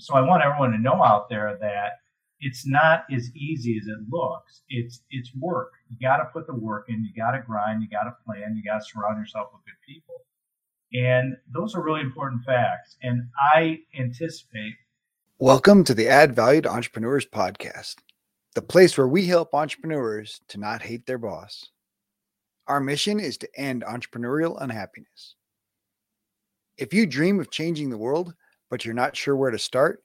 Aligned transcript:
so 0.00 0.14
I 0.14 0.22
want 0.22 0.42
everyone 0.42 0.72
to 0.72 0.78
know 0.78 1.04
out 1.04 1.28
there 1.28 1.58
that 1.60 1.98
it's 2.40 2.66
not 2.66 3.04
as 3.12 3.30
easy 3.36 3.78
as 3.78 3.86
it 3.86 3.98
looks. 4.10 4.62
It's 4.70 5.02
it's 5.10 5.30
work. 5.38 5.72
You 5.90 5.96
got 6.00 6.16
to 6.18 6.24
put 6.32 6.46
the 6.46 6.54
work 6.54 6.86
in. 6.88 7.04
You 7.04 7.12
got 7.14 7.32
to 7.32 7.42
grind. 7.42 7.82
You 7.82 7.88
got 7.88 8.04
to 8.04 8.16
plan. 8.24 8.56
You 8.56 8.64
got 8.64 8.78
to 8.78 8.84
surround 8.84 9.18
yourself 9.18 9.48
with 9.52 9.62
good 9.66 9.74
people. 9.86 10.14
And 10.94 11.36
those 11.52 11.74
are 11.74 11.82
really 11.82 12.00
important 12.00 12.42
facts. 12.44 12.96
And 13.02 13.24
I 13.52 13.80
anticipate. 13.98 14.72
Welcome 15.38 15.84
to 15.84 15.94
the 15.94 16.08
Add 16.08 16.34
Value 16.34 16.62
to 16.62 16.70
Entrepreneurs 16.70 17.26
podcast, 17.26 17.96
the 18.54 18.62
place 18.62 18.96
where 18.96 19.08
we 19.08 19.26
help 19.26 19.54
entrepreneurs 19.54 20.40
to 20.48 20.58
not 20.58 20.80
hate 20.80 21.06
their 21.06 21.18
boss. 21.18 21.66
Our 22.66 22.80
mission 22.80 23.20
is 23.20 23.36
to 23.38 23.48
end 23.54 23.84
entrepreneurial 23.84 24.56
unhappiness. 24.62 25.34
If 26.78 26.94
you 26.94 27.06
dream 27.06 27.38
of 27.38 27.50
changing 27.50 27.90
the 27.90 27.98
world, 27.98 28.34
but 28.70 28.84
you're 28.84 28.94
not 28.94 29.16
sure 29.16 29.36
where 29.36 29.50
to 29.50 29.58
start, 29.58 30.02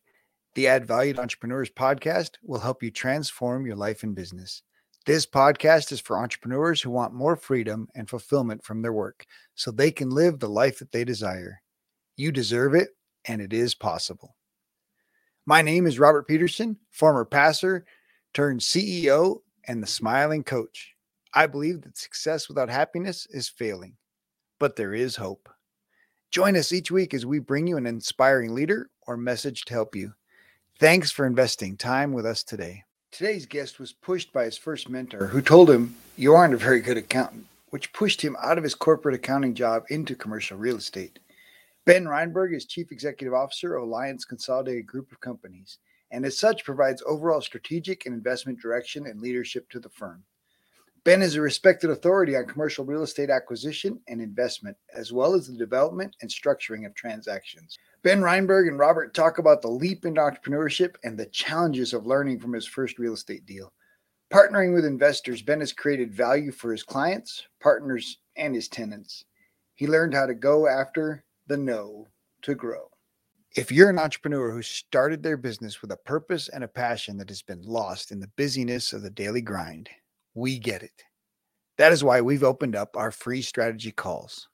the 0.55 0.68
Add 0.68 0.85
Value 0.85 1.13
to 1.13 1.21
Entrepreneurs 1.21 1.70
podcast 1.70 2.31
will 2.44 2.59
help 2.59 2.81
you 2.81 2.91
transform 2.91 3.66
your 3.66 3.76
life 3.76 4.03
and 4.03 4.16
business. 4.16 4.63
This 5.05 5.26
podcast 5.26 5.91
is 5.91 5.99
for 5.99 6.17
entrepreneurs 6.17 6.81
who 6.81 6.89
want 6.89 7.13
more 7.13 7.36
freedom 7.36 7.88
and 7.94 8.09
fulfillment 8.09 8.63
from 8.63 8.81
their 8.81 8.94
work 8.94 9.25
so 9.53 9.70
they 9.70 9.91
can 9.91 10.09
live 10.09 10.39
the 10.39 10.49
life 10.49 10.80
that 10.80 10.91
they 10.91 11.03
desire. 11.03 11.62
You 12.17 12.31
deserve 12.31 12.73
it, 12.73 12.89
and 13.25 13.39
it 13.41 13.53
is 13.53 13.75
possible. 13.75 14.36
My 15.45 15.61
name 15.61 15.86
is 15.86 16.00
Robert 16.00 16.27
Peterson, 16.27 16.77
former 16.89 17.23
passer 17.23 17.86
turned 18.34 18.61
CEO 18.61 19.41
and 19.67 19.84
the 19.84 19.88
smiling 19.88 20.44
coach. 20.44 20.95
I 21.34 21.45
believe 21.45 21.81
that 21.81 21.97
success 21.97 22.47
without 22.47 22.70
happiness 22.70 23.27
is 23.30 23.47
failing, 23.47 23.97
but 24.59 24.75
there 24.75 24.94
is 24.94 25.16
hope. 25.16 25.50
Join 26.31 26.57
us 26.57 26.71
each 26.71 26.91
week 26.91 27.13
as 27.13 27.25
we 27.25 27.39
bring 27.39 27.67
you 27.67 27.77
an 27.77 27.85
inspiring 27.85 28.53
leader 28.53 28.89
or 29.07 29.16
message 29.16 29.66
to 29.66 29.73
help 29.73 29.95
you. 29.95 30.13
Thanks 30.79 31.11
for 31.11 31.25
investing 31.25 31.77
time 31.77 32.11
with 32.11 32.25
us 32.25 32.43
today. 32.43 32.83
Today's 33.11 33.45
guest 33.45 33.80
was 33.80 33.94
pushed 33.94 34.33
by 34.33 34.44
his 34.44 34.58
first 34.58 34.89
mentor, 34.89 35.27
who 35.27 35.41
told 35.41 35.69
him, 35.69 35.95
You 36.17 36.33
aren't 36.33 36.53
a 36.53 36.58
very 36.58 36.81
good 36.81 36.97
accountant, 36.97 37.45
which 37.69 37.94
pushed 37.94 38.22
him 38.22 38.35
out 38.44 38.58
of 38.58 38.63
his 38.66 38.75
corporate 38.75 39.16
accounting 39.16 39.53
job 39.53 39.83
into 39.89 40.16
commercial 40.16 40.58
real 40.58 40.75
estate. 40.75 41.19
Ben 41.85 42.05
Reinberg 42.05 42.53
is 42.53 42.66
Chief 42.66 42.91
Executive 42.91 43.33
Officer 43.33 43.75
of 43.75 43.83
Alliance 43.83 44.25
Consolidated 44.25 44.85
Group 44.85 45.13
of 45.13 45.22
Companies, 45.22 45.78
and 46.11 46.25
as 46.25 46.38
such 46.38 46.66
provides 46.66 47.02
overall 47.07 47.41
strategic 47.41 48.05
and 48.05 48.13
investment 48.13 48.59
direction 48.59 49.05
and 49.05 49.22
leadership 49.22 49.69
to 49.69 49.80
the 49.80 49.89
firm. 49.89 50.23
Ben 51.06 51.22
is 51.22 51.36
a 51.36 51.42
respected 51.42 51.92
authority 51.92 52.36
on 52.36 52.48
commercial 52.48 52.84
real 52.84 53.03
estate 53.03 53.30
acquisition 53.30 54.00
and 54.08 54.20
investment, 54.20 54.75
as 54.95 55.14
well 55.14 55.36
as 55.36 55.45
the 55.45 55.56
development 55.56 56.16
and 56.22 56.31
structuring 56.31 56.84
of 56.84 56.95
transactions. 56.95 57.78
Ben 58.02 58.22
Reinberg 58.22 58.67
and 58.67 58.80
Robert 58.80 59.14
talk 59.14 59.38
about 59.38 59.62
the 59.62 59.67
leap 59.67 60.03
into 60.03 60.20
entrepreneurship 60.20 60.95
and 61.03 61.16
the 61.16 61.28
challenges 61.28 61.94
of 61.94 62.08
learning 62.08 62.39
from 62.39 62.53
his 62.53 62.66
first 62.66 62.97
real 62.97 63.14
estate 63.14 63.45
deal. 63.45 63.72
Partnering 64.34 64.73
with 64.73 64.84
investors, 64.84 65.44
Ben 65.44 65.59
has 65.59 65.72
created 65.72 66.12
value 66.12 66.52
for 66.52 66.72
his 66.72 66.81
clients, 66.81 67.44
partners, 67.62 68.17
and 68.36 68.56
his 68.56 68.67
tenants. 68.67 69.25
He 69.75 69.86
learned 69.86 70.16
how 70.16 70.25
to 70.25 70.34
go 70.34 70.67
after 70.67 71.23
the 71.45 71.58
no 71.58 72.08
to 72.42 72.56
grow. 72.56 72.90
If 73.56 73.72
you're 73.72 73.92
an 73.92 74.00
entrepreneur 74.00 74.52
who 74.52 74.64
started 74.64 75.22
their 75.22 75.38
business 75.38 75.84
with 75.84 75.92
a 75.92 75.97
purpose 75.97 76.50
and 76.50 76.64
a 76.64 76.67
passion 76.67 77.16
that 77.19 77.30
has 77.30 77.44
been 77.44 77.62
lost 77.62 78.12
in 78.12 78.19
the 78.19 78.31
busyness 78.36 78.92
of 78.92 79.03
the 79.03 79.12
daily 79.12 79.42
grind, 79.42 79.88
we 80.36 80.59
get 80.59 80.83
it. 80.83 81.03
That 81.78 81.91
is 81.91 82.03
why 82.03 82.22
we've 82.22 82.44
opened 82.44 82.75
up 82.75 82.95
our 82.95 83.11
free 83.11 83.41
strategy 83.41 83.91
calls. 83.91 84.47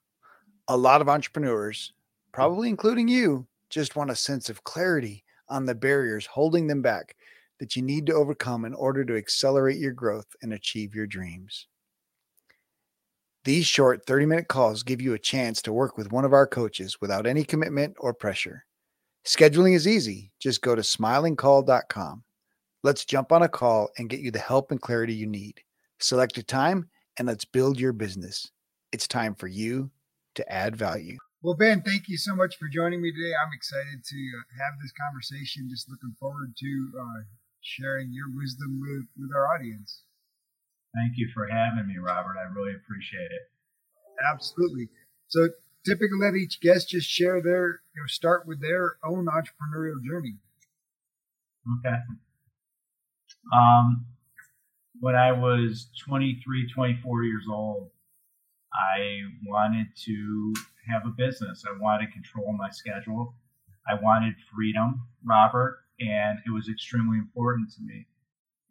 A 0.68 0.76
lot 0.76 1.00
of 1.00 1.08
entrepreneurs, 1.08 1.92
probably 2.32 2.68
including 2.68 3.08
you, 3.08 3.46
just 3.68 3.96
want 3.96 4.10
a 4.10 4.16
sense 4.16 4.48
of 4.48 4.64
clarity 4.64 5.24
on 5.48 5.66
the 5.66 5.74
barriers 5.74 6.26
holding 6.26 6.66
them 6.66 6.82
back 6.82 7.16
that 7.60 7.76
you 7.76 7.82
need 7.82 8.06
to 8.06 8.14
overcome 8.14 8.64
in 8.64 8.74
order 8.74 9.04
to 9.04 9.16
accelerate 9.16 9.78
your 9.78 9.92
growth 9.92 10.26
and 10.42 10.52
achieve 10.52 10.94
your 10.94 11.06
dreams. 11.06 11.66
These 13.44 13.66
short 13.66 14.06
30 14.06 14.26
minute 14.26 14.48
calls 14.48 14.82
give 14.82 15.00
you 15.00 15.14
a 15.14 15.18
chance 15.18 15.60
to 15.62 15.72
work 15.72 15.96
with 15.96 16.12
one 16.12 16.24
of 16.24 16.32
our 16.32 16.46
coaches 16.46 17.00
without 17.00 17.26
any 17.26 17.44
commitment 17.44 17.94
or 17.98 18.14
pressure. 18.14 18.64
Scheduling 19.24 19.74
is 19.74 19.86
easy. 19.86 20.32
Just 20.38 20.62
go 20.62 20.74
to 20.74 20.82
smilingcall.com. 20.82 22.24
Let's 22.84 23.04
jump 23.04 23.30
on 23.30 23.42
a 23.42 23.48
call 23.48 23.90
and 23.98 24.08
get 24.08 24.20
you 24.20 24.30
the 24.30 24.38
help 24.38 24.70
and 24.70 24.80
clarity 24.80 25.14
you 25.14 25.26
need. 25.26 25.60
Select 26.02 26.36
a 26.36 26.42
time 26.42 26.90
and 27.16 27.28
let's 27.28 27.44
build 27.44 27.78
your 27.78 27.92
business. 27.92 28.50
It's 28.90 29.06
time 29.06 29.34
for 29.34 29.46
you 29.46 29.90
to 30.34 30.52
add 30.52 30.74
value. 30.74 31.18
Well, 31.42 31.54
Ben, 31.54 31.82
thank 31.82 32.08
you 32.08 32.16
so 32.16 32.34
much 32.34 32.56
for 32.56 32.68
joining 32.68 33.00
me 33.00 33.12
today. 33.12 33.34
I'm 33.34 33.52
excited 33.54 34.04
to 34.04 34.16
uh, 34.16 34.64
have 34.64 34.74
this 34.82 34.92
conversation. 34.92 35.68
Just 35.70 35.88
looking 35.88 36.14
forward 36.18 36.54
to 36.58 36.92
uh, 37.00 37.22
sharing 37.60 38.12
your 38.12 38.26
wisdom 38.34 38.80
with, 38.80 39.06
with 39.18 39.34
our 39.34 39.54
audience. 39.54 40.02
Thank 40.94 41.14
you 41.16 41.28
for 41.32 41.46
having 41.48 41.86
me, 41.86 41.98
Robert. 41.98 42.36
I 42.38 42.52
really 42.52 42.74
appreciate 42.74 43.30
it. 43.30 43.50
Absolutely. 44.28 44.88
So, 45.28 45.48
typically, 45.86 46.18
let 46.20 46.34
each 46.34 46.60
guest 46.60 46.90
just 46.90 47.08
share 47.08 47.42
their, 47.42 47.80
you 47.94 48.02
know, 48.02 48.06
start 48.06 48.46
with 48.46 48.60
their 48.60 48.96
own 49.04 49.26
entrepreneurial 49.26 50.02
journey. 50.04 50.36
Okay. 51.78 51.96
Um, 53.52 54.06
when 55.02 55.16
I 55.16 55.32
was 55.32 55.88
23, 56.06 56.68
24 56.68 57.24
years 57.24 57.46
old, 57.50 57.90
I 58.72 59.22
wanted 59.44 59.88
to 60.04 60.54
have 60.88 61.02
a 61.04 61.10
business. 61.10 61.64
I 61.68 61.76
wanted 61.80 62.06
to 62.06 62.12
control 62.12 62.52
my 62.56 62.70
schedule. 62.70 63.34
I 63.90 63.94
wanted 64.00 64.34
freedom, 64.54 65.02
Robert, 65.24 65.80
and 65.98 66.38
it 66.46 66.52
was 66.52 66.68
extremely 66.68 67.18
important 67.18 67.72
to 67.72 67.82
me. 67.82 68.06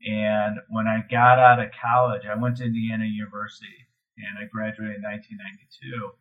And 0.07 0.55
when 0.69 0.87
I 0.87 1.03
got 1.11 1.37
out 1.37 1.59
of 1.59 1.67
college, 1.75 2.21
I 2.25 2.41
went 2.41 2.55
to 2.57 2.63
Indiana 2.63 3.03
University 3.03 3.91
and 4.15 4.39
I 4.39 4.47
graduated 4.47 4.95
in 4.95 5.03
1992. 5.03 6.11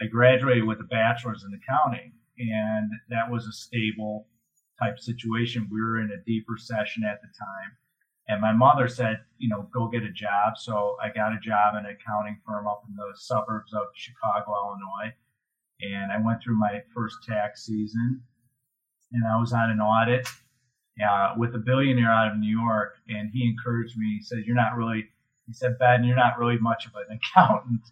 I 0.00 0.06
graduated 0.06 0.64
with 0.64 0.80
a 0.80 0.84
bachelor's 0.84 1.44
in 1.44 1.52
accounting, 1.52 2.14
and 2.38 2.90
that 3.10 3.30
was 3.30 3.46
a 3.46 3.52
stable 3.52 4.26
type 4.82 4.98
situation. 4.98 5.68
We 5.70 5.82
were 5.82 6.00
in 6.00 6.12
a 6.12 6.24
deep 6.24 6.46
recession 6.48 7.04
at 7.04 7.20
the 7.20 7.28
time. 7.28 7.76
And 8.30 8.40
my 8.40 8.52
mother 8.52 8.86
said, 8.86 9.22
you 9.38 9.48
know, 9.48 9.68
go 9.74 9.88
get 9.88 10.04
a 10.04 10.12
job. 10.12 10.56
So 10.56 10.96
I 11.02 11.08
got 11.08 11.32
a 11.32 11.40
job 11.42 11.74
in 11.74 11.84
an 11.84 11.96
accounting 11.98 12.38
firm 12.46 12.68
up 12.68 12.84
in 12.88 12.94
the 12.94 13.12
suburbs 13.16 13.74
of 13.74 13.88
Chicago, 13.96 14.54
Illinois. 14.54 15.12
And 15.80 16.12
I 16.12 16.24
went 16.24 16.40
through 16.40 16.56
my 16.56 16.80
first 16.94 17.16
tax 17.28 17.66
season 17.66 18.22
and 19.10 19.24
I 19.26 19.36
was 19.40 19.52
on 19.52 19.70
an 19.70 19.80
audit 19.80 20.28
uh, 21.04 21.34
with 21.36 21.56
a 21.56 21.58
billionaire 21.58 22.12
out 22.12 22.30
of 22.30 22.38
New 22.38 22.56
York. 22.56 22.94
And 23.08 23.30
he 23.32 23.44
encouraged 23.44 23.98
me. 23.98 24.18
He 24.18 24.22
said, 24.22 24.44
You're 24.46 24.54
not 24.54 24.76
really, 24.76 25.06
he 25.48 25.52
said, 25.52 25.76
Ben, 25.80 26.04
you're 26.04 26.14
not 26.14 26.38
really 26.38 26.58
much 26.58 26.86
of 26.86 26.92
an 26.94 27.18
accountant. 27.34 27.82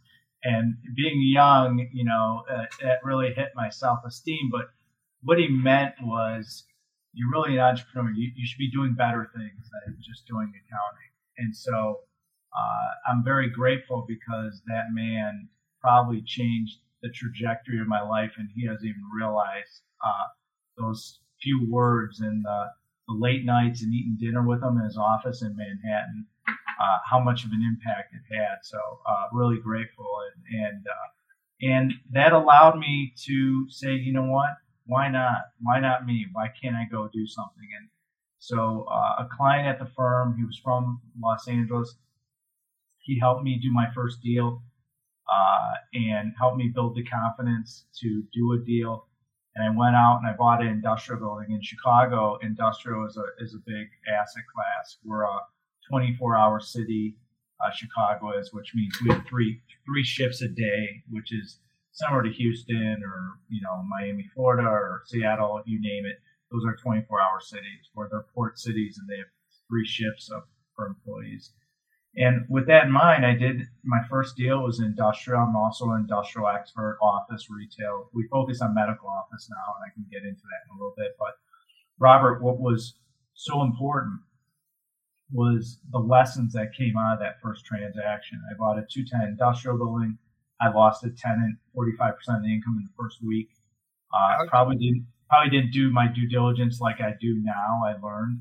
And 0.45 0.77
being 0.95 1.21
young, 1.21 1.89
you 1.93 2.05
know, 2.05 2.45
uh, 2.49 2.67
really 3.03 3.35
hit 3.35 3.49
my 3.57 3.71
self 3.71 3.99
esteem. 4.07 4.51
But 4.53 4.67
what 5.25 5.39
he 5.39 5.49
meant 5.49 5.95
was, 6.01 6.63
you're 7.13 7.31
really 7.31 7.55
an 7.55 7.61
entrepreneur. 7.61 8.11
You, 8.13 8.31
you 8.37 8.47
should 8.47 8.59
be 8.59 8.71
doing 8.71 8.95
better 8.95 9.31
things 9.35 9.71
than 9.71 9.97
just 10.01 10.27
doing 10.27 10.53
accounting. 10.55 11.13
And 11.39 11.55
so 11.57 12.01
uh, 12.53 13.11
I'm 13.11 13.25
very 13.25 13.51
grateful 13.51 14.05
because 14.07 14.63
that 14.67 14.87
man 14.93 15.49
probably 15.81 16.23
changed 16.25 16.79
the 17.03 17.11
trajectory 17.11 17.81
of 17.81 17.87
my 17.87 18.03
life, 18.03 18.33
and 18.39 18.49
he 18.55 18.67
doesn't 18.67 18.87
even 18.87 19.03
realize 19.15 19.83
uh, 20.05 20.27
those 20.77 21.21
few 21.41 21.67
words 21.71 22.21
and 22.21 22.45
the, 22.45 22.65
the, 23.07 23.15
late 23.15 23.45
nights 23.45 23.83
and 23.83 23.95
eating 23.95 24.17
dinner 24.19 24.43
with 24.43 24.63
him 24.63 24.77
in 24.79 24.85
his 24.85 24.97
office 24.97 25.43
in 25.43 25.57
Manhattan, 25.57 26.27
uh, 26.49 26.99
how 27.09 27.21
much 27.21 27.45
of 27.45 27.53
an 27.53 27.63
impact 27.63 28.15
it 28.15 28.35
had. 28.35 28.57
So 28.63 28.79
uh, 29.09 29.27
really 29.33 29.61
grateful, 29.61 30.09
and 30.35 30.65
and 30.65 30.87
uh, 30.87 31.09
and 31.61 31.93
that 32.13 32.33
allowed 32.33 32.79
me 32.79 33.13
to 33.27 33.67
say, 33.71 33.93
you 33.93 34.13
know 34.13 34.27
what, 34.27 34.51
why 34.89 35.09
not? 35.09 35.53
Why 35.61 35.81
not 35.81 36.07
me? 36.07 36.27
Why 36.33 36.49
can't 36.61 36.75
I 36.75 36.87
go 36.91 37.09
do 37.13 37.27
something? 37.27 37.69
And 37.79 37.89
so 38.39 38.87
uh, 38.91 39.25
a 39.25 39.29
client 39.37 39.69
at 39.69 39.79
the 39.79 39.91
firm, 39.95 40.35
he 40.37 40.45
was 40.45 40.59
from 40.65 41.01
Los 41.23 41.47
Angeles. 41.47 41.95
He 42.99 43.19
helped 43.19 43.45
me 43.45 43.61
do 43.63 43.71
my 43.71 43.87
first 43.95 44.23
deal 44.23 44.63
uh, 45.31 45.75
and 45.93 46.33
helped 46.39 46.57
me 46.57 46.73
build 46.75 46.97
the 46.97 47.05
confidence 47.05 47.85
to 48.01 48.25
do 48.33 48.53
a 48.55 48.65
deal. 48.65 49.07
And 49.57 49.67
I 49.67 49.77
went 49.77 49.95
out 49.95 50.21
and 50.23 50.27
I 50.27 50.37
bought 50.37 50.63
an 50.63 50.69
industrial 50.69 51.21
building 51.21 51.55
in 51.55 51.61
Chicago. 51.61 52.39
Industrial 52.43 53.07
is 53.07 53.19
a 53.19 53.45
is 53.45 53.55
a 53.55 53.59
big 53.67 53.89
asset 54.09 54.45
class. 54.55 54.97
We're 55.05 55.25
a 55.25 55.41
24-hour 55.93 56.61
city. 56.61 57.17
Uh, 57.61 57.71
Chicago 57.73 58.39
is, 58.39 58.55
which 58.55 58.73
means 58.75 58.97
we 59.03 59.11
have 59.11 59.27
three 59.27 59.61
three 59.85 60.05
shifts 60.05 60.41
a 60.41 60.49
day, 60.49 61.03
which 61.11 61.33
is 61.33 61.59
similar 61.99 62.23
to 62.23 62.33
Houston 62.33 63.03
or 63.05 63.39
you 63.49 63.61
know 63.61 63.83
Miami, 63.89 64.25
Florida, 64.35 64.67
or 64.69 65.03
Seattle, 65.07 65.63
you 65.67 65.81
name 65.81 66.07
it. 66.07 66.19
Those 66.51 66.65
are 66.65 66.77
24-hour 66.77 67.41
cities 67.41 67.91
where 67.93 68.09
they're 68.11 68.25
port 68.35 68.59
cities 68.59 68.99
and 68.99 69.09
they 69.09 69.19
have 69.19 69.27
three 69.69 69.85
shifts 69.85 70.31
of 70.31 70.45
for 70.75 70.87
employees. 70.87 71.53
And 72.17 72.47
with 72.49 72.67
that 72.69 72.87
in 72.87 72.93
mind, 72.93 73.27
I 73.27 73.35
did 73.35 73.63
my 73.85 73.99
first 74.09 74.37
deal 74.37 74.63
was 74.63 74.81
industrial. 74.81 75.43
I'm 75.43 75.57
also 75.57 75.91
an 75.91 76.01
industrial 76.01 76.49
expert, 76.49 76.99
office, 77.03 77.49
retail. 77.51 78.09
We 78.15 78.27
focus 78.29 78.63
on 78.63 78.75
medical 78.75 79.09
office 79.09 79.49
now, 79.51 79.75
and 79.77 79.91
I 79.91 79.95
can 79.95 80.07
get 80.11 80.27
into 80.27 80.43
that 80.43 80.65
in 80.67 80.77
a 80.77 80.79
little 80.79 80.95
bit. 80.97 81.17
But 81.19 81.35
Robert, 81.99 82.43
what 82.43 82.59
was 82.59 82.95
so 83.35 83.63
important 83.63 84.21
was 85.31 85.79
the 85.93 85.99
lessons 85.99 86.55
that 86.55 86.73
came 86.73 86.97
out 86.97 87.15
of 87.15 87.21
that 87.21 87.41
first 87.43 87.67
transaction. 87.67 88.41
I 88.51 88.55
bought 88.57 88.79
a 88.79 88.87
210 88.91 89.29
industrial 89.29 89.77
building. 89.77 90.17
I 90.61 90.71
lost 90.71 91.05
a 91.05 91.11
tenant 91.11 91.59
45% 91.77 92.11
of 92.37 92.43
the 92.43 92.53
income 92.53 92.77
in 92.79 92.85
the 92.85 92.95
first 92.99 93.19
week. 93.23 93.51
Uh, 94.13 94.47
probably 94.49 94.77
didn't 94.77 95.07
probably 95.29 95.51
didn't 95.51 95.73
do 95.73 95.91
my 95.91 96.07
due 96.09 96.27
diligence 96.27 96.81
like 96.81 97.01
I 97.01 97.13
do 97.21 97.41
now. 97.43 97.83
I 97.85 97.95
learned, 98.03 98.41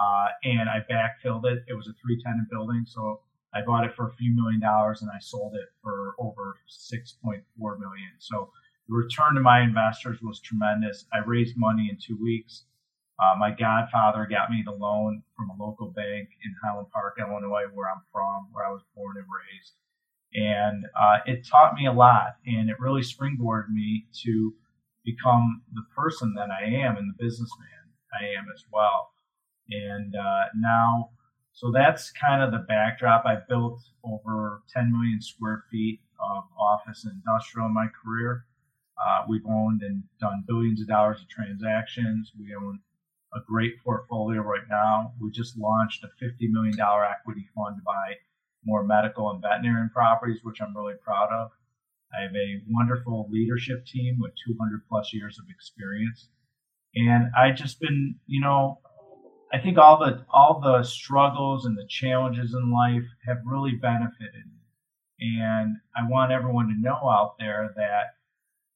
uh, 0.00 0.28
and 0.44 0.68
I 0.68 0.80
backfilled 0.90 1.44
it. 1.44 1.62
It 1.68 1.74
was 1.74 1.86
a 1.88 1.92
three 2.02 2.20
tenant 2.22 2.48
building, 2.50 2.84
so 2.86 3.20
I 3.54 3.60
bought 3.60 3.84
it 3.84 3.94
for 3.94 4.08
a 4.08 4.14
few 4.14 4.34
million 4.34 4.60
dollars 4.60 5.02
and 5.02 5.10
I 5.10 5.18
sold 5.20 5.54
it 5.54 5.68
for 5.82 6.14
over 6.18 6.56
6.4 6.68 7.42
million. 7.58 8.10
So 8.18 8.50
the 8.88 8.94
return 8.94 9.34
to 9.34 9.40
my 9.40 9.60
investors 9.60 10.18
was 10.22 10.40
tremendous. 10.40 11.04
I 11.12 11.18
raised 11.18 11.56
money 11.56 11.88
in 11.90 11.98
two 12.00 12.18
weeks. 12.20 12.64
Uh, 13.20 13.38
my 13.38 13.50
godfather 13.50 14.26
got 14.26 14.50
me 14.50 14.62
the 14.64 14.72
loan 14.72 15.22
from 15.36 15.50
a 15.50 15.62
local 15.62 15.90
bank 15.90 16.30
in 16.44 16.54
Highland 16.64 16.88
Park, 16.92 17.18
Illinois, 17.20 17.68
where 17.72 17.90
I'm 17.90 18.02
from, 18.10 18.48
where 18.52 18.66
I 18.66 18.72
was 18.72 18.82
born 18.96 19.16
and 19.18 19.26
raised. 19.28 19.74
And 20.34 20.86
uh, 20.98 21.18
it 21.26 21.46
taught 21.46 21.74
me 21.74 21.86
a 21.86 21.92
lot, 21.92 22.36
and 22.46 22.70
it 22.70 22.80
really 22.80 23.02
springboarded 23.02 23.68
me 23.70 24.06
to 24.24 24.54
become 25.04 25.62
the 25.74 25.84
person 25.94 26.34
that 26.36 26.48
I 26.50 26.64
am 26.64 26.96
and 26.96 27.10
the 27.10 27.22
businessman 27.22 27.68
I 28.12 28.24
am 28.38 28.46
as 28.54 28.64
well. 28.72 29.10
And 29.70 30.14
uh, 30.14 30.44
now, 30.56 31.10
so 31.52 31.70
that's 31.70 32.12
kind 32.12 32.42
of 32.42 32.50
the 32.50 32.64
backdrop. 32.66 33.24
I 33.26 33.36
built 33.48 33.80
over 34.04 34.62
10 34.74 34.92
million 34.92 35.20
square 35.20 35.64
feet 35.70 36.00
of 36.20 36.44
office 36.58 37.04
and 37.04 37.14
industrial 37.14 37.66
in 37.66 37.74
my 37.74 37.86
career. 38.02 38.46
Uh, 38.98 39.24
we've 39.28 39.46
owned 39.46 39.82
and 39.82 40.02
done 40.20 40.44
billions 40.46 40.80
of 40.80 40.88
dollars 40.88 41.20
of 41.20 41.28
transactions. 41.28 42.32
We 42.38 42.54
own 42.54 42.80
a 43.34 43.40
great 43.46 43.82
portfolio 43.82 44.40
right 44.40 44.68
now. 44.68 45.14
We 45.20 45.30
just 45.30 45.58
launched 45.58 46.04
a 46.04 46.24
$50 46.24 46.50
million 46.50 46.76
equity 46.78 47.48
fund 47.54 47.76
to 47.76 47.82
buy 47.82 48.16
more 48.64 48.84
medical 48.84 49.30
and 49.30 49.42
veterinary 49.42 49.88
properties, 49.90 50.40
which 50.42 50.60
I'm 50.60 50.76
really 50.76 50.94
proud 51.02 51.28
of. 51.32 51.50
I 52.16 52.22
have 52.22 52.34
a 52.34 52.60
wonderful 52.68 53.28
leadership 53.30 53.86
team 53.86 54.16
with 54.18 54.32
200 54.46 54.82
plus 54.88 55.12
years 55.12 55.38
of 55.38 55.46
experience. 55.48 56.28
And 56.94 57.30
I 57.36 57.52
just 57.52 57.80
been, 57.80 58.16
you 58.26 58.40
know, 58.40 58.80
I 59.52 59.58
think 59.58 59.78
all 59.78 59.98
the 59.98 60.24
all 60.30 60.60
the 60.60 60.82
struggles 60.82 61.66
and 61.66 61.76
the 61.76 61.86
challenges 61.88 62.54
in 62.54 62.70
life 62.70 63.04
have 63.26 63.38
really 63.44 63.72
benefited 63.72 64.46
me. 64.46 64.62
And 65.20 65.76
I 65.96 66.08
want 66.08 66.32
everyone 66.32 66.68
to 66.68 66.74
know 66.80 67.08
out 67.08 67.34
there 67.38 67.72
that 67.76 68.16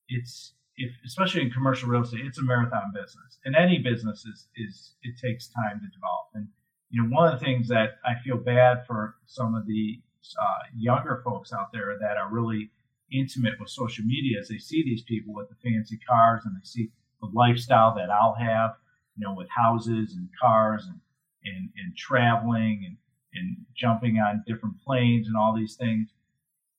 it's 0.09 0.55
if 0.77 0.93
especially 1.06 1.43
in 1.43 1.50
commercial 1.50 1.88
real 1.88 2.03
estate, 2.03 2.27
it's 2.27 2.38
a 2.38 2.43
marathon 2.43 2.93
business. 2.94 3.38
And 3.44 3.56
any 3.56 3.79
business 3.79 4.25
is 4.25 4.49
is 4.56 4.94
it 5.03 5.15
takes 5.21 5.49
time 5.49 5.81
to 5.81 5.88
develop. 5.88 6.29
And 6.35 6.49
you 6.91 7.03
know, 7.03 7.09
one 7.09 7.33
of 7.33 7.38
the 7.38 7.44
things 7.44 7.69
that 7.69 7.99
I 8.05 8.21
feel 8.25 8.37
bad 8.37 8.87
for 8.87 9.17
some 9.27 9.55
of 9.55 9.67
the 9.67 10.00
uh, 10.41 10.62
younger 10.77 11.23
folks 11.25 11.53
out 11.53 11.73
there 11.73 11.97
that 12.00 12.17
are 12.17 12.31
really 12.31 12.71
intimate 13.12 13.55
with 13.61 13.69
social 13.69 14.05
media 14.05 14.41
is 14.41 14.49
they 14.49 14.59
see 14.59 14.83
these 14.83 15.03
people 15.03 15.35
with 15.35 15.49
the 15.49 15.56
fancy 15.62 15.99
cars 16.09 16.43
and 16.44 16.56
they 16.56 16.65
see 16.65 16.91
the 17.21 17.31
lifestyle 17.33 17.94
that 17.94 18.11
I'll 18.11 18.35
have, 18.35 18.73
you 19.17 19.25
know, 19.25 19.35
with 19.35 19.49
houses 19.55 20.15
and 20.15 20.29
cars 20.41 20.87
and 20.87 21.00
and, 21.47 21.71
and 21.77 21.97
traveling 21.97 22.83
and, 22.87 22.97
and 23.35 23.56
jumping 23.77 24.17
on 24.19 24.43
different 24.47 24.83
planes 24.83 25.29
and 25.29 25.37
all 25.37 25.55
these 25.55 25.77
things. 25.77 26.09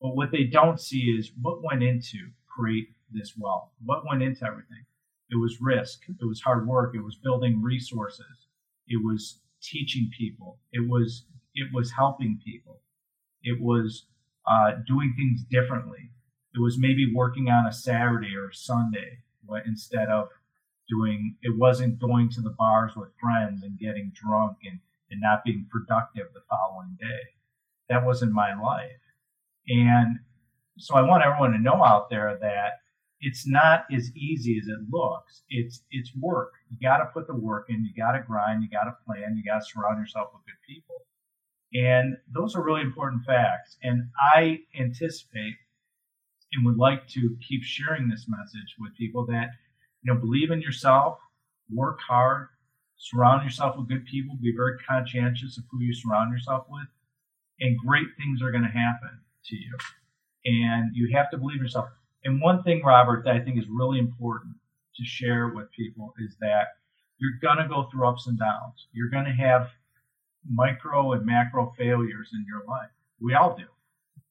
But 0.02 0.16
what 0.16 0.32
they 0.32 0.44
don't 0.44 0.80
see 0.80 1.04
is 1.18 1.32
what 1.42 1.64
went 1.64 1.84
into 1.84 2.18
create 2.48 2.90
this 3.12 3.34
wealth. 3.38 3.70
What 3.86 4.06
went 4.08 4.24
into 4.24 4.46
everything? 4.46 4.86
It 5.30 5.38
was 5.38 5.58
risk. 5.62 6.02
It 6.10 6.26
was 6.26 6.42
hard 6.42 6.68
work. 6.68 6.96
It 6.96 7.04
was 7.04 7.16
building 7.16 7.62
resources. 7.62 8.48
It 8.88 9.04
was 9.04 9.40
teaching 9.62 10.10
people. 10.18 10.60
It 10.72 10.90
was 10.90 11.26
it 11.54 11.70
was 11.74 11.92
helping 11.92 12.40
people. 12.44 12.82
It 13.44 13.62
was 13.62 14.06
uh, 14.50 14.74
doing 14.88 15.14
things 15.18 15.42
differently. 15.50 16.12
It 16.56 16.62
was 16.62 16.78
maybe 16.80 17.12
working 17.14 17.50
on 17.50 17.66
a 17.66 17.74
Saturday 17.74 18.36
or 18.36 18.50
a 18.50 18.54
Sunday 18.56 19.20
instead 19.66 20.10
of 20.10 20.30
doing. 20.90 21.36
It 21.42 21.58
wasn't 21.58 22.00
going 22.00 22.30
to 22.32 22.42
the 22.42 22.56
bars 22.58 22.94
with 22.96 23.10
friends 23.20 23.64
and 23.64 23.78
getting 23.78 24.12
drunk 24.14 24.58
and, 24.64 24.80
and 25.12 25.22
not 25.22 25.44
being 25.44 25.68
productive 25.72 26.28
the 26.34 26.42
following 26.50 26.98
day. 27.00 27.36
That 27.90 28.06
wasn't 28.06 28.34
my 28.34 28.60
life. 28.60 29.02
And 29.68 30.20
so 30.78 30.96
I 30.96 31.02
want 31.02 31.24
everyone 31.24 31.52
to 31.52 31.60
know 31.60 31.84
out 31.84 32.10
there 32.10 32.38
that 32.42 32.80
it's 33.22 33.48
not 33.48 33.86
as 33.94 34.12
easy 34.16 34.60
as 34.62 34.68
it 34.68 34.80
looks. 34.92 35.42
It's 35.50 35.82
it's 35.92 36.12
work. 36.20 36.54
You 36.70 36.78
got 36.82 36.98
to 36.98 37.06
put 37.06 37.28
the 37.28 37.36
work 37.36 37.68
in. 37.70 37.84
You 37.84 37.92
got 37.96 38.12
to 38.12 38.24
grind. 38.24 38.64
You 38.64 38.70
got 38.70 38.86
to 38.86 38.96
plan. 39.06 39.36
You 39.36 39.44
got 39.44 39.60
to 39.60 39.66
surround 39.66 40.00
yourself 40.00 40.30
with 40.34 40.46
good 40.46 40.62
people. 40.68 40.96
And 41.74 42.18
those 42.32 42.56
are 42.56 42.64
really 42.64 42.82
important 42.82 43.26
facts. 43.26 43.78
And 43.84 44.10
I 44.34 44.60
anticipate 44.80 45.56
and 46.54 46.66
would 46.66 46.78
like 46.78 47.08
to 47.10 47.36
keep 47.46 47.64
sharing 47.64 48.08
this 48.08 48.26
message 48.28 48.76
with 48.80 48.96
people 48.96 49.26
that 49.26 49.50
you 50.04 50.14
know 50.14 50.20
believe 50.20 50.52
in 50.52 50.62
yourself, 50.62 51.18
work 51.74 52.00
hard, 52.08 52.48
surround 52.98 53.44
yourself 53.44 53.78
with 53.78 53.90
good 53.90 54.06
people, 54.06 54.38
be 54.42 54.54
very 54.56 54.78
conscientious 54.88 55.58
of 55.58 55.64
who 55.72 55.82
you 55.82 55.94
surround 55.94 56.32
yourself 56.32 56.66
with, 56.70 56.88
and 57.60 57.78
great 57.80 58.08
things 58.18 58.42
are 58.42 58.52
going 58.52 58.64
to 58.64 58.70
happen 58.70 59.20
to 59.46 59.56
you. 59.56 59.76
And 60.46 60.96
you 60.96 61.16
have 61.16 61.30
to 61.32 61.38
believe 61.38 61.62
yourself 61.62 61.90
and 62.24 62.42
one 62.42 62.64
thing, 62.64 62.82
Robert, 62.84 63.24
that 63.26 63.36
I 63.36 63.40
think 63.40 63.58
is 63.58 63.66
really 63.70 64.00
important 64.00 64.56
to 64.96 65.06
share 65.06 65.50
with 65.50 65.72
people 65.72 66.14
is 66.20 66.36
that 66.40 66.68
you're 67.20 67.40
going 67.42 67.58
to 67.58 67.68
go 67.68 67.88
through 67.90 68.08
ups 68.08 68.28
and 68.28 68.38
downs. 68.38 68.88
You're 68.92 69.10
going 69.10 69.26
to 69.26 69.32
have 69.32 69.70
micro 70.50 71.14
and 71.14 71.26
macro 71.26 71.74
failures 71.78 72.30
in 72.34 72.46
your 72.48 72.64
life. 72.68 72.90
We 73.20 73.34
all 73.34 73.56
do. 73.56 73.66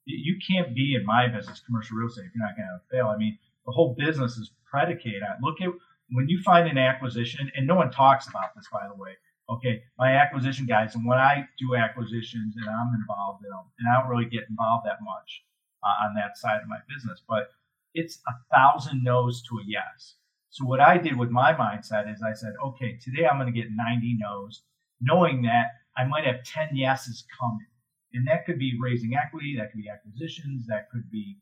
You 0.05 0.37
can't 0.49 0.75
be 0.75 0.95
in 0.95 1.05
my 1.05 1.27
business, 1.27 1.61
commercial 1.67 1.97
real 1.97 2.09
estate, 2.09 2.27
if 2.27 2.35
you're 2.35 2.47
not 2.47 2.57
going 2.57 2.69
to 2.69 2.97
fail. 2.97 3.09
I 3.09 3.17
mean, 3.17 3.39
the 3.67 3.73
whole 3.73 3.95
business 3.99 4.37
is 4.37 4.53
predicated 4.71 5.23
on 5.23 5.39
look 5.43 5.61
at 5.61 5.71
when 6.11 6.29
you 6.29 6.41
find 6.43 6.69
an 6.69 6.79
acquisition, 6.79 7.51
and 7.57 7.67
no 7.67 7.75
one 7.75 7.91
talks 7.91 8.29
about 8.29 8.55
this, 8.55 8.67
by 8.73 8.87
the 8.87 8.95
way. 8.95 9.17
Okay, 9.51 9.83
my 9.99 10.13
acquisition 10.13 10.67
guys, 10.67 10.95
and 10.95 11.05
when 11.05 11.19
I 11.19 11.47
do 11.59 11.75
acquisitions 11.77 12.55
and 12.57 12.67
I'm 12.69 12.95
involved 12.95 13.45
in 13.45 13.51
them, 13.51 13.67
and 13.79 13.89
I 13.89 14.01
don't 14.01 14.11
really 14.11 14.31
get 14.31 14.49
involved 14.49 14.87
that 14.87 14.99
much 15.03 15.43
uh, 15.83 16.07
on 16.07 16.15
that 16.15 16.37
side 16.37 16.63
of 16.63 16.69
my 16.69 16.79
business, 16.89 17.23
but 17.29 17.51
it's 17.97 18.21
a 18.29 18.55
thousand 18.55 19.03
no's 19.03 19.43
to 19.49 19.57
a 19.57 19.63
yes. 19.67 20.17
So 20.51 20.65
what 20.65 20.81
I 20.81 20.99
did 20.99 21.19
with 21.19 21.31
my 21.31 21.53
mindset 21.55 22.13
is 22.13 22.23
I 22.23 22.35
said, 22.35 22.53
okay, 22.65 22.99
today 23.03 23.27
I'm 23.27 23.39
going 23.39 23.53
to 23.53 23.59
get 23.59 23.69
90 23.71 24.19
no's, 24.21 24.63
knowing 25.01 25.43
that 25.43 25.67
I 25.97 26.05
might 26.05 26.25
have 26.25 26.45
10 26.45 26.77
yeses 26.77 27.25
coming. 27.41 27.67
And 28.13 28.27
that 28.29 28.47
could 28.47 28.59
be 28.59 28.79
raising 28.81 29.15
equity, 29.15 29.57
that 29.59 29.73
could 29.73 29.83
be 29.83 29.89
acquisitions, 29.89 30.67
that 30.69 30.91
could 30.91 31.11
be 31.11 31.39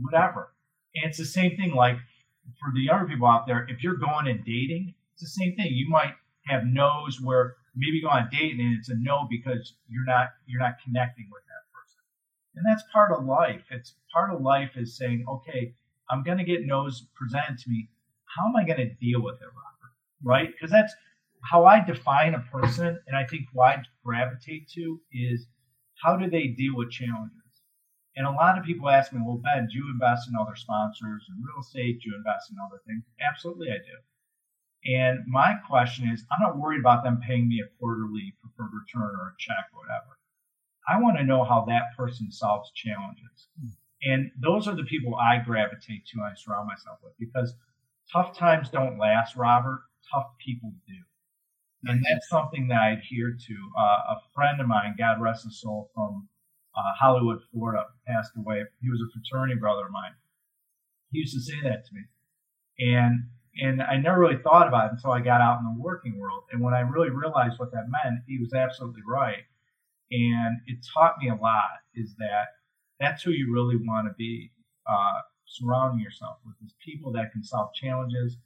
whatever. 0.00 0.52
And 0.94 1.06
it's 1.06 1.18
the 1.18 1.24
same 1.24 1.56
thing 1.56 1.74
like 1.74 1.96
for 2.60 2.72
the 2.74 2.82
younger 2.82 3.06
people 3.06 3.26
out 3.26 3.46
there, 3.46 3.66
if 3.68 3.82
you're 3.82 3.96
going 3.96 4.28
and 4.28 4.44
dating, 4.44 4.94
it's 5.14 5.22
the 5.22 5.42
same 5.42 5.56
thing. 5.56 5.72
You 5.72 5.88
might 5.88 6.14
have 6.46 6.64
no's 6.64 7.20
where 7.20 7.54
maybe 7.74 8.02
go 8.02 8.08
on 8.08 8.26
a 8.26 8.30
date 8.30 8.58
and 8.58 8.76
it's 8.78 8.88
a 8.88 8.94
no 8.98 9.26
because 9.30 9.74
you're 9.88 10.04
not 10.04 10.28
you're 10.46 10.60
not 10.60 10.74
connecting 10.84 11.28
with 11.32 11.42
that 11.46 11.64
person. 11.72 12.02
And 12.56 12.64
that's 12.66 12.84
part 12.92 13.12
of 13.12 13.24
life. 13.24 13.62
It's 13.70 13.94
part 14.12 14.32
of 14.32 14.40
life 14.40 14.72
is 14.76 14.96
saying, 14.96 15.24
okay, 15.28 15.74
I'm 16.10 16.22
going 16.22 16.38
to 16.38 16.44
get 16.44 16.66
no's 16.66 17.06
presented 17.14 17.58
to 17.58 17.70
me. 17.70 17.88
How 18.24 18.48
am 18.48 18.56
I 18.56 18.64
going 18.64 18.88
to 18.88 18.94
deal 18.94 19.22
with 19.22 19.36
it, 19.36 19.46
Robert? 19.46 19.94
Right? 20.22 20.50
Because 20.52 20.70
that's 20.70 20.94
how 21.42 21.64
I 21.64 21.80
define 21.80 22.34
a 22.34 22.44
person. 22.50 22.98
And 23.06 23.16
I 23.16 23.24
think 23.24 23.46
why 23.52 23.74
I 23.74 23.82
gravitate 24.04 24.68
to 24.70 25.00
is 25.12 25.46
how 26.02 26.16
do 26.16 26.28
they 26.28 26.48
deal 26.48 26.76
with 26.76 26.90
challenges? 26.90 27.40
And 28.16 28.26
a 28.26 28.30
lot 28.30 28.58
of 28.58 28.64
people 28.64 28.88
ask 28.88 29.12
me, 29.12 29.20
well, 29.24 29.42
Ben, 29.42 29.66
do 29.66 29.76
you 29.76 29.90
invest 29.90 30.28
in 30.28 30.36
other 30.36 30.54
sponsors 30.54 31.26
and 31.28 31.44
real 31.44 31.60
estate? 31.60 32.00
Do 32.00 32.10
you 32.10 32.16
invest 32.16 32.50
in 32.50 32.56
other 32.64 32.80
things? 32.86 33.02
Absolutely, 33.20 33.70
I 33.70 33.78
do. 33.78 33.98
And 34.86 35.20
my 35.26 35.54
question 35.66 36.08
is, 36.08 36.24
I'm 36.30 36.42
not 36.46 36.58
worried 36.58 36.80
about 36.80 37.02
them 37.02 37.20
paying 37.26 37.48
me 37.48 37.60
a 37.60 37.78
quarterly 37.78 38.34
preferred 38.40 38.72
return 38.72 39.16
or 39.16 39.34
a 39.34 39.38
check 39.38 39.66
or 39.72 39.80
whatever. 39.80 40.18
I 40.88 41.00
want 41.00 41.16
to 41.16 41.24
know 41.24 41.42
how 41.42 41.64
that 41.64 41.96
person 41.96 42.30
solves 42.30 42.70
challenges. 42.72 43.48
Mm. 43.58 43.72
And 44.04 44.30
those 44.38 44.68
are 44.68 44.76
the 44.76 44.84
people 44.84 45.16
I 45.16 45.38
gravitate 45.38 46.06
to, 46.06 46.18
and 46.18 46.26
I 46.26 46.34
surround 46.36 46.68
myself 46.68 46.98
with 47.02 47.14
because 47.18 47.54
tough 48.12 48.36
times 48.36 48.68
don't 48.68 48.98
last, 48.98 49.36
Robert. 49.36 49.82
Tough 50.12 50.26
people 50.44 50.72
do. 50.86 50.94
And 51.86 52.02
that's 52.10 52.28
something 52.28 52.68
that 52.68 52.80
I 52.80 52.90
adhere 52.92 53.32
to. 53.32 53.54
Uh, 53.78 54.14
a 54.14 54.16
friend 54.34 54.60
of 54.60 54.66
mine, 54.66 54.94
God 54.98 55.20
rest 55.20 55.44
his 55.44 55.60
soul, 55.60 55.90
from 55.94 56.28
uh, 56.76 56.92
Hollywood, 56.98 57.40
Florida, 57.52 57.84
passed 58.06 58.32
away. 58.36 58.64
He 58.80 58.90
was 58.90 59.00
a 59.00 59.12
fraternity 59.12 59.58
brother 59.58 59.86
of 59.86 59.92
mine. 59.92 60.12
He 61.12 61.20
used 61.20 61.34
to 61.34 61.40
say 61.40 61.60
that 61.62 61.86
to 61.86 61.94
me. 61.94 62.02
And 62.78 63.28
and 63.56 63.80
I 63.82 63.96
never 63.96 64.18
really 64.18 64.42
thought 64.42 64.66
about 64.66 64.86
it 64.86 64.92
until 64.94 65.12
I 65.12 65.20
got 65.20 65.40
out 65.40 65.60
in 65.60 65.64
the 65.64 65.80
working 65.80 66.18
world. 66.18 66.42
And 66.50 66.60
when 66.60 66.74
I 66.74 66.80
really 66.80 67.10
realized 67.10 67.58
what 67.58 67.70
that 67.70 67.86
meant, 67.88 68.22
he 68.26 68.38
was 68.40 68.52
absolutely 68.52 69.02
right. 69.06 69.44
And 70.10 70.58
it 70.66 70.78
taught 70.92 71.18
me 71.20 71.28
a 71.28 71.36
lot 71.36 71.84
is 71.94 72.16
that 72.18 72.46
that's 73.00 73.22
who 73.22 73.30
you 73.30 73.52
really 73.52 73.76
want 73.76 74.08
to 74.08 74.14
be 74.16 74.52
uh, 74.88 75.20
surrounding 75.46 76.00
yourself 76.00 76.38
with 76.44 76.54
is 76.64 76.74
people 76.84 77.12
that 77.12 77.32
can 77.32 77.42
solve 77.42 77.72
challenges, 77.74 78.36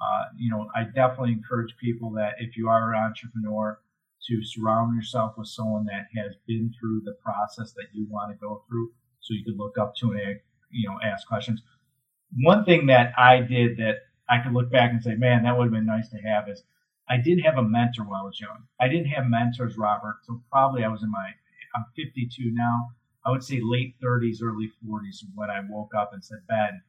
uh, 0.00 0.24
you 0.36 0.50
know, 0.50 0.68
I 0.74 0.84
definitely 0.84 1.32
encourage 1.32 1.74
people 1.80 2.10
that 2.12 2.34
if 2.38 2.56
you 2.56 2.68
are 2.68 2.92
an 2.92 3.00
entrepreneur, 3.00 3.78
to 4.26 4.42
surround 4.44 4.96
yourself 4.96 5.34
with 5.36 5.46
someone 5.46 5.84
that 5.84 6.06
has 6.16 6.34
been 6.46 6.72
through 6.78 7.02
the 7.04 7.12
process 7.22 7.72
that 7.72 7.86
you 7.92 8.06
want 8.08 8.30
to 8.32 8.36
go 8.44 8.64
through, 8.68 8.90
so 9.20 9.34
you 9.34 9.44
can 9.44 9.56
look 9.56 9.78
up 9.78 9.94
to 9.96 10.12
and 10.12 10.40
you 10.70 10.88
know 10.88 10.98
ask 11.02 11.26
questions. 11.28 11.60
One 12.40 12.64
thing 12.64 12.86
that 12.86 13.12
I 13.18 13.40
did 13.40 13.76
that 13.76 13.96
I 14.28 14.38
could 14.40 14.52
look 14.52 14.70
back 14.70 14.90
and 14.90 15.02
say, 15.02 15.14
man, 15.14 15.44
that 15.44 15.56
would 15.56 15.64
have 15.64 15.72
been 15.72 15.86
nice 15.86 16.08
to 16.10 16.18
have 16.18 16.48
is 16.48 16.62
I 17.08 17.18
didn't 17.18 17.44
have 17.44 17.58
a 17.58 17.62
mentor 17.62 18.04
when 18.04 18.18
I 18.18 18.24
was 18.24 18.40
young. 18.40 18.64
I 18.80 18.88
didn't 18.88 19.08
have 19.08 19.26
mentors, 19.26 19.76
Robert. 19.76 20.18
So 20.24 20.42
probably 20.50 20.82
I 20.82 20.88
was 20.88 21.02
in 21.02 21.10
my 21.10 21.30
I'm 21.76 21.84
52 21.94 22.50
now. 22.52 22.90
I 23.26 23.30
would 23.30 23.42
say 23.42 23.60
late 23.62 23.96
30s, 24.02 24.38
early 24.42 24.70
40s 24.86 25.24
when 25.34 25.50
I 25.50 25.60
woke 25.68 25.92
up 25.98 26.10
and 26.12 26.24
said, 26.24 26.38
Ben, 26.48 26.80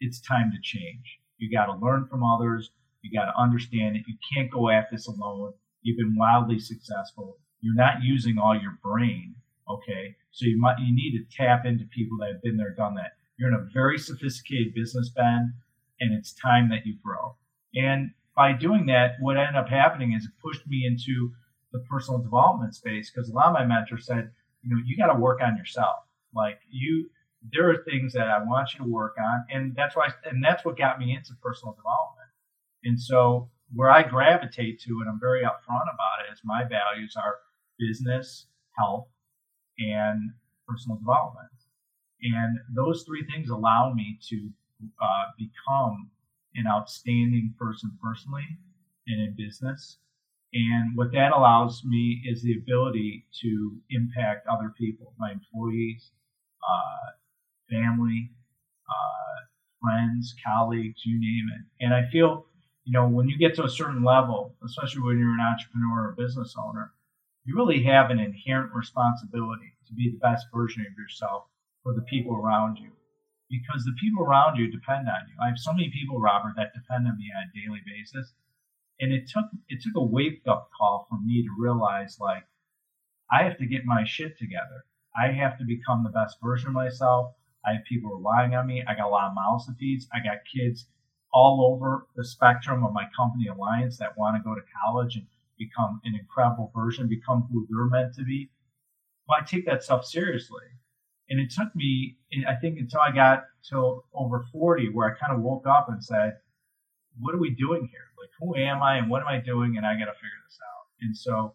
it's 0.00 0.20
time 0.20 0.52
to 0.52 0.60
change. 0.62 1.20
You 1.38 1.50
got 1.50 1.66
to 1.66 1.84
learn 1.84 2.06
from 2.06 2.22
others. 2.22 2.70
You 3.02 3.18
got 3.18 3.26
to 3.26 3.40
understand 3.40 3.96
it. 3.96 4.02
You 4.06 4.14
can't 4.34 4.50
go 4.50 4.68
at 4.68 4.88
this 4.90 5.06
alone. 5.06 5.54
You've 5.82 5.96
been 5.96 6.16
wildly 6.16 6.58
successful. 6.58 7.38
You're 7.60 7.74
not 7.74 8.02
using 8.02 8.36
all 8.38 8.54
your 8.60 8.78
brain. 8.82 9.34
Okay. 9.68 10.16
So 10.32 10.44
you 10.44 10.60
might, 10.60 10.78
you 10.78 10.94
need 10.94 11.12
to 11.18 11.36
tap 11.36 11.64
into 11.64 11.84
people 11.86 12.18
that 12.18 12.32
have 12.32 12.42
been 12.42 12.58
there, 12.58 12.74
done 12.74 12.94
that. 12.96 13.12
You're 13.38 13.48
in 13.48 13.54
a 13.54 13.72
very 13.72 13.98
sophisticated 13.98 14.74
business, 14.74 15.10
Ben, 15.16 15.54
and 16.00 16.12
it's 16.12 16.34
time 16.34 16.68
that 16.68 16.84
you 16.84 16.96
grow. 17.02 17.36
And 17.74 18.10
by 18.36 18.52
doing 18.52 18.84
that, 18.86 19.12
what 19.20 19.38
ended 19.38 19.56
up 19.56 19.68
happening 19.68 20.12
is 20.12 20.24
it 20.24 20.32
pushed 20.42 20.66
me 20.66 20.84
into 20.86 21.32
the 21.72 21.78
personal 21.90 22.20
development 22.20 22.74
space 22.74 23.10
because 23.10 23.30
a 23.30 23.32
lot 23.32 23.46
of 23.46 23.54
my 23.54 23.64
mentors 23.64 24.06
said, 24.06 24.30
you 24.62 24.74
know, 24.74 24.82
you 24.84 24.96
got 24.96 25.12
to 25.12 25.18
work 25.18 25.40
on 25.42 25.56
yourself. 25.56 26.04
Like 26.34 26.60
you, 26.70 27.10
there 27.52 27.70
are 27.70 27.84
things 27.84 28.12
that 28.12 28.28
I 28.28 28.42
want 28.42 28.74
you 28.74 28.84
to 28.84 28.90
work 28.90 29.16
on, 29.18 29.44
and 29.50 29.74
that's 29.74 29.96
why, 29.96 30.08
and 30.24 30.42
that's 30.44 30.64
what 30.64 30.76
got 30.76 30.98
me 30.98 31.14
into 31.14 31.32
personal 31.42 31.74
development. 31.74 32.28
And 32.84 33.00
so 33.00 33.50
where 33.74 33.90
I 33.90 34.02
gravitate 34.02 34.80
to, 34.82 35.00
and 35.00 35.08
I'm 35.08 35.20
very 35.20 35.42
upfront 35.42 35.92
about 35.92 36.26
it, 36.28 36.32
is 36.32 36.40
my 36.44 36.64
values 36.64 37.14
are 37.16 37.36
business, 37.78 38.46
health, 38.78 39.08
and 39.78 40.30
personal 40.68 40.98
development. 40.98 41.48
And 42.22 42.58
those 42.74 43.04
three 43.04 43.24
things 43.24 43.48
allow 43.48 43.92
me 43.94 44.18
to 44.28 44.50
uh, 45.02 45.24
become 45.38 46.10
an 46.54 46.66
outstanding 46.66 47.54
person 47.58 47.90
personally 48.02 48.46
and 49.06 49.20
in 49.20 49.34
business. 49.36 49.98
And 50.52 50.96
what 50.96 51.12
that 51.12 51.32
allows 51.32 51.82
me 51.84 52.22
is 52.26 52.42
the 52.42 52.58
ability 52.58 53.26
to 53.42 53.76
impact 53.90 54.46
other 54.48 54.74
people, 54.76 55.14
my 55.18 55.30
employees, 55.32 56.10
uh, 56.62 57.10
family, 57.70 58.32
uh, 58.88 59.46
friends, 59.80 60.34
colleagues, 60.44 61.02
you 61.04 61.20
name 61.20 61.48
it. 61.54 61.84
And 61.84 61.94
I 61.94 62.10
feel, 62.10 62.46
you 62.84 62.92
know, 62.92 63.08
when 63.08 63.28
you 63.28 63.38
get 63.38 63.54
to 63.56 63.64
a 63.64 63.70
certain 63.70 64.02
level, 64.02 64.56
especially 64.64 65.02
when 65.02 65.18
you're 65.18 65.34
an 65.34 65.40
entrepreneur 65.40 66.08
or 66.08 66.14
business 66.18 66.54
owner, 66.58 66.92
you 67.44 67.54
really 67.56 67.84
have 67.84 68.10
an 68.10 68.18
inherent 68.18 68.74
responsibility 68.74 69.74
to 69.86 69.94
be 69.94 70.10
the 70.10 70.18
best 70.18 70.46
version 70.52 70.82
of 70.82 70.98
yourself 70.98 71.44
for 71.82 71.94
the 71.94 72.02
people 72.02 72.34
around 72.34 72.76
you. 72.76 72.90
Because 73.48 73.84
the 73.84 73.96
people 74.00 74.24
around 74.24 74.56
you 74.56 74.70
depend 74.70 75.08
on 75.08 75.26
you. 75.26 75.34
I 75.42 75.48
have 75.48 75.58
so 75.58 75.72
many 75.72 75.90
people, 75.90 76.20
Robert, 76.20 76.54
that 76.56 76.74
depend 76.74 77.06
on 77.08 77.18
me 77.18 77.30
on 77.34 77.50
a 77.50 77.54
daily 77.58 77.80
basis. 77.86 78.32
And 79.00 79.12
it 79.12 79.28
took 79.28 79.46
it 79.68 79.80
took 79.82 79.94
a 79.96 80.04
wake 80.04 80.42
up 80.46 80.70
call 80.76 81.06
for 81.08 81.18
me 81.24 81.42
to 81.42 81.48
realize 81.58 82.18
like 82.20 82.44
I 83.32 83.44
have 83.44 83.56
to 83.58 83.66
get 83.66 83.84
my 83.84 84.04
shit 84.04 84.38
together. 84.38 84.84
I 85.16 85.32
have 85.32 85.58
to 85.58 85.64
become 85.64 86.04
the 86.04 86.10
best 86.10 86.36
version 86.42 86.68
of 86.68 86.74
myself. 86.74 87.32
I 87.66 87.74
have 87.74 87.84
people 87.84 88.10
relying 88.10 88.54
on 88.54 88.66
me. 88.66 88.82
I 88.86 88.94
got 88.94 89.06
a 89.06 89.10
lot 89.10 89.28
of 89.28 89.34
mouths 89.34 89.66
to 89.66 89.72
feed. 89.74 90.00
I 90.12 90.18
got 90.18 90.38
kids 90.52 90.86
all 91.32 91.72
over 91.72 92.06
the 92.16 92.24
spectrum 92.24 92.84
of 92.84 92.92
my 92.92 93.04
company 93.16 93.48
alliance 93.48 93.98
that 93.98 94.16
want 94.18 94.36
to 94.36 94.42
go 94.42 94.54
to 94.54 94.60
college 94.84 95.16
and 95.16 95.26
become 95.58 96.00
an 96.04 96.14
incredible 96.14 96.72
version, 96.74 97.08
become 97.08 97.48
who 97.52 97.66
they're 97.70 97.86
meant 97.86 98.14
to 98.14 98.24
be. 98.24 98.50
Well, 99.28 99.38
I 99.40 99.44
take 99.44 99.66
that 99.66 99.84
stuff 99.84 100.04
seriously. 100.04 100.64
And 101.28 101.38
it 101.38 101.50
took 101.50 101.74
me, 101.76 102.16
I 102.48 102.56
think, 102.56 102.78
until 102.78 103.00
I 103.00 103.12
got 103.12 103.44
to 103.68 104.02
over 104.12 104.44
40, 104.52 104.88
where 104.88 105.08
I 105.08 105.18
kind 105.18 105.32
of 105.32 105.42
woke 105.42 105.66
up 105.66 105.88
and 105.88 106.02
said, 106.02 106.38
what 107.18 107.34
are 107.34 107.38
we 107.38 107.50
doing 107.50 107.88
here? 107.90 108.06
Like, 108.18 108.30
who 108.38 108.56
am 108.56 108.82
I 108.82 108.98
and 108.98 109.10
what 109.10 109.22
am 109.22 109.28
I 109.28 109.38
doing? 109.38 109.76
And 109.76 109.86
I 109.86 109.94
got 109.94 110.06
to 110.06 110.14
figure 110.14 110.40
this 110.46 110.58
out. 110.62 110.86
And 111.00 111.16
so, 111.16 111.54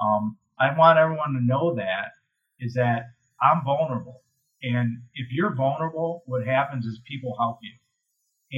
um, 0.00 0.36
I 0.58 0.76
want 0.76 0.98
everyone 0.98 1.32
to 1.34 1.44
know 1.44 1.74
that 1.74 2.12
is 2.60 2.74
that 2.74 3.10
I'm 3.42 3.64
vulnerable. 3.64 4.22
And 4.62 5.02
if 5.14 5.28
you're 5.30 5.54
vulnerable, 5.54 6.22
what 6.26 6.46
happens 6.46 6.86
is 6.86 7.00
people 7.06 7.34
help 7.38 7.58
you. 7.62 7.72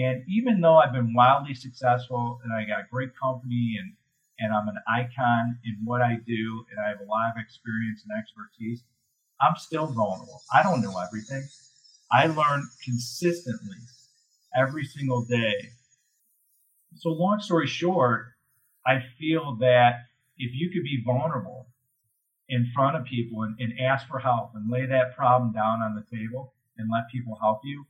And 0.04 0.22
even 0.28 0.60
though 0.60 0.76
I've 0.76 0.92
been 0.92 1.14
wildly 1.14 1.54
successful 1.54 2.38
and 2.44 2.52
I 2.52 2.64
got 2.66 2.80
a 2.80 2.88
great 2.90 3.10
company 3.20 3.76
and, 3.80 3.94
and 4.38 4.54
I'm 4.54 4.68
an 4.68 4.76
icon 4.86 5.58
in 5.64 5.78
what 5.84 6.02
I 6.02 6.18
do 6.26 6.64
and 6.70 6.78
I 6.84 6.90
have 6.90 7.00
a 7.00 7.10
lot 7.10 7.32
of 7.34 7.42
experience 7.42 8.04
and 8.06 8.16
expertise, 8.18 8.84
I'm 9.40 9.56
still 9.56 9.86
vulnerable. 9.86 10.42
I 10.54 10.62
don't 10.62 10.82
know 10.82 10.94
everything. 11.00 11.48
I 12.12 12.26
learn 12.26 12.68
consistently 12.84 13.76
every 14.56 14.84
single 14.84 15.24
day. 15.24 15.70
So, 16.94 17.10
long 17.10 17.40
story 17.40 17.66
short, 17.66 18.26
I 18.86 19.00
feel 19.18 19.56
that 19.60 20.06
if 20.38 20.52
you 20.54 20.70
could 20.70 20.84
be 20.84 21.02
vulnerable 21.04 21.66
in 22.48 22.70
front 22.74 22.96
of 22.96 23.04
people 23.04 23.42
and, 23.42 23.56
and 23.58 23.80
ask 23.80 24.06
for 24.06 24.18
help 24.18 24.52
and 24.54 24.70
lay 24.70 24.86
that 24.86 25.16
problem 25.16 25.52
down 25.52 25.82
on 25.82 25.94
the 25.94 26.16
table 26.16 26.54
and 26.78 26.88
let 26.90 27.10
people 27.10 27.36
help 27.40 27.60
you, 27.64 27.84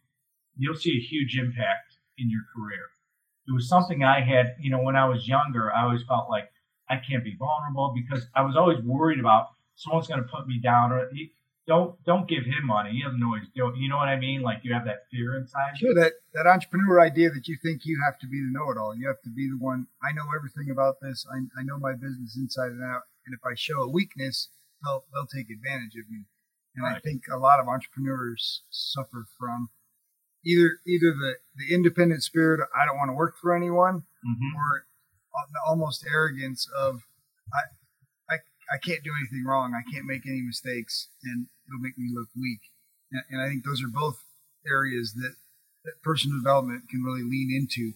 you'll 0.57 0.75
see 0.75 0.97
a 0.97 1.09
huge 1.09 1.37
impact 1.39 1.99
in 2.19 2.31
your 2.31 2.43
career. 2.55 2.87
It 3.49 3.53
was 3.53 3.69
something 3.69 4.03
I 4.03 4.21
had, 4.23 4.57
you 4.59 4.71
know, 4.71 4.83
when 4.83 4.97
I 4.97 5.07
was 5.07 5.29
younger, 5.29 5.73
I 5.73 5.85
always 5.85 6.03
felt 6.09 6.31
like 6.31 6.51
I 6.89 6.97
can't 6.97 7.23
be 7.23 7.37
vulnerable 7.39 7.95
because 7.95 8.27
I 8.35 8.43
was 8.43 8.57
always 8.57 8.79
worried 8.83 9.21
about 9.21 9.49
someone's 9.75 10.09
going 10.09 10.23
to 10.23 10.29
put 10.29 10.49
me 10.49 10.59
down 10.59 10.93
or 10.93 11.09
don't 11.67 12.03
don't 12.05 12.29
give 12.29 12.45
him 12.45 12.65
money. 12.65 12.91
He 12.93 13.03
doesn't 13.03 13.19
know 13.19 13.35
he's 13.35 13.51
doing. 13.55 13.75
You 13.77 13.89
know 13.89 13.97
what 13.97 14.09
I 14.09 14.17
mean? 14.17 14.43
Like 14.43 14.61
you 14.63 14.73
have 14.73 14.85
that 14.87 15.11
fear 15.11 15.37
inside. 15.37 15.79
Sure, 15.79 15.95
that 15.95 16.15
that 16.35 16.47
entrepreneur 16.47 17.01
idea 17.01 17.31
that 17.31 17.49
you 17.49 17.57
think 17.63 17.83
you 17.85 17.99
have 18.07 18.19
to 18.21 18.27
be 18.27 18.39
the 18.39 18.53
know-it-all. 18.53 18.95
You 18.97 19.09
have 19.09 19.21
to 19.25 19.31
be 19.31 19.49
the 19.49 19.59
one. 19.59 19.87
I 20.03 20.13
know 20.13 20.31
everything 20.37 20.71
about 20.71 20.97
this. 21.03 21.27
I, 21.27 21.39
I 21.59 21.65
know 21.65 21.79
my 21.79 21.93
business 21.93 22.37
inside 22.37 22.71
and 22.71 22.85
out. 22.85 23.03
And 23.27 23.35
if 23.35 23.41
I 23.45 23.55
show 23.57 23.83
a 23.83 23.91
weakness, 23.91 24.49
they'll 24.85 25.05
they'll 25.13 25.27
take 25.27 25.51
advantage 25.51 25.99
of 25.99 26.09
me. 26.09 26.27
And 26.77 26.85
right. 26.85 26.97
I 26.97 27.01
think 27.01 27.25
a 27.33 27.39
lot 27.39 27.59
of 27.59 27.67
entrepreneurs 27.67 28.63
suffer 28.71 29.27
from 29.39 29.71
either 30.45 30.79
either 30.87 31.11
the 31.11 31.35
the 31.57 31.75
independent 31.75 32.23
spirit. 32.23 32.61
I 32.75 32.87
don't 32.87 32.97
want 32.97 33.11
to 33.11 33.19
work 33.19 33.35
for 33.43 33.57
anyone, 33.57 34.07
mm-hmm. 34.23 34.57
or 34.57 34.87
the 35.53 35.61
almost 35.67 36.07
arrogance 36.07 36.69
of 36.79 37.03
I 37.53 37.67
I 38.73 38.79
can't 38.79 39.03
do 39.05 39.13
anything 39.19 39.45
wrong. 39.47 39.75
I 39.75 39.89
can't 39.91 40.07
make 40.07 40.27
any 40.27 40.43
mistakes, 40.43 41.09
and 41.23 41.47
it'll 41.69 41.83
make 41.83 41.99
me 41.99 42.11
look 42.15 42.29
weak. 42.39 42.61
And, 43.13 43.23
and 43.31 43.41
I 43.43 43.49
think 43.49 43.65
those 43.65 43.83
are 43.83 43.89
both 43.89 44.23
areas 44.67 45.15
that, 45.15 45.35
that 45.85 46.03
personal 46.03 46.39
development 46.39 46.89
can 46.91 47.03
really 47.03 47.23
lean 47.23 47.51
into. 47.55 47.93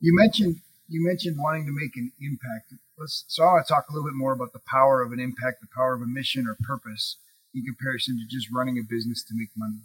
You 0.00 0.14
mentioned 0.14 0.60
you 0.88 1.04
mentioned 1.06 1.36
wanting 1.38 1.66
to 1.66 1.72
make 1.72 1.96
an 1.96 2.12
impact. 2.20 2.74
Let's, 2.98 3.24
so 3.28 3.42
I 3.42 3.46
want 3.46 3.66
to 3.66 3.72
talk 3.72 3.86
a 3.88 3.92
little 3.92 4.06
bit 4.06 4.14
more 4.14 4.32
about 4.32 4.52
the 4.52 4.60
power 4.70 5.02
of 5.02 5.12
an 5.12 5.20
impact, 5.20 5.60
the 5.60 5.68
power 5.74 5.94
of 5.94 6.02
a 6.02 6.06
mission 6.06 6.46
or 6.46 6.56
purpose 6.60 7.16
in 7.54 7.64
comparison 7.64 8.18
to 8.18 8.26
just 8.28 8.48
running 8.52 8.78
a 8.78 8.82
business 8.82 9.22
to 9.24 9.34
make 9.34 9.48
money. 9.56 9.80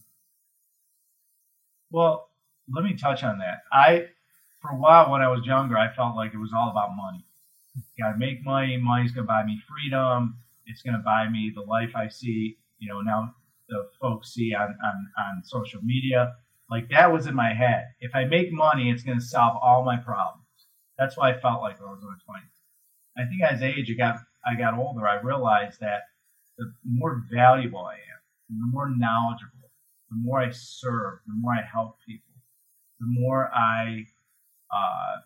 Well, 1.92 2.30
let 2.72 2.84
me 2.84 2.96
touch 2.96 3.24
on 3.24 3.40
that. 3.40 3.62
I, 3.72 4.08
for 4.62 4.72
a 4.72 4.76
while 4.76 5.12
when 5.12 5.22
I 5.22 5.30
was 5.30 5.46
younger, 5.46 5.78
I 5.78 5.94
felt 5.96 6.16
like 6.16 6.34
it 6.34 6.38
was 6.38 6.52
all 6.54 6.70
about 6.70 6.90
money. 6.96 7.24
Got 7.98 8.14
to 8.14 8.18
make 8.18 8.44
money. 8.44 8.78
Money's 8.78 9.12
going 9.12 9.26
to 9.26 9.28
buy 9.28 9.44
me 9.44 9.62
freedom. 9.68 10.38
It's 10.66 10.82
going 10.82 10.96
to 10.96 11.04
buy 11.04 11.30
me 11.30 11.52
the 11.54 11.62
life 11.62 11.92
I 11.96 12.10
see. 12.10 12.58
You 12.80 12.90
know, 12.90 13.02
now 13.02 13.34
the 13.68 13.90
folks 14.02 14.34
see 14.34 14.54
on, 14.54 14.76
on, 14.84 15.08
on 15.18 15.44
social 15.44 15.82
media. 15.84 16.36
Like 16.70 16.90
that 16.90 17.12
was 17.12 17.28
in 17.28 17.36
my 17.36 17.54
head. 17.54 17.88
If 18.00 18.16
I 18.16 18.26
make 18.26 18.52
money, 18.52 18.90
it's 18.92 19.04
going 19.04 19.20
to 19.20 19.26
solve 19.26 19.58
all 19.62 19.84
my 19.84 19.98
problems. 19.98 20.46
That's 20.98 21.18
why 21.18 21.32
I 21.32 21.40
felt 21.40 21.62
like 21.62 21.80
I 21.80 21.86
was 21.86 22.02
in 22.02 22.08
my 22.08 22.40
20s. 22.40 22.60
I 23.18 23.28
think 23.28 23.42
as 23.44 23.62
age 23.62 23.90
I 23.92 23.94
got 23.94 24.18
I 24.46 24.56
got 24.56 24.78
older, 24.78 25.08
I 25.08 25.20
realized 25.22 25.80
that 25.82 26.04
the 26.58 26.72
more 26.86 27.24
valuable 27.32 27.86
I 27.86 27.96
am, 27.96 28.20
the 28.50 28.68
more 28.68 28.90
knowledgeable, 28.90 29.72
the 30.10 30.18
more 30.18 30.40
I 30.42 30.52
serve, 30.52 31.20
the 31.28 31.34
more 31.34 31.54
I 31.54 31.62
help 31.62 31.98
people, 32.08 32.36
the 33.00 33.08
more 33.08 33.50
I 33.54 34.06
uh, 34.74 35.18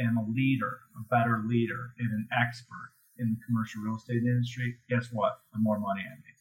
am 0.00 0.16
a 0.16 0.26
leader, 0.30 0.80
a 0.96 1.02
better 1.14 1.42
leader, 1.46 1.94
and 1.98 2.10
an 2.10 2.28
expert 2.40 2.92
in 3.18 3.30
the 3.30 3.44
commercial 3.46 3.82
real 3.82 3.96
estate 3.96 4.22
industry, 4.22 4.76
guess 4.88 5.08
what? 5.12 5.38
The 5.52 5.60
more 5.60 5.78
money 5.78 6.02
I 6.02 6.14
make. 6.16 6.33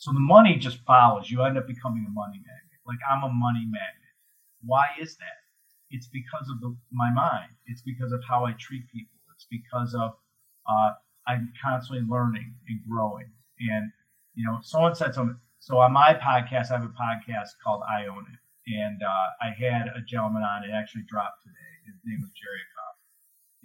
So 0.00 0.12
the 0.12 0.20
money 0.20 0.56
just 0.56 0.80
follows. 0.86 1.30
You 1.30 1.42
end 1.42 1.58
up 1.58 1.66
becoming 1.66 2.06
a 2.08 2.10
money 2.10 2.40
magnet. 2.40 2.80
Like 2.86 2.96
I'm 3.04 3.22
a 3.22 3.28
money 3.28 3.68
magnet. 3.68 4.16
Why 4.64 4.86
is 4.98 5.14
that? 5.16 5.44
It's 5.90 6.08
because 6.08 6.48
of 6.48 6.58
the, 6.62 6.74
my 6.90 7.12
mind. 7.12 7.52
It's 7.66 7.82
because 7.82 8.10
of 8.10 8.22
how 8.26 8.46
I 8.46 8.52
treat 8.52 8.88
people. 8.90 9.18
It's 9.34 9.46
because 9.50 9.94
of 9.94 10.16
uh, 10.64 10.92
I'm 11.28 11.52
constantly 11.62 12.06
learning 12.08 12.54
and 12.68 12.80
growing. 12.88 13.28
And 13.60 13.92
you 14.34 14.46
know, 14.46 14.60
someone 14.62 14.94
said 14.94 15.12
something. 15.12 15.36
So 15.58 15.76
on 15.76 15.92
my 15.92 16.14
podcast, 16.14 16.72
I 16.72 16.80
have 16.80 16.88
a 16.88 16.96
podcast 16.96 17.60
called 17.62 17.82
I 17.84 18.06
Own 18.06 18.24
It, 18.32 18.72
and 18.72 19.02
uh, 19.02 19.26
I 19.44 19.52
had 19.52 19.88
a 19.94 20.00
gentleman 20.00 20.42
on. 20.42 20.64
It 20.64 20.72
actually 20.72 21.04
dropped 21.08 21.44
today 21.44 21.72
His 21.84 22.00
name 22.06 22.20
was 22.22 22.30
Jerry 22.30 22.64
Cobb. 22.72 22.96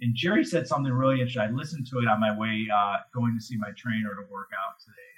And 0.02 0.14
Jerry 0.14 0.44
said 0.44 0.68
something 0.68 0.92
really 0.92 1.16
interesting. 1.24 1.48
I 1.48 1.50
listened 1.56 1.86
to 1.86 2.00
it 2.00 2.08
on 2.08 2.20
my 2.20 2.36
way 2.36 2.68
uh, 2.68 2.96
going 3.14 3.34
to 3.34 3.42
see 3.42 3.56
my 3.56 3.72
trainer 3.72 4.12
to 4.12 4.28
work 4.30 4.50
out 4.52 4.76
today. 4.84 5.15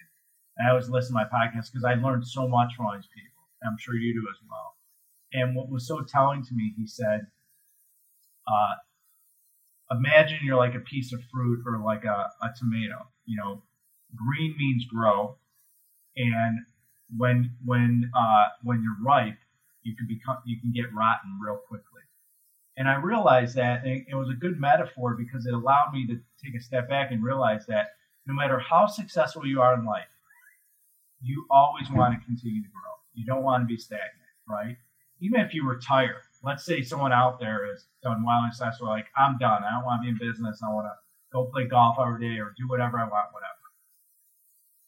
I 0.67 0.71
always 0.71 0.89
listen 0.89 1.15
to 1.15 1.15
my 1.15 1.25
podcast 1.25 1.73
because 1.73 1.85
I 1.85 1.95
learned 1.95 2.27
so 2.27 2.49
much 2.49 2.75
from 2.77 2.87
all 2.87 2.95
these 2.95 3.09
people. 3.15 3.43
I'm 3.65 3.77
sure 3.79 3.95
you 3.95 4.15
do 4.15 4.27
as 4.29 4.37
well. 4.49 4.77
And 5.33 5.55
what 5.55 5.69
was 5.69 5.87
so 5.87 6.03
telling 6.03 6.43
to 6.45 6.55
me, 6.55 6.73
he 6.77 6.87
said, 6.87 7.27
uh, 8.47 8.75
imagine 9.91 10.39
you're 10.43 10.57
like 10.57 10.75
a 10.75 10.81
piece 10.81 11.13
of 11.13 11.21
fruit 11.33 11.63
or 11.67 11.79
like 11.79 12.05
a, 12.05 12.31
a 12.43 12.51
tomato. 12.59 13.07
You 13.27 13.37
know, 13.37 13.63
green 14.17 14.57
means 14.59 14.85
grow, 14.87 15.37
and 16.17 16.61
when 17.17 17.51
when 17.65 18.11
uh, 18.17 18.47
when 18.63 18.83
you're 18.83 18.97
ripe, 19.05 19.39
you 19.83 19.95
can 19.97 20.07
become 20.07 20.39
you 20.45 20.61
can 20.61 20.73
get 20.73 20.93
rotten 20.95 21.39
real 21.43 21.59
quickly. 21.69 22.03
And 22.77 22.89
I 22.89 22.95
realized 22.95 23.57
that 23.57 23.85
and 23.85 24.07
it 24.09 24.15
was 24.15 24.29
a 24.31 24.35
good 24.39 24.61
metaphor 24.61 25.15
because 25.15 25.47
it 25.47 25.55
allowed 25.55 25.93
me 25.93 26.07
to 26.07 26.15
take 26.43 26.55
a 26.55 26.63
step 26.63 26.89
back 26.89 27.11
and 27.11 27.23
realize 27.23 27.67
that 27.67 27.89
no 28.27 28.35
matter 28.35 28.59
how 28.59 28.87
successful 28.87 29.47
you 29.47 29.61
are 29.61 29.75
in 29.75 29.85
life, 29.85 30.07
you 31.21 31.47
always 31.51 31.91
want 31.91 32.15
to 32.15 32.25
continue 32.25 32.63
to 32.63 32.69
grow. 32.69 32.93
You 33.15 33.27
don't 33.27 33.43
want 33.43 33.63
to 33.63 33.67
be 33.67 33.77
stagnant, 33.77 34.33
right? 34.49 34.77
Even 35.21 35.41
if 35.41 35.53
you 35.53 35.67
retire, 35.67 36.23
let's 36.45 36.65
say 36.65 36.83
someone 36.83 37.13
out 37.13 37.41
there 37.41 37.67
has 37.67 37.87
done 38.03 38.25
and 38.25 38.55
successful, 38.55 38.87
like 38.87 39.07
I'm 39.17 39.39
done. 39.39 39.65
I 39.65 39.75
don't 39.75 39.85
want 39.85 40.03
to 40.03 40.05
be 40.05 40.11
in 40.11 40.19
business. 40.19 40.61
I 40.63 40.73
want 40.73 40.87
to 40.87 40.95
go 41.33 41.51
play 41.53 41.67
golf 41.67 41.97
every 42.01 42.21
day 42.21 42.39
or 42.39 42.55
do 42.57 42.69
whatever 42.69 42.99
I 42.99 43.03
want, 43.03 43.33
whatever. 43.33 43.59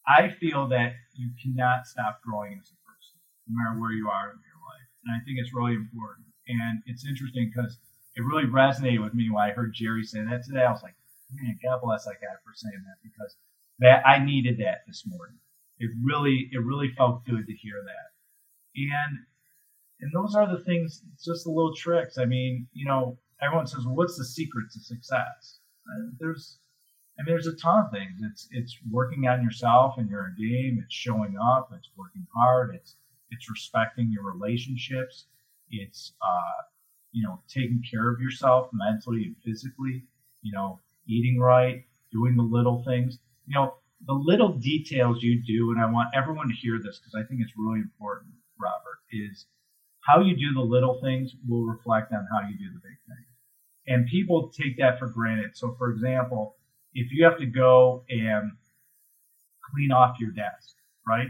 I 0.07 0.31
feel 0.39 0.69
that 0.69 0.95
you 1.15 1.31
cannot 1.43 1.87
stop 1.87 2.23
growing 2.23 2.59
as 2.61 2.71
a 2.71 2.79
person, 2.87 3.19
no 3.47 3.59
matter 3.59 3.81
where 3.81 3.93
you 3.93 4.09
are 4.09 4.31
in 4.31 4.39
your 4.39 4.61
life. 4.63 4.89
And 5.05 5.15
I 5.15 5.19
think 5.25 5.39
it's 5.39 5.55
really 5.55 5.75
important. 5.75 6.27
And 6.49 6.83
it's 6.87 7.07
interesting 7.07 7.53
because 7.55 7.79
it 8.17 8.23
really 8.23 8.47
resonated 8.47 9.03
with 9.03 9.15
me 9.15 9.31
when 9.31 9.43
I 9.43 9.51
heard 9.51 9.75
Jerry 9.75 10.05
say 10.05 10.23
that 10.23 10.45
today. 10.45 10.65
I 10.65 10.73
was 10.73 10.83
like, 10.83 10.95
man, 11.35 11.59
God 11.63 11.81
bless 11.83 12.05
that 12.05 12.21
guy 12.21 12.35
for 12.43 12.55
saying 12.55 12.83
that 12.87 12.99
because 13.03 13.37
that 13.79 14.07
I 14.07 14.19
needed 14.19 14.59
that 14.59 14.83
this 14.87 15.05
morning. 15.07 15.39
It 15.81 15.91
really, 16.03 16.49
it 16.53 16.59
really 16.65 16.93
felt 16.97 17.25
good 17.25 17.47
to 17.47 17.55
hear 17.55 17.83
that. 17.85 18.11
And 18.77 19.19
and 20.01 20.11
those 20.15 20.35
are 20.35 20.47
the 20.51 20.63
things, 20.65 21.03
just 21.23 21.45
the 21.45 21.51
little 21.51 21.75
tricks. 21.75 22.17
I 22.19 22.25
mean, 22.25 22.67
you 22.73 22.87
know, 22.87 23.19
everyone 23.43 23.67
says, 23.67 23.85
well, 23.85 23.97
what's 23.97 24.17
the 24.17 24.25
secret 24.25 24.71
to 24.73 24.81
success? 24.81 25.61
There's, 26.19 26.59
I 27.19 27.23
mean, 27.23 27.35
there's 27.35 27.47
a 27.47 27.57
ton 27.57 27.85
of 27.85 27.91
things. 27.91 28.21
It's 28.23 28.49
it's 28.51 28.79
working 28.91 29.27
on 29.27 29.43
yourself 29.43 29.95
and 29.99 30.09
your 30.09 30.33
game. 30.39 30.81
It's 30.83 30.95
showing 30.95 31.37
up. 31.37 31.71
It's 31.77 31.91
working 31.97 32.27
hard. 32.35 32.75
It's 32.75 32.97
it's 33.31 33.51
respecting 33.51 34.11
your 34.11 34.25
relationships. 34.25 35.27
It's 35.71 36.13
uh, 36.23 36.63
you 37.13 37.23
know 37.23 37.43
taking 37.49 37.83
care 37.91 38.11
of 38.11 38.21
yourself 38.21 38.69
mentally 38.73 39.25
and 39.25 39.37
physically. 39.45 40.05
You 40.43 40.53
know, 40.53 40.81
eating 41.07 41.39
right, 41.41 41.85
doing 42.13 42.37
the 42.37 42.43
little 42.43 42.83
things. 42.85 43.19
You 43.47 43.55
know, 43.55 43.75
the 44.07 44.15
little 44.15 44.55
details 44.55 45.23
you 45.23 45.43
do, 45.43 45.73
and 45.73 45.81
I 45.81 45.91
want 45.91 46.09
everyone 46.15 46.49
to 46.49 46.55
hear 46.55 46.79
this 46.79 46.99
because 46.99 47.15
I 47.15 47.27
think 47.29 47.41
it's 47.43 47.53
really 47.57 47.81
important, 47.81 48.33
Robert, 48.59 49.01
is 49.13 49.47
how 50.01 50.21
you 50.21 50.37
do 50.37 50.55
the 50.55 50.61
little 50.61 51.01
things 51.03 51.35
will 51.49 51.65
reflect 51.65 52.13
on 52.13 52.27
how 52.33 52.49
you 52.49 52.57
do 52.57 52.73
the 52.73 52.81
big 52.81 52.99
things. 53.07 53.27
And 53.87 54.07
people 54.07 54.51
take 54.51 54.79
that 54.79 54.99
for 54.99 55.09
granted. 55.09 55.57
So, 55.57 55.75
for 55.79 55.91
example, 55.91 56.57
if 56.95 57.13
you 57.13 57.25
have 57.25 57.39
to 57.39 57.47
go 57.47 58.05
and 58.09 58.53
clean 59.73 59.93
off 59.93 60.19
your 60.19 60.31
desk, 60.31 60.77
right? 61.07 61.29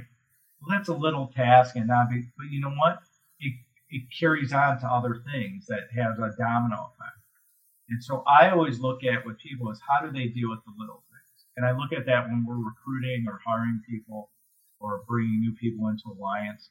Well, 0.60 0.76
that's 0.78 0.88
a 0.88 0.94
little 0.94 1.32
task 1.34 1.76
and 1.76 1.88
not 1.88 2.10
big, 2.10 2.24
but 2.36 2.46
you 2.50 2.60
know 2.60 2.70
what? 2.70 3.00
It, 3.40 3.54
it 3.90 4.04
carries 4.18 4.52
on 4.52 4.80
to 4.80 4.86
other 4.86 5.22
things 5.32 5.66
that 5.66 5.88
has 5.96 6.18
a 6.18 6.36
domino 6.38 6.92
effect. 6.94 7.18
And 7.88 8.02
so 8.02 8.22
I 8.28 8.50
always 8.50 8.78
look 8.78 9.02
at 9.04 9.26
with 9.26 9.38
people 9.38 9.70
is 9.72 9.80
how 9.88 10.06
do 10.06 10.12
they 10.12 10.28
deal 10.28 10.50
with 10.50 10.60
the 10.64 10.72
little? 10.78 11.02
And 11.60 11.68
I 11.68 11.76
look 11.76 11.92
at 11.92 12.06
that 12.06 12.24
when 12.24 12.46
we're 12.48 12.56
recruiting 12.56 13.26
or 13.28 13.38
hiring 13.44 13.82
people 13.86 14.30
or 14.80 15.04
bringing 15.06 15.40
new 15.40 15.52
people 15.52 15.88
into 15.88 16.08
Alliance 16.08 16.70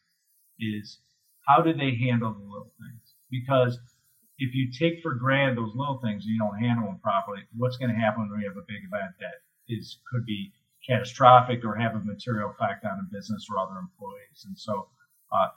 is 0.60 0.98
how 1.46 1.62
do 1.62 1.74
they 1.74 1.94
handle 1.94 2.34
the 2.34 2.42
little 2.42 2.74
things? 2.82 3.14
Because 3.30 3.78
if 4.40 4.56
you 4.56 4.72
take 4.74 5.04
for 5.04 5.14
granted 5.14 5.58
those 5.58 5.76
little 5.76 6.00
things 6.02 6.26
and 6.26 6.34
you 6.34 6.40
don't 6.40 6.58
handle 6.58 6.88
them 6.88 6.98
properly, 7.04 7.42
what's 7.56 7.78
going 7.78 7.94
to 7.94 8.02
happen 8.02 8.28
when 8.28 8.40
we 8.40 8.46
have 8.46 8.58
a 8.58 8.66
big 8.66 8.82
event 8.82 9.14
that 9.20 9.46
is 9.68 10.00
could 10.12 10.26
be 10.26 10.52
catastrophic 10.82 11.64
or 11.64 11.76
have 11.76 11.94
a 11.94 12.00
material 12.00 12.50
effect 12.50 12.84
on 12.84 12.98
a 12.98 13.14
business 13.14 13.46
or 13.46 13.60
other 13.60 13.78
employees? 13.78 14.42
And 14.50 14.58
so 14.58 14.90
uh, 15.32 15.50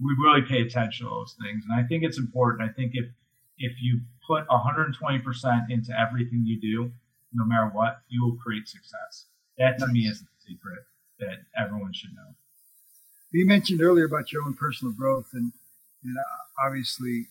we 0.00 0.16
really 0.24 0.48
pay 0.48 0.62
attention 0.62 1.04
to 1.04 1.10
those 1.10 1.36
things. 1.44 1.62
And 1.68 1.78
I 1.78 1.86
think 1.86 2.04
it's 2.04 2.16
important. 2.18 2.64
I 2.64 2.72
think 2.72 2.92
if 2.94 3.04
if 3.58 3.82
you 3.82 4.00
put 4.26 4.48
120% 4.48 4.96
into 5.68 5.92
everything 6.00 6.44
you 6.46 6.58
do, 6.58 6.92
no 7.32 7.44
matter 7.44 7.70
what, 7.72 8.00
you 8.08 8.24
will 8.24 8.36
create 8.36 8.68
success. 8.68 9.26
That 9.58 9.78
to 9.78 9.86
me 9.88 10.00
is 10.00 10.20
the 10.20 10.26
secret 10.46 10.78
that 11.20 11.38
everyone 11.58 11.92
should 11.92 12.14
know. 12.14 12.34
You 13.32 13.46
mentioned 13.46 13.82
earlier 13.82 14.06
about 14.06 14.32
your 14.32 14.44
own 14.44 14.54
personal 14.54 14.94
growth, 14.94 15.28
and, 15.34 15.52
and 16.04 16.16
uh, 16.16 16.66
obviously 16.66 17.26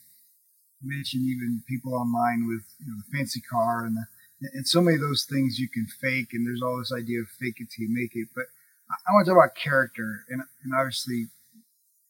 mentioned 0.84 1.24
even 1.24 1.64
people 1.68 1.96
online 1.96 2.48
with 2.48 2.64
you 2.80 2.92
know, 2.92 2.98
the 2.98 3.18
fancy 3.18 3.42
car 3.42 3.86
and 3.86 3.98
the, 3.98 4.06
and 4.54 4.68
so 4.68 4.82
many 4.82 4.96
of 4.96 5.02
those 5.02 5.26
things 5.26 5.58
you 5.58 5.68
can 5.68 5.88
fake, 6.00 6.30
and 6.34 6.46
there's 6.46 6.62
all 6.62 6.78
this 6.78 6.94
idea 6.94 7.20
of 7.22 7.28
fake 7.40 7.56
it 7.58 7.70
till 7.74 7.88
you 7.88 7.90
make 7.90 8.12
it. 8.14 8.28
But 8.36 8.46
I 8.90 9.14
want 9.14 9.26
to 9.26 9.32
talk 9.32 9.42
about 9.42 9.56
character, 9.56 10.24
and, 10.30 10.42
and 10.64 10.74
obviously 10.78 11.28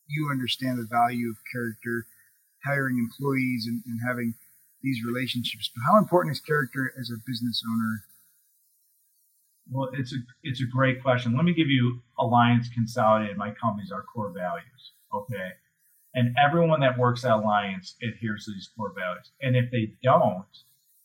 you 0.07 0.29
understand 0.31 0.77
the 0.77 0.87
value 0.89 1.29
of 1.29 1.37
character, 1.51 2.05
hiring 2.65 2.97
employees, 2.97 3.65
and, 3.67 3.81
and 3.85 3.99
having 4.05 4.35
these 4.81 5.03
relationships. 5.05 5.69
But 5.73 5.83
how 5.85 5.97
important 5.97 6.35
is 6.35 6.41
character 6.41 6.93
as 6.99 7.09
a 7.09 7.21
business 7.25 7.63
owner 7.67 8.03
well, 9.71 9.89
it's 9.93 10.13
a 10.13 10.17
it's 10.43 10.61
a 10.61 10.65
great 10.65 11.01
question. 11.01 11.35
Let 11.35 11.45
me 11.45 11.53
give 11.53 11.67
you 11.67 12.01
Alliance 12.19 12.69
Consolidated. 12.73 13.37
My 13.37 13.51
company's 13.51 13.91
our 13.91 14.03
core 14.03 14.31
values. 14.31 14.93
Okay, 15.13 15.51
and 16.13 16.35
everyone 16.43 16.79
that 16.81 16.97
works 16.97 17.25
at 17.25 17.31
Alliance 17.31 17.95
adheres 18.01 18.45
to 18.45 18.51
these 18.51 18.69
core 18.75 18.93
values. 18.97 19.31
And 19.41 19.55
if 19.55 19.69
they 19.71 19.93
don't, 20.03 20.45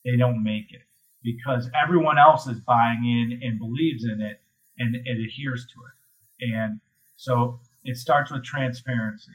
they 0.05 0.17
don't 0.17 0.43
make 0.43 0.73
it 0.73 0.83
because 1.23 1.71
everyone 1.81 2.19
else 2.19 2.47
is 2.47 2.61
buying 2.61 3.05
in 3.05 3.41
and 3.43 3.59
believes 3.59 4.05
in 4.05 4.21
it 4.21 4.41
and 4.79 4.97
it 4.97 5.19
adheres 5.21 5.67
to 5.67 5.81
it. 5.85 6.55
And 6.55 6.81
so 7.17 7.61
it 7.85 7.97
starts 7.97 8.31
with 8.31 8.45
transparency. 8.45 9.33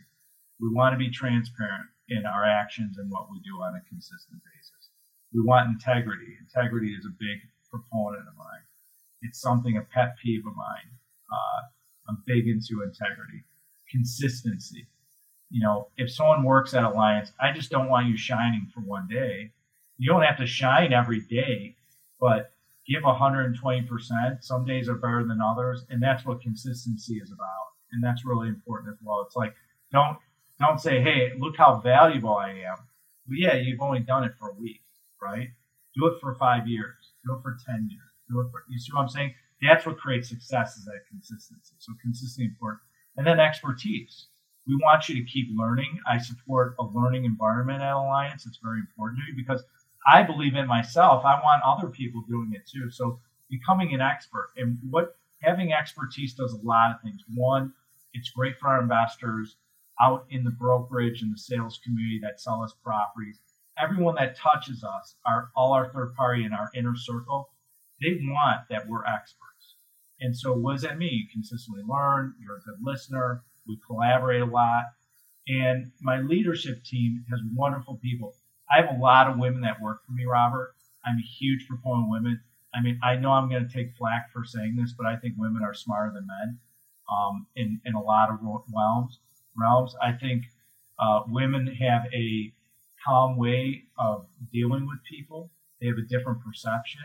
We 0.60 0.70
want 0.74 0.94
to 0.94 0.98
be 0.98 1.10
transparent 1.10 1.88
in 2.10 2.26
our 2.26 2.44
actions 2.46 2.98
and 2.98 3.10
what 3.12 3.30
we 3.32 3.40
do 3.40 3.62
on 3.62 3.76
a 3.76 3.90
consistent 3.90 4.42
basis. 4.44 4.90
We 5.34 5.42
want 5.44 5.70
integrity. 5.70 6.38
Integrity 6.40 6.94
is 6.94 7.06
a 7.06 7.14
big 7.20 7.40
proponent 7.70 8.28
of 8.28 8.38
mine 8.38 8.68
it's 9.22 9.40
something 9.40 9.78
a 9.78 9.82
pet 9.82 10.16
peeve 10.22 10.46
of 10.46 10.56
mine. 10.56 10.90
Uh, 11.32 11.68
I'm 12.10 12.24
big 12.26 12.48
into 12.48 12.84
integrity, 12.84 13.44
consistency. 13.90 14.88
You 15.50 15.62
know, 15.62 15.88
if 15.98 16.12
someone 16.12 16.44
works 16.44 16.74
at 16.74 16.84
Alliance, 16.84 17.32
I 17.40 17.52
just 17.52 17.70
don't 17.70 17.90
want 17.90 18.08
you 18.08 18.18
shining 18.18 18.70
for 18.74 18.82
one 18.82 19.08
day. 19.08 19.52
You 19.98 20.12
don't 20.12 20.24
have 20.24 20.38
to 20.38 20.48
shine 20.48 20.94
every 20.94 21.22
day, 21.22 21.76
but 22.20 22.54
give 22.88 23.04
120%. 23.04 24.44
Some 24.44 24.66
days 24.66 24.88
are 24.90 24.96
better 24.96 25.26
than 25.26 25.40
others, 25.42 25.86
and 25.90 26.02
that's 26.02 26.26
what 26.26 26.42
consistency 26.42 27.16
is 27.16 27.32
about. 27.32 27.68
And 27.92 28.04
that's 28.04 28.26
really 28.26 28.50
important 28.50 28.94
as 28.94 29.00
well. 29.04 29.24
It's 29.26 29.36
like 29.36 29.54
don't 29.92 30.18
don't 30.60 30.80
say, 30.80 31.02
"Hey, 31.02 31.34
look 31.38 31.56
how 31.58 31.80
valuable 31.80 32.36
I 32.36 32.50
am." 32.50 32.78
Well, 33.28 33.38
yeah, 33.38 33.56
you've 33.56 33.82
only 33.82 34.00
done 34.00 34.24
it 34.24 34.34
for 34.40 34.50
a 34.50 34.54
week, 34.54 34.84
right? 35.22 35.50
Do 35.96 36.08
it 36.08 36.20
for 36.22 36.36
five 36.36 36.68
years. 36.68 37.14
Do 37.26 37.36
it 37.36 37.42
for 37.42 37.58
ten 37.66 37.90
years 37.90 38.12
Do 38.30 38.40
it 38.42 38.52
for, 38.52 38.64
you 38.70 38.80
see 38.80 38.92
what 38.94 39.02
I'm 39.02 39.10
saying? 39.10 39.34
That's 39.62 39.86
what 39.86 39.98
creates 39.98 40.30
success 40.30 40.78
is 40.78 40.86
that 40.86 41.02
consistency. 41.10 41.76
So 41.80 41.94
consistency 42.02 42.46
important. 42.46 42.82
And 43.18 43.26
then 43.26 43.40
expertise. 43.40 44.28
We 44.68 44.76
want 44.76 45.10
you 45.10 45.16
to 45.16 45.30
keep 45.32 45.48
learning. 45.56 46.00
I 46.08 46.18
support 46.18 46.76
a 46.80 46.84
learning 46.84 47.26
environment 47.26 47.82
at 47.82 47.94
Alliance. 47.94 48.46
It's 48.46 48.60
very 48.62 48.80
important 48.80 49.20
to 49.20 49.32
me 49.32 49.34
because 49.36 49.64
I 50.12 50.24
believe 50.24 50.56
in 50.56 50.68
myself. 50.68 51.26
I 51.26 51.40
want 51.42 51.64
other 51.66 51.90
people 51.90 52.22
doing 52.30 52.52
it 52.54 52.68
too. 52.68 52.92
So 52.92 53.20
becoming 53.50 53.94
an 53.94 54.02
expert 54.02 54.50
and 54.58 54.78
what 54.90 55.16
having 55.42 55.74
expertise 55.74 56.34
does 56.34 56.54
a 56.54 56.66
lot 56.66 56.92
of 56.94 57.02
things. 57.02 57.24
One, 57.34 57.74
it's 58.14 58.30
great 58.30 58.60
for 58.60 58.68
our 58.68 58.82
investors 58.82 59.56
out 60.02 60.26
in 60.30 60.44
the 60.44 60.52
brokerage 60.52 61.22
and 61.22 61.34
the 61.34 61.38
sales 61.38 61.80
community 61.84 62.20
that 62.22 62.40
sell 62.40 62.62
us 62.64 62.74
properties. 62.84 63.40
Everyone 63.82 64.16
that 64.16 64.38
touches 64.38 64.84
us, 64.84 65.16
our 65.26 65.50
all 65.56 65.74
our 65.74 65.92
third 65.94 66.14
party 66.16 66.44
and 66.44 66.54
our 66.54 66.70
inner 66.76 66.96
circle, 66.96 67.50
they 68.02 68.18
want 68.22 68.62
that 68.70 68.88
we're 68.88 69.06
experts. 69.06 69.76
And 70.20 70.36
so 70.36 70.54
what 70.54 70.74
does 70.74 70.82
that 70.82 70.98
mean? 70.98 71.14
You 71.14 71.26
consistently 71.32 71.84
learn, 71.88 72.34
you're 72.42 72.58
a 72.58 72.62
good 72.62 72.80
listener, 72.82 73.44
we 73.68 73.80
collaborate 73.86 74.42
a 74.42 74.46
lot. 74.46 74.86
And 75.48 75.92
my 76.02 76.20
leadership 76.20 76.84
team 76.84 77.24
has 77.30 77.40
wonderful 77.54 77.98
people. 78.02 78.34
I 78.70 78.82
have 78.82 78.96
a 78.96 79.00
lot 79.00 79.30
of 79.30 79.38
women 79.38 79.62
that 79.62 79.82
work 79.82 80.06
for 80.06 80.12
me, 80.12 80.26
Robert. 80.26 80.74
I'm 81.06 81.18
a 81.18 81.22
huge 81.40 81.68
proponent 81.68 82.06
of 82.06 82.10
women. 82.10 82.42
I 82.74 82.82
mean, 82.82 83.00
I 83.02 83.16
know 83.16 83.32
I'm 83.32 83.50
going 83.50 83.68
to 83.68 83.74
take 83.74 83.96
flack 83.96 84.32
for 84.34 84.44
saying 84.44 84.76
this, 84.76 84.94
but 84.98 85.06
I 85.06 85.16
think 85.16 85.36
women 85.38 85.64
are 85.64 85.74
smarter 85.74 86.12
than 86.14 86.28
men 86.28 86.60
um, 87.10 87.48
in, 87.56 87.80
in 87.86 87.94
a 87.94 88.02
lot 88.02 88.30
of 88.30 88.40
realms. 88.44 89.20
Realms. 89.58 89.96
I 90.02 90.14
think 90.14 90.44
uh, 91.00 91.22
women 91.28 91.68
have 91.68 92.04
a 92.14 92.54
calm 93.06 93.38
way 93.38 93.84
of 93.98 94.26
dealing 94.52 94.88
with 94.88 95.00
people. 95.10 95.52
They 95.80 95.88
have 95.88 95.98
a 95.98 96.08
different 96.08 96.44
perception. 96.44 97.02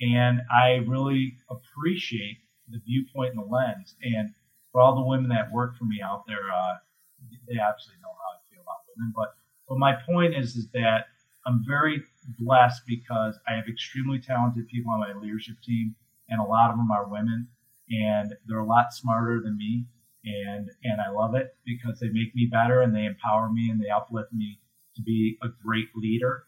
And 0.00 0.40
I 0.52 0.84
really 0.86 1.38
appreciate 1.48 2.38
the 2.68 2.80
viewpoint 2.84 3.34
and 3.34 3.44
the 3.44 3.48
lens. 3.48 3.94
And 4.02 4.34
for 4.70 4.80
all 4.80 4.94
the 4.94 5.06
women 5.06 5.28
that 5.30 5.52
work 5.52 5.76
for 5.76 5.84
me 5.84 6.00
out 6.02 6.24
there, 6.26 6.50
uh, 6.52 6.76
they 7.48 7.58
absolutely 7.58 8.02
know 8.02 8.14
how 8.16 8.36
I 8.36 8.40
feel 8.50 8.62
about 8.62 8.84
women. 8.96 9.12
But 9.14 9.34
but 9.68 9.78
my 9.78 9.94
point 10.06 10.34
is 10.34 10.56
is 10.56 10.68
that 10.74 11.06
I'm 11.46 11.64
very 11.66 12.02
blessed 12.38 12.82
because 12.86 13.38
I 13.48 13.54
have 13.54 13.68
extremely 13.68 14.18
talented 14.18 14.68
people 14.68 14.92
on 14.92 15.00
my 15.00 15.12
leadership 15.20 15.56
team, 15.62 15.94
and 16.28 16.40
a 16.40 16.44
lot 16.44 16.70
of 16.70 16.76
them 16.76 16.90
are 16.90 17.08
women, 17.08 17.48
and 17.90 18.34
they're 18.46 18.58
a 18.58 18.66
lot 18.66 18.92
smarter 18.92 19.40
than 19.42 19.56
me, 19.56 19.84
and 20.24 20.70
and 20.84 21.00
I 21.00 21.10
love 21.10 21.34
it 21.34 21.56
because 21.64 21.98
they 22.00 22.08
make 22.08 22.34
me 22.34 22.48
better 22.50 22.82
and 22.82 22.94
they 22.94 23.04
empower 23.04 23.50
me 23.50 23.70
and 23.70 23.80
they 23.80 23.88
uplift 23.88 24.32
me 24.32 24.60
to 24.96 25.02
be 25.02 25.38
a 25.42 25.48
great 25.64 25.88
leader, 25.96 26.44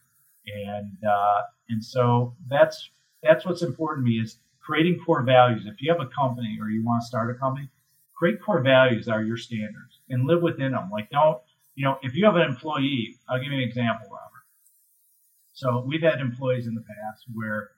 and 0.46 0.96
uh, 1.08 1.42
and 1.68 1.84
so 1.84 2.36
that's 2.48 2.90
that's 3.22 3.44
what's 3.44 3.62
important 3.62 4.06
to 4.06 4.10
me 4.10 4.16
is 4.16 4.38
creating 4.64 4.98
core 5.04 5.22
values. 5.22 5.64
If 5.66 5.80
you 5.80 5.92
have 5.92 6.00
a 6.00 6.10
company 6.10 6.58
or 6.60 6.68
you 6.70 6.84
want 6.84 7.02
to 7.02 7.06
start 7.06 7.34
a 7.34 7.38
company, 7.38 7.68
create 8.16 8.40
core 8.42 8.62
values 8.62 9.08
are 9.08 9.22
your 9.22 9.36
standards 9.36 10.00
and 10.08 10.26
live 10.26 10.42
within 10.42 10.72
them. 10.72 10.90
Like 10.92 11.10
don't 11.10 11.38
you 11.74 11.84
know 11.84 11.98
if 12.02 12.14
you 12.14 12.24
have 12.26 12.36
an 12.36 12.42
employee, 12.42 13.16
I'll 13.28 13.38
give 13.42 13.52
you 13.52 13.58
an 13.58 13.68
example, 13.68 14.06
Robert. 14.06 14.44
So 15.52 15.84
we've 15.86 16.02
had 16.02 16.20
employees 16.20 16.66
in 16.66 16.74
the 16.74 16.82
past 16.82 17.24
where 17.32 17.70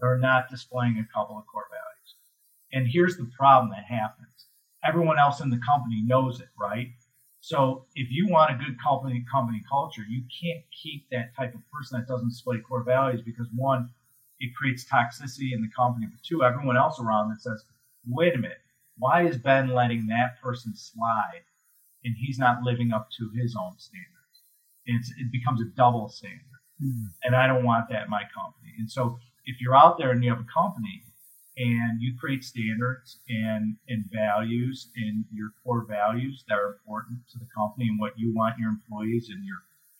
they're 0.00 0.18
not 0.18 0.48
displaying 0.50 0.98
a 0.98 1.12
couple 1.12 1.38
of 1.38 1.46
core 1.46 1.66
values. 1.70 2.14
And 2.72 2.86
here's 2.86 3.16
the 3.16 3.30
problem 3.36 3.70
that 3.70 3.84
happens. 3.84 4.47
Everyone 4.84 5.18
else 5.18 5.40
in 5.40 5.50
the 5.50 5.60
company 5.66 6.02
knows 6.04 6.40
it, 6.40 6.48
right? 6.58 6.88
So 7.40 7.86
if 7.94 8.08
you 8.10 8.28
want 8.28 8.50
a 8.50 8.64
good 8.64 8.76
company 8.82 9.24
company 9.30 9.62
culture, 9.68 10.02
you 10.08 10.22
can't 10.40 10.64
keep 10.82 11.08
that 11.10 11.34
type 11.36 11.54
of 11.54 11.60
person 11.72 11.98
that 11.98 12.08
doesn't 12.08 12.28
display 12.28 12.58
core 12.58 12.82
values 12.82 13.22
because 13.24 13.46
one, 13.54 13.90
it 14.40 14.54
creates 14.56 14.84
toxicity 14.84 15.52
in 15.52 15.62
the 15.62 15.70
company. 15.76 16.06
But 16.10 16.22
two, 16.22 16.44
everyone 16.44 16.76
else 16.76 17.00
around 17.00 17.30
that 17.30 17.40
says, 17.40 17.64
wait 18.06 18.34
a 18.34 18.38
minute, 18.38 18.58
why 18.98 19.26
is 19.26 19.36
Ben 19.36 19.74
letting 19.74 20.06
that 20.08 20.40
person 20.42 20.74
slide 20.74 21.44
and 22.04 22.14
he's 22.16 22.38
not 22.38 22.62
living 22.62 22.92
up 22.92 23.08
to 23.18 23.30
his 23.34 23.56
own 23.58 23.78
standards? 23.78 24.42
And 24.86 25.02
it 25.18 25.32
becomes 25.32 25.60
a 25.60 25.66
double 25.76 26.08
standard. 26.08 26.42
Mm. 26.82 27.10
And 27.24 27.36
I 27.36 27.46
don't 27.46 27.64
want 27.64 27.88
that 27.90 28.04
in 28.04 28.10
my 28.10 28.22
company. 28.34 28.72
And 28.78 28.90
so 28.90 29.18
if 29.44 29.60
you're 29.60 29.76
out 29.76 29.98
there 29.98 30.10
and 30.10 30.22
you 30.22 30.30
have 30.30 30.40
a 30.40 30.52
company 30.52 31.02
and 31.58 32.00
you 32.00 32.14
create 32.18 32.44
standards 32.44 33.18
and, 33.28 33.76
and 33.88 34.04
values 34.10 34.90
and 34.96 35.24
your 35.32 35.50
core 35.62 35.84
values 35.84 36.44
that 36.48 36.54
are 36.54 36.78
important 36.78 37.18
to 37.30 37.38
the 37.38 37.46
company 37.54 37.88
and 37.88 37.98
what 37.98 38.12
you 38.16 38.32
want 38.34 38.58
your 38.58 38.70
employees 38.70 39.28
and 39.30 39.44
your 39.44 39.58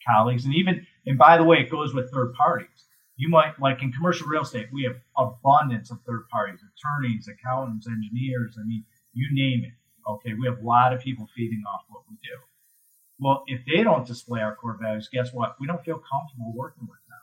colleagues 0.08 0.44
and 0.44 0.54
even 0.54 0.86
and 1.06 1.18
by 1.18 1.36
the 1.36 1.44
way 1.44 1.58
it 1.58 1.70
goes 1.70 1.92
with 1.92 2.10
third 2.12 2.32
parties 2.34 2.86
you 3.16 3.28
might 3.28 3.58
like 3.60 3.82
in 3.82 3.92
commercial 3.92 4.26
real 4.28 4.42
estate 4.42 4.68
we 4.72 4.84
have 4.84 4.96
abundance 5.18 5.90
of 5.90 5.98
third 6.06 6.26
parties 6.30 6.60
attorneys 6.62 7.28
accountants 7.28 7.88
engineers 7.88 8.56
i 8.58 8.64
mean 8.64 8.84
you 9.12 9.28
name 9.32 9.64
it 9.64 9.74
okay 10.08 10.32
we 10.34 10.46
have 10.46 10.62
a 10.62 10.66
lot 10.66 10.94
of 10.94 11.00
people 11.00 11.28
feeding 11.36 11.62
off 11.68 11.82
what 11.88 12.02
we 12.08 12.16
do 12.22 12.38
well, 13.20 13.42
if 13.46 13.60
they 13.66 13.82
don't 13.82 14.06
display 14.06 14.40
our 14.40 14.54
core 14.54 14.78
values, 14.80 15.08
guess 15.12 15.32
what? 15.32 15.56
We 15.58 15.66
don't 15.66 15.84
feel 15.84 16.00
comfortable 16.10 16.52
working 16.54 16.86
with 16.86 16.98
them. 17.08 17.18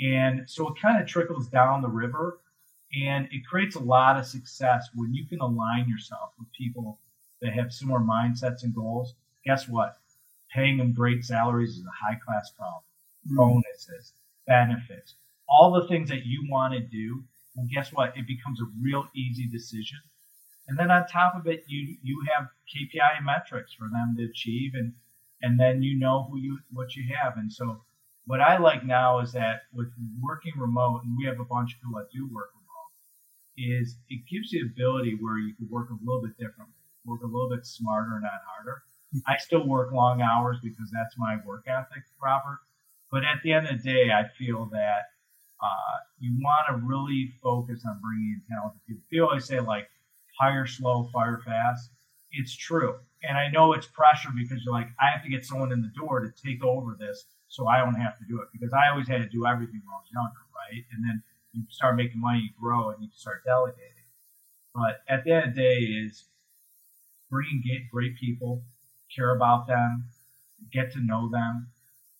And 0.00 0.48
so 0.48 0.68
it 0.68 0.80
kind 0.80 1.00
of 1.00 1.06
trickles 1.06 1.48
down 1.48 1.82
the 1.82 1.88
river 1.88 2.38
and 2.94 3.26
it 3.30 3.46
creates 3.46 3.76
a 3.76 3.80
lot 3.80 4.18
of 4.18 4.26
success 4.26 4.88
when 4.94 5.12
you 5.12 5.26
can 5.26 5.40
align 5.40 5.86
yourself 5.88 6.30
with 6.38 6.48
people 6.52 6.98
that 7.42 7.52
have 7.52 7.72
similar 7.72 8.00
mindsets 8.00 8.62
and 8.62 8.74
goals. 8.74 9.14
Guess 9.44 9.68
what? 9.68 9.98
Paying 10.54 10.78
them 10.78 10.94
great 10.94 11.24
salaries 11.24 11.76
is 11.76 11.84
a 11.84 12.06
high 12.06 12.18
class 12.24 12.50
problem. 12.56 12.82
Mm-hmm. 13.26 13.36
Bonuses, 13.36 14.12
benefits, 14.46 15.14
all 15.48 15.72
the 15.72 15.86
things 15.88 16.08
that 16.08 16.24
you 16.24 16.46
want 16.48 16.74
to 16.74 16.80
do. 16.80 17.22
Well, 17.54 17.66
guess 17.72 17.92
what? 17.92 18.16
It 18.16 18.26
becomes 18.26 18.60
a 18.60 18.70
real 18.80 19.06
easy 19.14 19.46
decision. 19.46 19.98
And 20.68 20.78
then 20.78 20.90
on 20.90 21.06
top 21.06 21.34
of 21.34 21.46
it, 21.46 21.64
you 21.66 21.96
you 22.02 22.22
have 22.34 22.48
KPI 22.74 23.24
metrics 23.24 23.72
for 23.72 23.88
them 23.88 24.14
to 24.18 24.24
achieve 24.24 24.72
and 24.74 24.92
and 25.42 25.58
then 25.58 25.82
you 25.82 25.98
know 25.98 26.26
who 26.30 26.38
you 26.38 26.58
what 26.72 26.94
you 26.94 27.04
have. 27.14 27.36
And 27.36 27.52
so 27.52 27.82
what 28.26 28.40
I 28.40 28.58
like 28.58 28.84
now 28.84 29.20
is 29.20 29.32
that 29.32 29.62
with 29.72 29.88
working 30.20 30.52
remote, 30.56 31.02
and 31.04 31.16
we 31.16 31.24
have 31.24 31.40
a 31.40 31.44
bunch 31.44 31.74
of 31.74 31.80
people 31.80 31.98
that 31.98 32.10
do 32.12 32.28
work 32.32 32.50
is 33.58 33.98
it 34.08 34.22
gives 34.30 34.52
you 34.52 34.66
ability 34.66 35.18
where 35.20 35.38
you 35.38 35.54
can 35.54 35.68
work 35.70 35.90
a 35.90 35.98
little 36.04 36.22
bit 36.22 36.38
differently, 36.38 36.74
work 37.04 37.22
a 37.22 37.26
little 37.26 37.50
bit 37.50 37.66
smarter, 37.66 38.20
not 38.20 38.40
harder. 38.46 38.82
I 39.26 39.36
still 39.38 39.66
work 39.66 39.92
long 39.92 40.22
hours 40.22 40.58
because 40.62 40.90
that's 40.92 41.16
my 41.18 41.38
work 41.46 41.64
ethic, 41.66 42.04
Robert. 42.22 42.60
But 43.10 43.24
at 43.24 43.42
the 43.42 43.52
end 43.52 43.66
of 43.68 43.82
the 43.82 43.84
day, 43.90 44.10
I 44.12 44.24
feel 44.38 44.66
that 44.72 45.10
uh, 45.62 45.96
you 46.20 46.38
want 46.40 46.66
to 46.68 46.86
really 46.86 47.32
focus 47.42 47.82
on 47.88 48.00
bringing 48.02 48.40
in 48.40 48.42
talented 48.54 48.80
people. 48.86 49.02
People 49.10 49.28
always 49.28 49.46
say 49.46 49.60
like 49.60 49.88
hire 50.40 50.66
slow, 50.66 51.08
fire 51.12 51.40
fast. 51.44 51.90
It's 52.32 52.54
true 52.56 52.96
and 53.22 53.36
I 53.36 53.48
know 53.50 53.72
it's 53.72 53.86
pressure 53.86 54.30
because 54.36 54.62
you're 54.64 54.74
like, 54.74 54.88
I 55.00 55.10
have 55.10 55.22
to 55.24 55.30
get 55.30 55.44
someone 55.44 55.72
in 55.72 55.82
the 55.82 55.92
door 55.98 56.20
to 56.20 56.30
take 56.42 56.62
over 56.62 56.96
this 56.98 57.26
so 57.48 57.66
I 57.66 57.78
don't 57.78 57.94
have 57.94 58.16
to 58.18 58.24
do 58.28 58.40
it 58.40 58.48
because 58.52 58.72
I 58.72 58.90
always 58.90 59.08
had 59.08 59.18
to 59.22 59.28
do 59.28 59.46
everything 59.46 59.80
when 59.82 59.94
I 59.94 59.98
was 59.98 60.10
younger, 60.12 60.44
right? 60.54 60.84
And 60.92 61.02
then 61.02 61.22
you 61.52 61.64
start 61.70 61.96
making 61.96 62.20
money, 62.20 62.40
you 62.40 62.50
grow, 62.60 62.90
and 62.90 63.02
you 63.02 63.08
start 63.14 63.44
delegating. 63.44 63.84
But 64.74 65.00
at 65.08 65.24
the 65.24 65.32
end 65.32 65.48
of 65.48 65.54
the 65.54 65.60
day, 65.60 65.76
is 65.76 66.24
bring 67.30 67.62
great 67.90 68.16
people, 68.16 68.62
care 69.14 69.34
about 69.34 69.66
them, 69.66 70.08
get 70.72 70.92
to 70.92 71.00
know 71.00 71.28
them. 71.30 71.68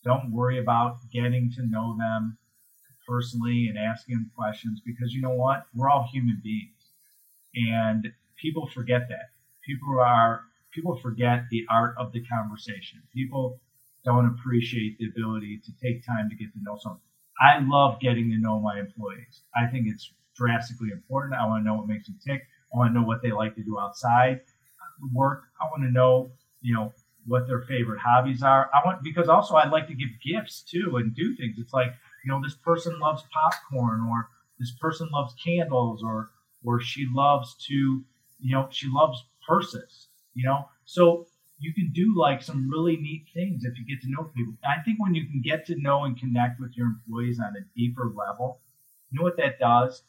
Don't 0.05 0.33
worry 0.33 0.59
about 0.59 0.97
getting 1.13 1.51
to 1.57 1.67
know 1.67 1.97
them 1.99 2.39
personally 3.07 3.67
and 3.69 3.79
asking 3.79 4.17
them 4.17 4.31
questions 4.37 4.81
because 4.85 5.13
you 5.13 5.21
know 5.21 5.35
what? 5.35 5.67
We're 5.75 5.91
all 5.91 6.09
human 6.13 6.41
beings, 6.43 6.91
and 7.55 8.13
people 8.37 8.69
forget 8.69 9.09
that. 9.09 9.31
People 9.65 10.01
are 10.01 10.43
people 10.73 10.97
forget 10.97 11.45
the 11.51 11.65
art 11.71 11.95
of 11.99 12.13
the 12.13 12.23
conversation. 12.25 13.03
People 13.13 13.61
don't 14.05 14.27
appreciate 14.27 14.99
the 14.99 15.09
ability 15.09 15.61
to 15.65 15.73
take 15.83 16.07
time 16.07 16.29
to 16.31 16.37
get 16.37 16.53
to 16.53 16.63
know 16.63 16.79
someone. 16.81 17.01
I 17.41 17.59
love 17.61 18.01
getting 18.01 18.31
to 18.31 18.39
know 18.39 18.61
my 18.61 18.79
employees. 18.79 19.43
I 19.57 19.67
think 19.67 19.87
it's 19.89 20.13
drastically 20.37 20.91
important. 20.91 21.35
I 21.35 21.47
want 21.47 21.63
to 21.65 21.69
know 21.69 21.77
what 21.79 21.89
makes 21.89 22.07
them 22.07 22.19
tick. 22.27 22.43
I 22.75 22.79
want 22.79 22.91
to 22.95 23.01
know 23.01 23.07
what 23.07 23.23
they 23.23 23.33
like 23.33 23.55
to 23.57 23.63
do 23.63 23.79
outside 23.79 24.41
work. 25.13 25.45
I 25.61 25.65
want 25.67 25.83
to 25.85 25.91
know, 25.91 26.33
you 26.61 26.75
know, 26.75 26.93
what 27.27 27.47
their 27.47 27.63
favorite 27.63 28.01
hobbies 28.01 28.43
are. 28.43 28.71
I 28.75 28.81
want 28.87 29.03
because 29.03 29.29
also 29.29 29.55
I'd 29.57 29.71
like 29.71 29.87
to 29.89 29.95
give 29.95 30.09
gifts 30.25 30.63
too 30.63 30.97
and 30.97 31.15
do 31.15 31.37
things. 31.37 31.57
It's 31.59 31.73
like, 31.73 31.93
you 32.25 32.33
know, 32.33 32.41
this 32.43 32.55
person 32.55 32.99
loves 32.99 33.23
popcorn 33.33 34.01
or 34.11 34.29
this 34.59 34.73
person 34.81 35.09
loves 35.13 35.35
candles 35.45 36.03
or 36.03 36.31
or 36.65 36.81
she 36.81 37.07
loves 37.13 37.55
to, 37.69 37.75
you 38.41 38.53
know, 38.53 38.69
she 38.71 38.89
loves 38.91 39.25
purses 39.47 40.09
you 40.35 40.45
know? 40.45 40.69
So 40.85 41.27
you 41.59 41.75
can 41.75 41.91
do 41.93 42.15
like 42.17 42.43
some 42.43 42.71
really 42.71 42.97
neat 42.97 43.27
things 43.35 43.65
if 43.65 43.79
you 43.79 43.85
get 43.85 44.03
to 44.03 44.11
know 44.11 44.31
people. 44.37 44.55
I 44.65 44.83
think 44.85 45.01
when 45.01 45.15
you 45.15 45.27
can 45.27 45.43
get 45.43 45.67
to 45.67 45.81
know 45.81 46.05
and 46.05 46.19
connect 46.19 46.61
with 46.61 46.77
your 46.77 46.87
employees 46.87 47.41
on 47.41 47.55
a 47.57 47.65
deeper 47.77 48.13
level, 48.15 48.61
you 49.11 49.19
know 49.19 49.25
what 49.25 49.37
that 49.39 49.59
does? 49.59 50.03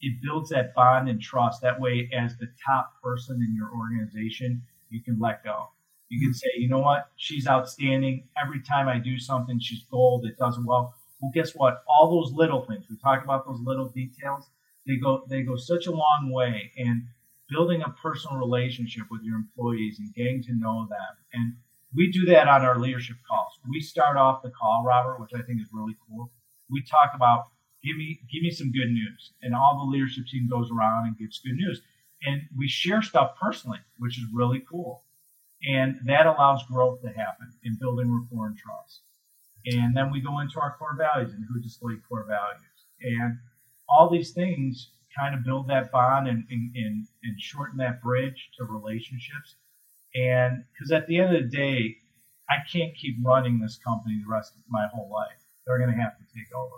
It 0.00 0.22
builds 0.22 0.50
that 0.50 0.74
bond 0.74 1.08
and 1.08 1.20
trust. 1.20 1.62
That 1.62 1.80
way, 1.80 2.08
as 2.16 2.36
the 2.36 2.48
top 2.66 2.92
person 3.02 3.42
in 3.42 3.54
your 3.54 3.70
organization, 3.70 4.62
you 4.90 5.02
can 5.02 5.18
let 5.18 5.44
go. 5.44 5.70
You 6.08 6.24
can 6.24 6.34
say, 6.34 6.48
you 6.56 6.68
know 6.68 6.80
what? 6.80 7.10
She's 7.16 7.48
outstanding. 7.48 8.28
Every 8.40 8.60
time 8.62 8.88
I 8.88 8.98
do 8.98 9.18
something, 9.18 9.58
she's 9.58 9.82
gold. 9.90 10.24
It 10.24 10.38
does 10.38 10.58
well. 10.64 10.94
Well, 11.20 11.32
guess 11.34 11.52
what? 11.52 11.82
All 11.88 12.10
those 12.10 12.32
little 12.32 12.64
things 12.64 12.84
we 12.88 12.96
talk 12.98 13.24
about, 13.24 13.46
those 13.46 13.60
little 13.60 13.88
details, 13.88 14.44
they 14.86 14.96
go 14.96 15.24
they 15.28 15.42
go 15.42 15.56
such 15.56 15.86
a 15.86 15.90
long 15.90 16.30
way. 16.30 16.70
And 16.76 17.06
building 17.48 17.82
a 17.82 17.94
personal 18.02 18.38
relationship 18.38 19.04
with 19.10 19.22
your 19.22 19.36
employees 19.36 19.98
and 19.98 20.14
getting 20.14 20.42
to 20.42 20.54
know 20.54 20.86
them. 20.88 21.14
And 21.32 21.54
we 21.94 22.10
do 22.10 22.24
that 22.26 22.48
on 22.48 22.62
our 22.62 22.78
leadership 22.78 23.16
calls. 23.28 23.52
We 23.68 23.80
start 23.80 24.16
off 24.16 24.42
the 24.42 24.50
call, 24.50 24.84
Robert, 24.86 25.20
which 25.20 25.32
I 25.34 25.42
think 25.42 25.60
is 25.60 25.68
really 25.72 25.96
cool. 26.08 26.32
We 26.70 26.82
talk 26.82 27.12
about 27.14 27.46
give 27.84 27.96
me 27.96 28.20
give 28.32 28.42
me 28.42 28.50
some 28.50 28.72
good 28.72 28.90
news, 28.90 29.32
and 29.42 29.54
all 29.54 29.78
the 29.78 29.90
leadership 29.90 30.26
team 30.26 30.48
goes 30.50 30.70
around 30.70 31.06
and 31.06 31.18
gives 31.18 31.40
good 31.40 31.54
news. 31.54 31.80
And 32.22 32.42
we 32.56 32.66
share 32.66 33.02
stuff 33.02 33.36
personally, 33.40 33.78
which 33.98 34.18
is 34.18 34.24
really 34.34 34.62
cool. 34.68 35.04
And 35.62 35.96
that 36.06 36.26
allows 36.26 36.64
growth 36.64 37.00
to 37.02 37.08
happen 37.08 37.52
in 37.62 37.78
building 37.80 38.12
rapport 38.12 38.46
and 38.46 38.58
trust. 38.58 39.02
And 39.66 39.96
then 39.96 40.10
we 40.10 40.20
go 40.20 40.40
into 40.40 40.60
our 40.60 40.76
core 40.78 40.96
values 40.96 41.32
and 41.32 41.44
who 41.48 41.60
display 41.60 41.94
core 42.08 42.26
values. 42.26 42.86
And 43.00 43.38
all 43.88 44.10
these 44.10 44.32
things 44.32 44.90
kind 45.18 45.34
of 45.34 45.44
build 45.44 45.68
that 45.68 45.90
bond 45.90 46.28
and, 46.28 46.44
and, 46.50 46.74
and, 46.74 47.06
and 47.22 47.40
shorten 47.40 47.78
that 47.78 48.02
bridge 48.02 48.50
to 48.58 48.64
relationships. 48.64 49.56
And 50.14 50.64
because 50.72 50.92
at 50.92 51.06
the 51.06 51.18
end 51.18 51.34
of 51.34 51.42
the 51.42 51.48
day, 51.48 51.96
I 52.48 52.56
can't 52.70 52.94
keep 52.96 53.16
running 53.24 53.58
this 53.58 53.78
company 53.78 54.20
the 54.22 54.32
rest 54.32 54.54
of 54.54 54.62
my 54.68 54.86
whole 54.92 55.10
life. 55.10 55.40
They're 55.66 55.78
going 55.78 55.94
to 55.94 56.00
have 56.00 56.16
to 56.18 56.24
take 56.34 56.54
over. 56.54 56.76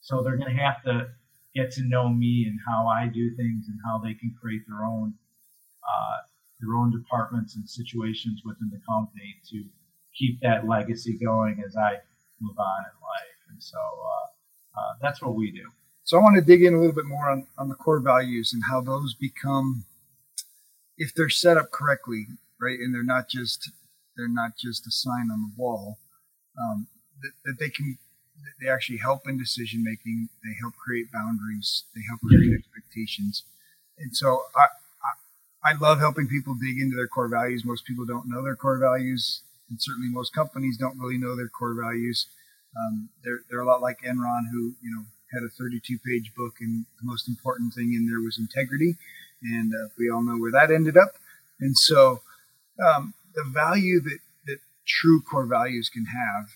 So 0.00 0.22
they're 0.22 0.36
going 0.36 0.54
to 0.54 0.62
have 0.62 0.82
to 0.84 1.08
get 1.54 1.72
to 1.72 1.82
know 1.82 2.08
me 2.08 2.44
and 2.48 2.58
how 2.68 2.86
I 2.86 3.06
do 3.06 3.34
things 3.36 3.66
and 3.68 3.78
how 3.84 3.98
they 3.98 4.14
can 4.14 4.34
create 4.40 4.62
their 4.68 4.84
own 4.84 5.14
uh, 5.86 6.18
their 6.60 6.74
own 6.74 6.90
departments 6.90 7.54
and 7.54 7.68
situations 7.68 8.42
within 8.44 8.70
the 8.70 8.80
company 8.88 9.36
to 9.50 9.64
keep 10.14 10.40
that 10.40 10.66
legacy 10.66 11.18
going 11.18 11.62
as 11.64 11.76
I 11.76 11.98
move 12.40 12.58
on 12.58 12.84
in 12.84 12.96
life. 13.00 13.38
And 13.50 13.62
so 13.62 13.78
uh, 13.78 14.80
uh, 14.80 14.92
that's 15.00 15.22
what 15.22 15.36
we 15.36 15.52
do. 15.52 15.70
So 16.06 16.16
I 16.16 16.22
want 16.22 16.36
to 16.36 16.40
dig 16.40 16.62
in 16.62 16.72
a 16.72 16.78
little 16.78 16.94
bit 16.94 17.04
more 17.04 17.28
on, 17.28 17.48
on 17.58 17.68
the 17.68 17.74
core 17.74 17.98
values 17.98 18.52
and 18.52 18.62
how 18.70 18.80
those 18.80 19.12
become, 19.14 19.84
if 20.96 21.12
they're 21.12 21.28
set 21.28 21.56
up 21.56 21.72
correctly, 21.72 22.26
right, 22.60 22.78
and 22.78 22.94
they're 22.94 23.02
not 23.02 23.28
just 23.28 23.72
they're 24.16 24.28
not 24.28 24.52
just 24.56 24.86
a 24.86 24.92
sign 24.92 25.28
on 25.32 25.42
the 25.42 25.52
wall, 25.56 25.98
um, 26.62 26.86
that, 27.22 27.32
that 27.44 27.58
they 27.58 27.68
can 27.70 27.98
they 28.62 28.68
actually 28.68 28.98
help 28.98 29.26
in 29.26 29.36
decision 29.36 29.82
making. 29.82 30.28
They 30.44 30.54
help 30.60 30.74
create 30.76 31.10
boundaries. 31.12 31.82
They 31.92 32.02
help 32.08 32.20
create 32.20 32.54
expectations. 32.54 33.42
And 33.98 34.16
so 34.16 34.42
I, 34.54 34.66
I, 35.66 35.72
I 35.72 35.78
love 35.78 35.98
helping 35.98 36.28
people 36.28 36.54
dig 36.54 36.78
into 36.78 36.94
their 36.94 37.08
core 37.08 37.28
values. 37.28 37.64
Most 37.64 37.84
people 37.84 38.06
don't 38.06 38.30
know 38.30 38.44
their 38.44 38.54
core 38.54 38.78
values, 38.78 39.42
and 39.68 39.82
certainly 39.82 40.08
most 40.08 40.32
companies 40.32 40.78
don't 40.78 41.00
really 41.00 41.18
know 41.18 41.34
their 41.34 41.48
core 41.48 41.74
values. 41.74 42.28
Um, 42.78 43.08
they're 43.24 43.40
they're 43.50 43.66
a 43.66 43.66
lot 43.66 43.82
like 43.82 44.02
Enron, 44.02 44.42
who 44.52 44.76
you 44.80 44.94
know 44.94 45.04
had 45.32 45.42
a 45.42 45.48
32 45.48 45.98
page 46.06 46.32
book, 46.36 46.54
and 46.60 46.86
the 47.00 47.06
most 47.06 47.28
important 47.28 47.74
thing 47.74 47.92
in 47.94 48.06
there 48.06 48.20
was 48.20 48.38
integrity. 48.38 48.96
And 49.42 49.72
uh, 49.72 49.88
we 49.98 50.10
all 50.10 50.22
know 50.22 50.38
where 50.38 50.52
that 50.52 50.70
ended 50.70 50.96
up. 50.96 51.16
And 51.60 51.76
so, 51.76 52.22
um, 52.84 53.14
the 53.34 53.44
value 53.52 54.00
that, 54.00 54.18
that 54.46 54.58
true 54.86 55.22
core 55.22 55.46
values 55.46 55.90
can 55.92 56.06
have 56.06 56.48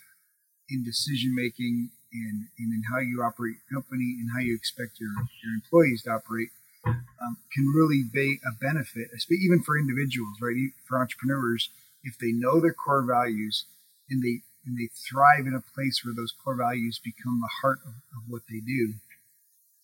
in 0.70 0.85
decision 0.85 1.35
making 1.35 1.90
and, 2.12 2.48
and 2.59 2.72
in 2.72 2.83
how 2.90 2.98
you 2.98 3.22
operate 3.22 3.56
your 3.56 3.80
company 3.80 4.16
and 4.18 4.30
how 4.35 4.40
you 4.40 4.54
expect 4.54 4.98
your, 4.98 5.11
your 5.44 5.54
employees 5.54 6.02
to 6.02 6.11
operate 6.11 6.48
um, 6.87 7.37
can 7.52 7.66
really 7.74 8.02
be 8.11 8.40
a 8.46 8.52
benefit, 8.61 9.09
even 9.30 9.62
for 9.62 9.78
individuals, 9.78 10.38
right? 10.40 10.56
For 10.87 10.98
entrepreneurs, 10.98 11.68
if 12.02 12.18
they 12.18 12.33
know 12.33 12.61
their 12.61 12.72
core 12.72 13.02
values 13.02 13.66
and 14.09 14.22
they 14.22 14.40
and 14.70 14.78
they 14.78 14.88
thrive 14.94 15.46
in 15.46 15.54
a 15.54 15.74
place 15.74 16.04
where 16.04 16.14
those 16.14 16.33
core 16.33 16.54
values 16.54 17.00
become 17.02 17.40
the 17.40 17.50
heart 17.61 17.80
of, 17.85 17.94
of 18.14 18.22
what 18.28 18.42
they 18.48 18.61
do, 18.61 18.94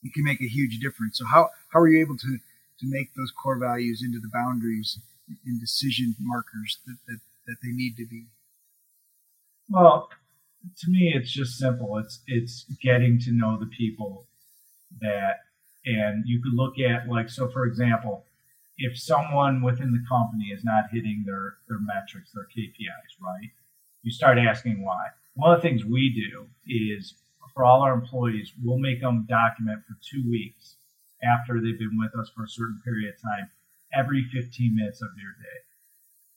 it 0.05 0.14
can 0.14 0.22
make 0.22 0.40
a 0.40 0.46
huge 0.46 0.79
difference. 0.79 1.18
So 1.18 1.27
how, 1.27 1.51
how 1.75 1.81
are 1.81 1.88
you 1.88 2.01
able 2.01 2.16
to, 2.16 2.38
to 2.79 2.87
make 2.87 3.14
those 3.14 3.33
core 3.33 3.59
values 3.59 4.03
into 4.05 4.20
the 4.20 4.31
boundaries 4.33 5.01
and 5.44 5.61
decision 5.61 6.14
markers 6.20 6.79
that, 6.87 6.99
that, 7.09 7.18
that 7.46 7.57
they 7.62 7.72
need 7.72 7.96
to 7.96 8.07
be? 8.07 8.27
Well, 9.68 10.09
to 10.79 10.90
me, 10.90 11.12
it's 11.14 11.31
just 11.31 11.59
simple. 11.59 11.99
It's 11.99 12.20
it's 12.27 12.64
getting 12.81 13.18
to 13.20 13.33
know 13.33 13.59
the 13.59 13.66
people 13.66 14.27
that, 15.01 15.40
and 15.85 16.25
you 16.27 16.40
could 16.40 16.55
look 16.55 16.79
at 16.79 17.09
like 17.09 17.29
so. 17.29 17.49
For 17.49 17.66
example, 17.66 18.25
if 18.79 18.99
someone 18.99 19.62
within 19.62 19.92
the 19.92 20.05
company 20.09 20.46
is 20.46 20.64
not 20.64 20.85
hitting 20.92 21.25
their 21.27 21.57
their 21.68 21.79
metrics, 21.81 22.31
their 22.33 22.44
KPIs, 22.44 23.20
right? 23.20 23.51
You 24.07 24.12
start 24.12 24.38
asking 24.38 24.85
why. 24.85 25.09
One 25.35 25.53
of 25.53 25.61
the 25.61 25.69
things 25.69 25.85
we 25.85 26.14
do 26.14 26.47
is 26.64 27.14
for 27.53 27.64
all 27.64 27.83
our 27.83 27.92
employees, 27.92 28.53
we'll 28.62 28.79
make 28.79 29.01
them 29.01 29.27
document 29.29 29.83
for 29.85 29.97
two 30.01 30.23
weeks 30.31 30.77
after 31.25 31.61
they've 31.61 31.79
been 31.79 31.99
with 31.99 32.14
us 32.16 32.31
for 32.31 32.45
a 32.45 32.49
certain 32.49 32.81
period 32.85 33.12
of 33.12 33.21
time, 33.21 33.51
every 33.92 34.23
15 34.33 34.77
minutes 34.77 35.03
of 35.03 35.09
their 35.16 35.35
day. 35.42 35.59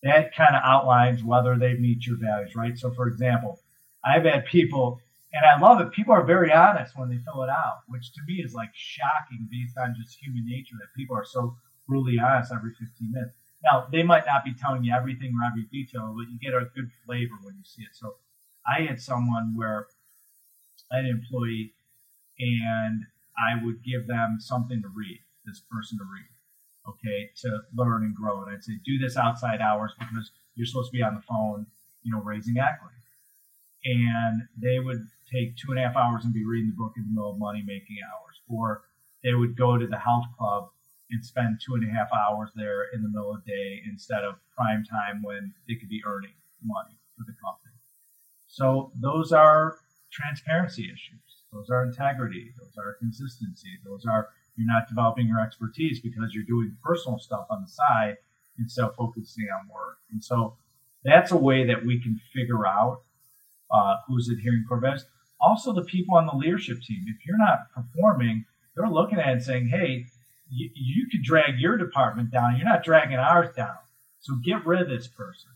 That 0.01 0.35
kind 0.35 0.55
of 0.55 0.63
outlines 0.65 1.23
whether 1.23 1.57
they 1.57 1.75
meet 1.75 2.07
your 2.07 2.17
values, 2.17 2.55
right? 2.55 2.75
So, 2.75 2.89
for 2.89 3.07
example, 3.07 3.59
I've 4.03 4.25
had 4.25 4.45
people, 4.45 4.99
and 5.31 5.45
I 5.45 5.59
love 5.59 5.79
it, 5.79 5.91
people 5.91 6.15
are 6.15 6.23
very 6.23 6.51
honest 6.51 6.97
when 6.97 7.09
they 7.09 7.19
fill 7.19 7.43
it 7.43 7.49
out, 7.49 7.81
which 7.87 8.13
to 8.13 8.21
me 8.27 8.41
is 8.41 8.55
like 8.55 8.71
shocking 8.73 9.47
based 9.51 9.77
on 9.77 9.95
just 9.95 10.17
human 10.17 10.47
nature 10.47 10.75
that 10.79 10.97
people 10.97 11.15
are 11.15 11.25
so 11.25 11.55
brutally 11.87 12.17
honest 12.17 12.51
every 12.51 12.71
15 12.71 13.11
minutes. 13.11 13.35
Now, 13.63 13.87
they 13.91 14.03
might 14.03 14.25
not 14.25 14.45
be 14.45 14.53
telling 14.53 14.83
you 14.83 14.93
everything 14.93 15.33
or 15.35 15.45
every 15.45 15.63
detail, 15.71 16.15
but 16.15 16.31
you 16.31 16.39
get 16.39 16.53
a 16.53 16.69
good 16.73 16.89
flavor 17.05 17.35
when 17.43 17.55
you 17.55 17.63
see 17.63 17.83
it. 17.83 17.93
So 17.93 18.15
I 18.65 18.83
had 18.83 19.01
someone 19.01 19.53
where 19.55 19.87
I 20.91 20.97
had 20.97 21.05
an 21.05 21.11
employee 21.11 21.73
and 22.39 23.05
I 23.37 23.63
would 23.63 23.83
give 23.83 24.07
them 24.07 24.37
something 24.39 24.81
to 24.81 24.87
read, 24.87 25.19
this 25.45 25.61
person 25.71 25.97
to 25.97 26.05
read, 26.05 26.29
okay, 26.87 27.31
to 27.41 27.59
learn 27.75 28.03
and 28.03 28.15
grow. 28.15 28.43
And 28.43 28.55
I'd 28.55 28.63
say, 28.63 28.79
do 28.85 28.97
this 28.97 29.17
outside 29.17 29.59
hours 29.61 29.91
because 29.99 30.31
you're 30.55 30.65
supposed 30.65 30.91
to 30.91 30.97
be 30.97 31.03
on 31.03 31.15
the 31.15 31.21
phone, 31.21 31.65
you 32.03 32.11
know, 32.11 32.21
raising 32.21 32.57
equity. 32.57 32.95
And 33.85 34.43
they 34.57 34.79
would 34.79 35.07
take 35.31 35.55
two 35.57 35.71
and 35.71 35.79
a 35.79 35.83
half 35.83 35.95
hours 35.95 36.25
and 36.25 36.33
be 36.33 36.45
reading 36.45 36.71
the 36.71 36.75
book 36.75 36.93
in 36.97 37.03
the 37.03 37.09
middle 37.09 37.31
of 37.31 37.37
money 37.37 37.63
making 37.65 37.97
hours. 38.03 38.35
Or 38.47 38.83
they 39.23 39.33
would 39.33 39.57
go 39.57 39.77
to 39.77 39.87
the 39.87 39.97
health 39.97 40.25
club 40.37 40.69
and 41.11 41.25
spend 41.25 41.59
two 41.65 41.75
and 41.75 41.87
a 41.87 41.91
half 41.91 42.09
hours 42.13 42.49
there 42.55 42.85
in 42.93 43.01
the 43.01 43.09
middle 43.09 43.33
of 43.33 43.43
the 43.43 43.51
day 43.51 43.81
instead 43.89 44.23
of 44.23 44.35
prime 44.55 44.83
time 44.85 45.21
when 45.23 45.53
they 45.67 45.75
could 45.75 45.89
be 45.89 46.01
earning 46.05 46.33
money 46.63 46.97
for 47.17 47.23
the 47.25 47.33
company. 47.43 47.73
So 48.47 48.91
those 48.99 49.31
are 49.31 49.77
transparency 50.11 50.85
issues. 50.85 51.43
Those 51.51 51.69
are 51.69 51.83
integrity. 51.83 52.51
Those 52.59 52.73
are 52.77 52.95
consistency. 52.99 53.69
Those 53.85 54.05
are 54.05 54.29
you're 54.55 54.67
not 54.67 54.87
developing 54.89 55.27
your 55.27 55.39
expertise 55.39 56.01
because 56.01 56.33
you're 56.33 56.43
doing 56.43 56.75
personal 56.83 57.17
stuff 57.17 57.45
on 57.49 57.61
the 57.61 57.69
side 57.69 58.17
instead 58.59 58.85
of 58.85 58.95
focusing 58.95 59.47
on 59.57 59.69
work. 59.73 59.99
And 60.11 60.23
so 60.23 60.57
that's 61.03 61.31
a 61.31 61.37
way 61.37 61.65
that 61.65 61.85
we 61.85 62.01
can 62.01 62.19
figure 62.33 62.67
out 62.67 63.03
uh, 63.71 63.95
who's 64.07 64.29
adhering 64.29 64.65
core 64.67 64.81
values. 64.81 65.05
Also, 65.39 65.71
the 65.71 65.83
people 65.83 66.17
on 66.17 66.25
the 66.25 66.35
leadership 66.35 66.81
team. 66.81 67.05
If 67.07 67.25
you're 67.25 67.37
not 67.37 67.71
performing, 67.73 68.45
they're 68.75 68.89
looking 68.89 69.19
at 69.19 69.29
it 69.29 69.31
and 69.31 69.43
saying, 69.43 69.69
"Hey, 69.69 70.07
you, 70.49 70.69
you 70.73 71.07
could 71.11 71.23
drag 71.23 71.59
your 71.59 71.77
department 71.77 72.31
down. 72.31 72.57
You're 72.57 72.67
not 72.67 72.83
dragging 72.83 73.17
ours 73.17 73.55
down. 73.55 73.77
So 74.19 74.35
get 74.43 74.65
rid 74.65 74.81
of 74.81 74.89
this 74.89 75.07
person. 75.07 75.51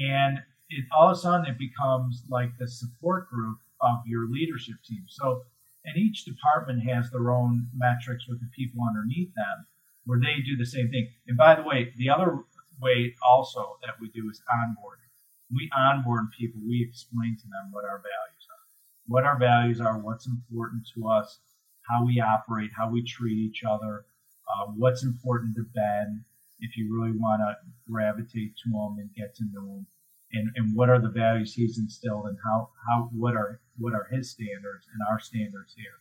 And 0.00 0.38
it 0.70 0.84
all 0.96 1.10
of 1.10 1.16
a 1.16 1.20
sudden 1.20 1.46
it 1.46 1.58
becomes 1.58 2.22
like 2.28 2.50
the 2.58 2.68
support 2.68 3.28
group 3.28 3.58
of 3.80 3.98
your 4.06 4.28
leadership 4.28 4.76
team. 4.86 5.04
So 5.08 5.44
and 5.84 5.96
each 5.96 6.24
department 6.24 6.88
has 6.88 7.10
their 7.10 7.30
own 7.30 7.66
metrics 7.74 8.28
with 8.28 8.40
the 8.40 8.48
people 8.56 8.84
underneath 8.86 9.34
them 9.34 9.66
where 10.04 10.20
they 10.20 10.40
do 10.44 10.56
the 10.56 10.66
same 10.66 10.90
thing. 10.90 11.08
And 11.26 11.36
by 11.36 11.54
the 11.54 11.62
way, 11.62 11.92
the 11.96 12.10
other 12.10 12.38
way 12.80 13.14
also 13.22 13.78
that 13.82 13.94
we 14.00 14.08
do 14.10 14.28
is 14.30 14.40
onboarding. 14.50 15.10
We 15.54 15.70
onboard 15.76 16.30
people, 16.38 16.60
we 16.66 16.86
explain 16.88 17.36
to 17.36 17.44
them 17.44 17.72
what 17.72 17.84
our 17.84 17.98
values 17.98 18.46
are, 18.48 18.64
what 19.06 19.24
our 19.24 19.38
values 19.38 19.80
are, 19.80 19.98
what's 19.98 20.26
important 20.26 20.88
to 20.94 21.08
us, 21.08 21.40
how 21.82 22.06
we 22.06 22.20
operate, 22.20 22.70
how 22.76 22.88
we 22.88 23.04
treat 23.04 23.36
each 23.36 23.62
other, 23.68 24.06
uh, 24.52 24.66
what's 24.76 25.04
important 25.04 25.56
to 25.56 25.64
Ben 25.74 26.24
if 26.60 26.76
you 26.76 26.94
really 26.94 27.16
want 27.16 27.40
to 27.40 27.56
gravitate 27.90 28.54
to 28.64 28.70
him 28.70 28.98
and 28.98 29.10
get 29.14 29.34
to 29.36 29.44
know 29.52 29.78
him, 29.78 29.86
and, 30.32 30.50
and 30.56 30.76
what 30.76 30.88
are 30.88 31.00
the 31.00 31.08
values 31.08 31.54
he's 31.54 31.78
instilled 31.78 32.26
and 32.26 32.38
how, 32.44 32.70
how 32.88 33.10
what 33.12 33.34
are 33.34 33.60
what 33.78 33.94
are 33.94 34.06
his 34.10 34.30
standards 34.30 34.86
and 34.92 35.00
our 35.10 35.20
standards 35.20 35.74
here. 35.76 36.00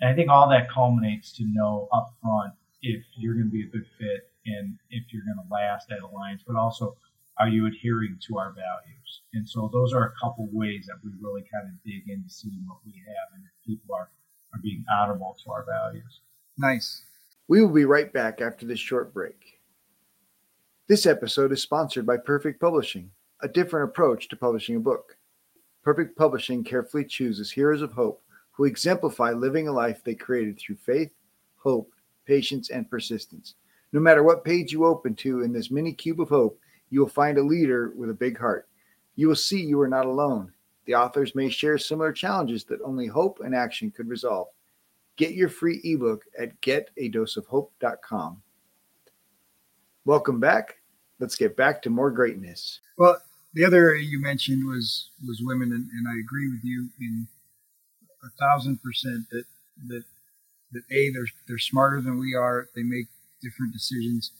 And 0.00 0.10
I 0.10 0.14
think 0.14 0.30
all 0.30 0.48
that 0.50 0.70
culminates 0.70 1.32
to 1.36 1.44
know 1.46 1.88
up 1.92 2.14
front 2.20 2.52
if 2.82 3.02
you're 3.16 3.34
going 3.34 3.46
to 3.46 3.50
be 3.50 3.62
a 3.62 3.70
good 3.70 3.86
fit 3.98 4.30
and 4.44 4.78
if 4.90 5.04
you're 5.12 5.24
going 5.24 5.40
to 5.40 5.52
last 5.52 5.90
at 5.90 6.02
Alliance, 6.02 6.42
but 6.46 6.56
also 6.56 6.96
are 7.38 7.48
you 7.48 7.66
adhering 7.66 8.18
to 8.28 8.38
our 8.38 8.52
values? 8.52 9.22
And 9.34 9.48
so 9.48 9.68
those 9.72 9.92
are 9.92 10.04
a 10.04 10.12
couple 10.22 10.48
ways 10.52 10.86
that 10.86 10.96
we 11.04 11.10
really 11.20 11.44
kind 11.52 11.68
of 11.68 11.82
dig 11.84 12.08
into 12.08 12.30
seeing 12.30 12.64
what 12.66 12.78
we 12.84 12.92
have 13.06 13.34
and 13.34 13.44
if 13.44 13.66
people 13.66 13.94
are, 13.94 14.10
are 14.54 14.60
being 14.62 14.84
honorable 14.90 15.36
to 15.44 15.52
our 15.52 15.64
values. 15.64 16.20
Nice. 16.58 17.02
We 17.48 17.62
will 17.62 17.72
be 17.72 17.84
right 17.84 18.12
back 18.12 18.40
after 18.40 18.66
this 18.66 18.80
short 18.80 19.14
break. 19.14 19.60
This 20.88 21.06
episode 21.06 21.52
is 21.52 21.62
sponsored 21.62 22.04
by 22.04 22.16
Perfect 22.16 22.60
Publishing, 22.60 23.08
a 23.40 23.46
different 23.46 23.88
approach 23.88 24.26
to 24.28 24.36
publishing 24.36 24.74
a 24.74 24.80
book. 24.80 25.16
Perfect 25.84 26.18
Publishing 26.18 26.64
carefully 26.64 27.04
chooses 27.04 27.52
heroes 27.52 27.82
of 27.82 27.92
hope 27.92 28.20
who 28.50 28.64
exemplify 28.64 29.30
living 29.30 29.68
a 29.68 29.72
life 29.72 30.02
they 30.02 30.16
created 30.16 30.58
through 30.58 30.74
faith, 30.74 31.12
hope, 31.56 31.92
patience, 32.24 32.70
and 32.70 32.90
persistence. 32.90 33.54
No 33.92 34.00
matter 34.00 34.24
what 34.24 34.44
page 34.44 34.72
you 34.72 34.84
open 34.84 35.14
to 35.16 35.42
in 35.42 35.52
this 35.52 35.70
mini 35.70 35.92
cube 35.92 36.20
of 36.20 36.28
hope, 36.28 36.58
you 36.90 36.98
will 36.98 37.08
find 37.08 37.38
a 37.38 37.42
leader 37.42 37.92
with 37.94 38.10
a 38.10 38.14
big 38.14 38.36
heart. 38.36 38.68
You 39.14 39.28
will 39.28 39.36
see 39.36 39.60
you 39.60 39.80
are 39.80 39.88
not 39.88 40.06
alone. 40.06 40.52
The 40.86 40.96
authors 40.96 41.36
may 41.36 41.48
share 41.48 41.78
similar 41.78 42.12
challenges 42.12 42.64
that 42.64 42.82
only 42.82 43.06
hope 43.06 43.38
and 43.44 43.54
action 43.54 43.92
could 43.92 44.08
resolve. 44.08 44.48
Get 45.16 45.32
your 45.32 45.48
free 45.48 45.80
ebook 45.82 46.24
at 46.38 46.60
getadoseofhope.com. 46.60 48.42
Welcome 50.04 50.40
back. 50.40 50.76
Let's 51.18 51.36
get 51.36 51.56
back 51.56 51.82
to 51.82 51.90
more 51.90 52.10
greatness. 52.10 52.80
Well, 52.98 53.16
the 53.54 53.64
other 53.64 53.78
area 53.78 54.02
you 54.02 54.20
mentioned 54.20 54.66
was 54.66 55.10
was 55.26 55.40
women, 55.42 55.72
and, 55.72 55.88
and 55.90 56.06
I 56.06 56.20
agree 56.20 56.50
with 56.50 56.62
you 56.62 56.90
in 57.00 57.26
a 58.22 58.28
thousand 58.38 58.82
percent 58.82 59.30
that 59.30 59.44
that 59.88 60.04
that 60.72 60.82
a 60.90 61.10
they're 61.10 61.26
they're 61.48 61.58
smarter 61.58 62.02
than 62.02 62.18
we 62.18 62.34
are. 62.34 62.68
They 62.74 62.82
make 62.82 63.06
different 63.42 63.72
decisions, 63.72 64.32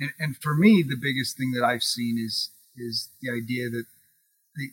and 0.00 0.10
and 0.18 0.36
for 0.36 0.54
me, 0.54 0.82
the 0.82 0.98
biggest 1.00 1.36
thing 1.36 1.52
that 1.52 1.64
I've 1.64 1.84
seen 1.84 2.18
is 2.18 2.50
is 2.76 3.10
the 3.22 3.30
idea 3.30 3.70
that 3.70 3.84
they 4.56 4.70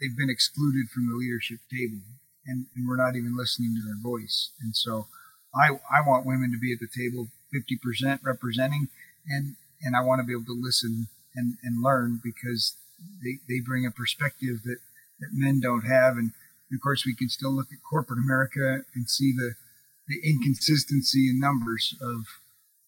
they've 0.00 0.16
been 0.16 0.30
excluded 0.30 0.90
from 0.90 1.08
the 1.08 1.14
leadership 1.14 1.60
table 1.70 2.02
and, 2.46 2.66
and 2.74 2.88
we're 2.88 2.96
not 2.96 3.16
even 3.16 3.36
listening 3.36 3.74
to 3.74 3.86
their 3.86 3.98
voice. 4.00 4.50
And 4.60 4.76
so 4.76 5.06
I, 5.54 5.78
I 5.90 6.06
want 6.06 6.26
women 6.26 6.52
to 6.52 6.58
be 6.58 6.72
at 6.72 6.80
the 6.80 6.88
table 6.88 7.28
50% 7.54 8.20
representing 8.22 8.88
and, 9.28 9.56
and 9.82 9.96
I 9.96 10.02
want 10.02 10.20
to 10.20 10.26
be 10.26 10.32
able 10.32 10.46
to 10.46 10.60
listen 10.60 11.08
and, 11.34 11.56
and 11.62 11.82
learn 11.82 12.20
because 12.22 12.76
they, 13.22 13.38
they 13.48 13.60
bring 13.60 13.86
a 13.86 13.90
perspective 13.90 14.62
that, 14.64 14.78
that 15.20 15.30
men 15.32 15.60
don't 15.60 15.86
have. 15.86 16.16
And 16.16 16.32
of 16.72 16.80
course, 16.82 17.04
we 17.06 17.14
can 17.14 17.28
still 17.28 17.52
look 17.52 17.68
at 17.72 17.78
corporate 17.88 18.18
America 18.18 18.84
and 18.94 19.08
see 19.08 19.32
the 19.32 19.54
the 20.08 20.20
inconsistency 20.22 21.30
in 21.30 21.40
numbers 21.40 21.94
of 22.00 22.26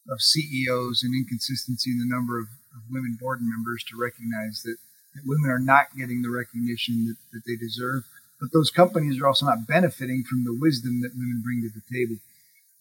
of 0.09 0.21
CEOs 0.21 1.03
and 1.03 1.15
inconsistency 1.15 1.91
in 1.91 1.99
the 1.99 2.07
number 2.07 2.39
of, 2.39 2.47
of 2.71 2.83
women 2.91 3.19
board 3.19 3.41
members 3.43 3.83
to 3.91 3.99
recognize 3.99 4.63
that, 4.63 4.77
that 5.15 5.27
women 5.27 5.51
are 5.51 5.59
not 5.59 5.87
getting 5.99 6.23
the 6.23 6.31
recognition 6.31 7.07
that, 7.07 7.17
that 7.33 7.43
they 7.45 7.57
deserve. 7.57 8.05
But 8.41 8.53
those 8.53 8.71
companies 8.71 9.21
are 9.21 9.27
also 9.27 9.47
not 9.47 9.67
benefiting 9.67 10.25
from 10.29 10.45
the 10.45 10.55
wisdom 10.55 11.01
that 11.01 11.17
women 11.17 11.43
bring 11.43 11.63
to 11.63 11.71
the 11.71 11.83
table. 11.91 12.21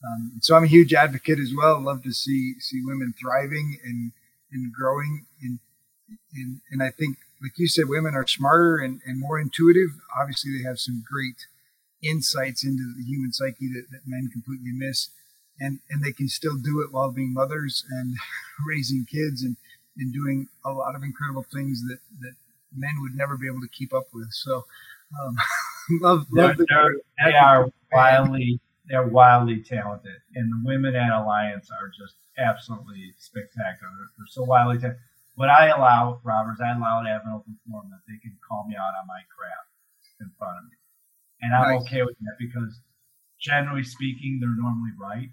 Um, 0.06 0.34
so 0.42 0.56
I'm 0.56 0.66
a 0.66 0.68
huge 0.68 0.94
advocate 0.94 1.40
as 1.40 1.54
well. 1.56 1.82
Love 1.82 2.04
to 2.04 2.14
see 2.14 2.56
see 2.60 2.82
women 2.84 3.14
thriving 3.20 3.78
and 3.84 4.12
and 4.52 4.74
growing. 4.74 5.26
And 5.42 5.60
and 6.36 6.62
and 6.72 6.84
I 6.84 6.92
think, 6.92 7.18
like 7.42 7.58
you 7.58 7.68
said, 7.68 7.86
women 7.88 8.14
are 8.16 8.28
smarter 8.28 8.78
and, 8.78 9.02
and 9.06 9.20
more 9.20 9.40
intuitive. 9.40 9.92
Obviously, 10.20 10.52
they 10.52 10.68
have 10.68 10.80
some 10.80 11.04
great 11.10 11.48
insights 12.04 12.64
into 12.64 12.84
the 12.96 13.04
human 13.04 13.32
psyche 13.32 13.68
that, 13.74 13.88
that 13.92 14.02
men 14.06 14.30
completely 14.32 14.72
miss 14.72 15.10
and 15.60 15.80
and 15.90 16.04
they 16.04 16.12
can 16.12 16.28
still 16.28 16.58
do 16.58 16.82
it 16.82 16.92
while 16.92 17.12
being 17.12 17.34
mothers 17.34 17.84
and 17.90 18.16
raising 18.68 19.06
kids 19.06 19.44
and 19.44 19.58
and 19.98 20.14
doing 20.14 20.48
a 20.66 20.72
lot 20.72 20.96
of 20.96 21.04
incredible 21.04 21.46
things 21.54 21.82
that 21.88 22.00
that 22.20 22.34
men 22.76 23.02
would 23.02 23.16
never 23.16 23.38
be 23.38 23.48
able 23.48 23.62
to 23.62 23.70
keep 23.70 23.94
up 23.94 24.08
with. 24.14 24.28
So, 24.32 24.66
um, 25.14 25.36
love, 26.02 26.26
love 26.32 26.58
they're, 26.58 26.66
they're, 26.70 26.96
they 27.26 27.36
are 27.36 27.70
wildly 27.92 28.60
they're 28.88 29.08
wildly 29.08 29.64
talented, 29.64 30.22
and 30.36 30.52
the 30.52 30.62
women 30.64 30.96
at 30.96 31.12
Alliance 31.12 31.70
are 31.72 31.90
just 31.90 32.16
absolutely 32.38 33.14
spectacular. 33.18 33.90
They're 34.18 34.30
so 34.30 34.44
wildly 34.44 34.78
talented. 34.78 35.02
What 35.36 35.50
I 35.50 35.68
allow, 35.68 36.22
Roberts, 36.24 36.62
I 36.62 36.76
allow 36.76 37.02
to 37.02 37.10
have 37.10 37.24
an 37.26 37.34
open 37.36 37.58
forum 37.68 37.90
that 37.92 38.06
they 38.08 38.18
can 38.22 38.38
call 38.48 38.66
me 38.70 38.76
out 38.76 38.94
on 38.96 39.08
my 39.08 39.20
crap 39.36 39.66
in 40.22 40.32
front 40.38 40.60
of 40.60 40.66
me, 40.66 40.78
and 41.42 41.56
I'm 41.56 41.76
nice. 41.76 41.82
okay 41.84 42.04
with 42.04 42.18
that 42.20 42.38
because 42.40 42.82
generally 43.40 43.84
speaking, 43.84 44.40
they're 44.40 44.56
normally 44.56 44.94
right 45.00 45.30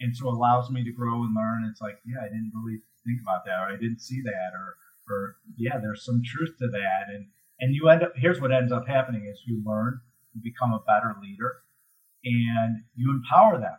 and 0.00 0.16
so 0.16 0.28
it 0.28 0.34
allows 0.34 0.70
me 0.70 0.82
to 0.82 0.92
grow 0.92 1.22
and 1.22 1.36
learn. 1.36 1.68
It's 1.70 1.80
like, 1.80 2.00
yeah, 2.04 2.20
I 2.20 2.28
didn't 2.28 2.52
really 2.54 2.80
think 3.04 3.20
about 3.20 3.44
that, 3.44 3.60
or 3.60 3.72
I 3.72 3.76
didn't 3.76 4.00
see 4.00 4.20
that, 4.22 4.50
or 4.54 4.76
or 5.08 5.36
yeah, 5.56 5.78
there's 5.78 6.04
some 6.04 6.22
truth 6.24 6.56
to 6.58 6.68
that, 6.68 7.12
and 7.12 7.26
and 7.60 7.74
you 7.74 7.88
end 7.88 8.02
up 8.02 8.12
here's 8.16 8.40
what 8.40 8.52
ends 8.52 8.72
up 8.72 8.86
happening 8.86 9.26
is 9.30 9.42
you 9.46 9.62
learn, 9.64 10.00
you 10.34 10.40
become 10.42 10.72
a 10.72 10.80
better 10.86 11.14
leader, 11.22 11.62
and 12.24 12.82
you 12.94 13.10
empower 13.10 13.58
them, 13.58 13.76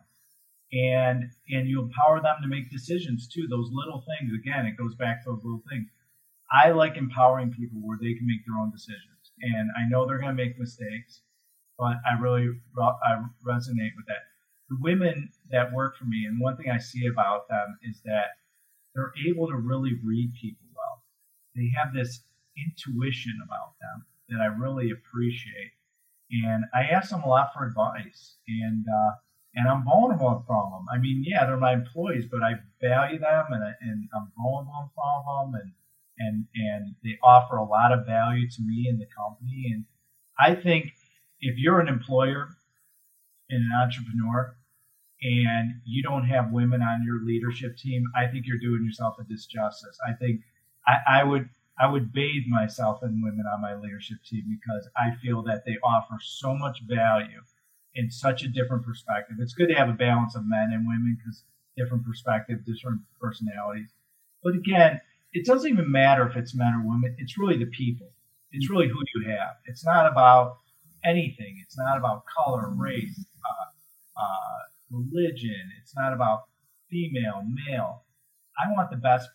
and 0.71 1.23
and 1.49 1.67
you 1.67 1.81
empower 1.81 2.21
them 2.21 2.37
to 2.41 2.47
make 2.47 2.71
decisions 2.71 3.27
too. 3.27 3.47
Those 3.49 3.69
little 3.71 4.03
things, 4.07 4.31
again, 4.33 4.65
it 4.65 4.77
goes 4.77 4.95
back 4.95 5.23
to 5.23 5.31
those 5.31 5.43
little 5.43 5.63
things. 5.69 5.87
I 6.51 6.71
like 6.71 6.97
empowering 6.97 7.51
people 7.51 7.79
where 7.81 7.97
they 7.99 8.13
can 8.13 8.27
make 8.27 8.45
their 8.45 8.59
own 8.59 8.71
decisions, 8.71 9.31
and 9.41 9.69
I 9.77 9.87
know 9.89 10.05
they're 10.05 10.19
going 10.19 10.35
to 10.35 10.43
make 10.43 10.59
mistakes, 10.59 11.21
but 11.77 11.97
I 12.05 12.19
really 12.19 12.49
I 12.77 13.23
resonate 13.45 13.95
with 13.95 14.07
that 14.07 14.27
the 14.69 14.77
women 14.79 15.29
that 15.51 15.73
work 15.73 15.97
for 15.97 16.05
me, 16.05 16.25
and 16.25 16.39
one 16.39 16.55
thing 16.55 16.71
I 16.71 16.77
see 16.77 17.07
about 17.07 17.47
them 17.49 17.77
is 17.83 18.01
that 18.05 18.37
they're 18.95 19.13
able 19.27 19.47
to 19.47 19.55
really 19.55 19.99
read 20.03 20.33
people 20.39 20.67
well. 20.75 21.03
They 21.55 21.71
have 21.77 21.93
this 21.93 22.23
intuition 22.57 23.39
about 23.43 23.73
them 23.79 24.05
that 24.29 24.41
I 24.41 24.47
really 24.47 24.91
appreciate. 24.91 25.71
And 26.43 26.63
I 26.73 26.83
ask 26.83 27.09
them 27.09 27.23
a 27.23 27.27
lot 27.27 27.51
for 27.53 27.65
advice, 27.65 28.37
and 28.47 28.85
uh, 28.87 29.11
and 29.55 29.67
I'm 29.67 29.83
vulnerable 29.83 30.43
from 30.47 30.71
them. 30.71 30.85
I 30.93 30.97
mean, 30.97 31.23
yeah, 31.27 31.45
they're 31.45 31.57
my 31.57 31.73
employees, 31.73 32.25
but 32.31 32.41
I 32.41 32.53
value 32.81 33.19
them, 33.19 33.45
and, 33.49 33.63
I, 33.63 33.71
and 33.81 34.07
I'm 34.15 34.31
vulnerable 34.41 34.91
from 34.95 35.51
them, 35.51 35.61
and 35.61 35.71
and 36.19 36.45
and 36.55 36.95
they 37.03 37.17
offer 37.21 37.57
a 37.57 37.65
lot 37.65 37.91
of 37.91 38.05
value 38.05 38.49
to 38.49 38.61
me 38.61 38.87
and 38.89 38.99
the 38.99 39.07
company. 39.07 39.71
And 39.73 39.85
I 40.39 40.55
think 40.55 40.93
if 41.41 41.57
you're 41.57 41.81
an 41.81 41.89
employer 41.89 42.47
and 43.49 43.63
an 43.65 43.71
entrepreneur, 43.81 44.55
and 45.21 45.81
you 45.85 46.01
don't 46.01 46.25
have 46.25 46.51
women 46.51 46.81
on 46.81 47.03
your 47.05 47.23
leadership 47.25 47.77
team, 47.77 48.05
I 48.15 48.27
think 48.27 48.45
you're 48.47 48.57
doing 48.57 48.85
yourself 48.85 49.15
a 49.19 49.23
disjustice. 49.23 49.97
I 50.07 50.13
think 50.13 50.41
I, 50.87 51.19
I 51.19 51.23
would 51.23 51.49
I 51.81 51.87
would 51.87 52.13
bathe 52.13 52.45
myself 52.47 53.01
in 53.01 53.23
women 53.23 53.45
on 53.51 53.61
my 53.61 53.75
leadership 53.75 54.17
team 54.23 54.43
because 54.59 54.87
I 54.95 55.15
feel 55.21 55.41
that 55.43 55.65
they 55.65 55.77
offer 55.83 56.17
so 56.21 56.53
much 56.53 56.83
value 56.87 57.41
in 57.95 58.11
such 58.11 58.43
a 58.43 58.47
different 58.47 58.85
perspective. 58.85 59.37
It's 59.39 59.55
good 59.55 59.69
to 59.69 59.73
have 59.73 59.89
a 59.89 59.93
balance 59.93 60.35
of 60.35 60.43
men 60.45 60.71
and 60.73 60.85
women 60.85 61.17
because 61.17 61.43
different 61.75 62.05
perspective, 62.05 62.59
different 62.65 63.01
personalities. 63.19 63.89
But 64.43 64.55
again, 64.55 65.01
it 65.33 65.45
doesn't 65.45 65.71
even 65.71 65.91
matter 65.91 66.27
if 66.27 66.35
it's 66.35 66.53
men 66.53 66.73
or 66.73 66.87
women. 66.87 67.15
It's 67.17 67.37
really 67.37 67.57
the 67.57 67.71
people. 67.71 68.11
It's 68.51 68.69
really 68.69 68.87
who 68.87 68.99
you 69.15 69.29
have. 69.31 69.55
It's 69.65 69.85
not 69.85 70.05
about 70.05 70.57
anything. 71.03 71.61
It's 71.63 71.77
not 71.77 71.97
about 71.97 72.25
color, 72.25 72.69
race, 72.69 73.25
uh, 73.45 74.21
uh, 74.21 74.59
religion. 74.91 75.71
It's 75.81 75.95
not 75.95 76.13
about 76.13 76.43
female, 76.89 77.43
male. 77.67 78.03
I 78.59 78.71
want 78.71 78.91
the 78.91 78.97
best 78.97 79.29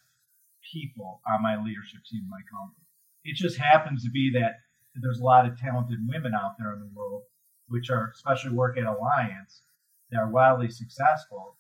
people 0.73 1.21
on 1.29 1.43
my 1.43 1.57
leadership 1.57 2.01
team 2.11 2.23
in 2.25 2.31
my 2.31 2.43
company. 2.51 2.85
It 3.25 3.37
just 3.37 3.59
happens 3.59 4.05
to 4.05 4.11
be 4.11 4.31
that 4.35 4.63
there's 4.95 5.21
a 5.21 5.25
lot 5.25 5.47
of 5.47 5.59
talented 5.59 5.99
women 6.09 6.33
out 6.35 6.55
there 6.59 6.73
in 6.73 6.81
the 6.81 6.91
world, 6.95 7.23
which 7.69 7.91
are 7.91 8.11
especially 8.15 8.55
work 8.55 8.79
at 8.79 8.87
Alliance, 8.87 9.63
that 10.11 10.19
are 10.19 10.31
wildly 10.31 10.71
successful, 10.71 11.59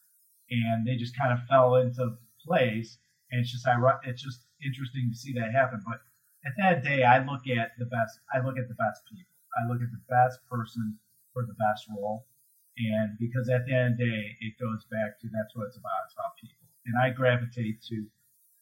and 0.50 0.86
they 0.86 0.96
just 0.96 1.18
kind 1.18 1.32
of 1.32 1.44
fell 1.48 1.76
into 1.76 2.16
place. 2.44 2.98
And 3.30 3.40
it's 3.40 3.50
just 3.50 3.66
it's 4.04 4.22
just 4.22 4.46
interesting 4.64 5.10
to 5.10 5.18
see 5.18 5.32
that 5.34 5.52
happen. 5.52 5.82
But 5.84 6.00
at 6.46 6.54
that 6.58 6.84
day, 6.84 7.02
I 7.02 7.18
look 7.18 7.42
at 7.50 7.74
the 7.78 7.86
best. 7.86 8.20
I 8.32 8.38
look 8.38 8.56
at 8.56 8.68
the 8.68 8.78
best 8.78 9.02
people. 9.10 9.34
I 9.58 9.66
look 9.66 9.82
at 9.82 9.90
the 9.90 10.04
best 10.08 10.38
person 10.48 10.98
for 11.34 11.42
the 11.42 11.58
best 11.58 11.84
role. 11.90 12.26
And 12.78 13.18
because 13.18 13.48
at 13.48 13.66
the 13.66 13.74
end 13.74 13.94
of 13.94 13.98
the 13.98 14.04
day, 14.04 14.36
it 14.40 14.54
goes 14.60 14.84
back 14.92 15.18
to 15.20 15.28
that's 15.32 15.56
what 15.56 15.66
it's 15.66 15.80
about. 15.80 16.06
It's 16.06 16.14
about 16.14 16.36
people. 16.38 16.68
And 16.86 16.94
I 17.00 17.10
gravitate 17.10 17.82
to 17.90 18.06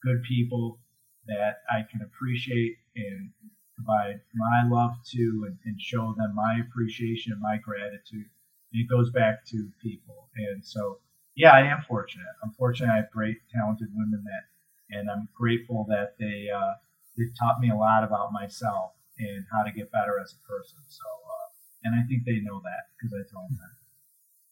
good 0.05 0.23
people 0.29 0.79
that 1.27 1.63
I 1.71 1.83
can 1.91 2.03
appreciate 2.03 2.77
and 2.97 3.31
provide 3.77 4.21
my 4.35 4.69
love 4.69 4.93
to 5.13 5.45
and, 5.49 5.59
and 5.65 5.81
show 5.81 6.15
them 6.17 6.35
my 6.35 6.61
appreciation 6.67 7.33
and 7.33 7.41
my 7.41 7.57
gratitude. 7.57 8.27
It 8.73 8.89
goes 8.89 9.11
back 9.11 9.45
to 9.47 9.71
people. 9.83 10.29
And 10.37 10.65
so, 10.65 11.01
yeah, 11.35 11.53
I 11.53 11.63
am 11.63 11.83
fortunate. 11.89 12.27
I'm 12.43 12.53
fortunate 12.53 12.93
I 12.93 12.97
have 12.97 13.11
great, 13.11 13.39
talented 13.53 13.89
women 13.95 14.23
that, 14.25 14.97
and 14.97 15.11
I'm 15.11 15.29
grateful 15.35 15.87
that 15.89 16.15
they, 16.19 16.49
uh, 16.55 16.75
they've 17.17 17.35
taught 17.39 17.61
me 17.61 17.71
a 17.71 17.77
lot 17.77 18.05
about 18.05 18.33
myself 18.33 18.93
and 19.19 19.45
how 19.51 19.63
to 19.63 19.73
get 19.73 19.93
better 19.93 20.21
as 20.23 20.35
a 20.35 20.49
person. 20.49 20.79
So, 20.89 21.05
uh, 21.07 21.49
and 21.85 21.95
I 21.95 22.07
think 22.07 22.25
they 22.25 22.41
know 22.43 22.61
that 22.63 22.91
because 22.95 23.15
I 23.15 23.23
tell 23.31 23.47
them 23.49 23.59
that. 23.59 23.75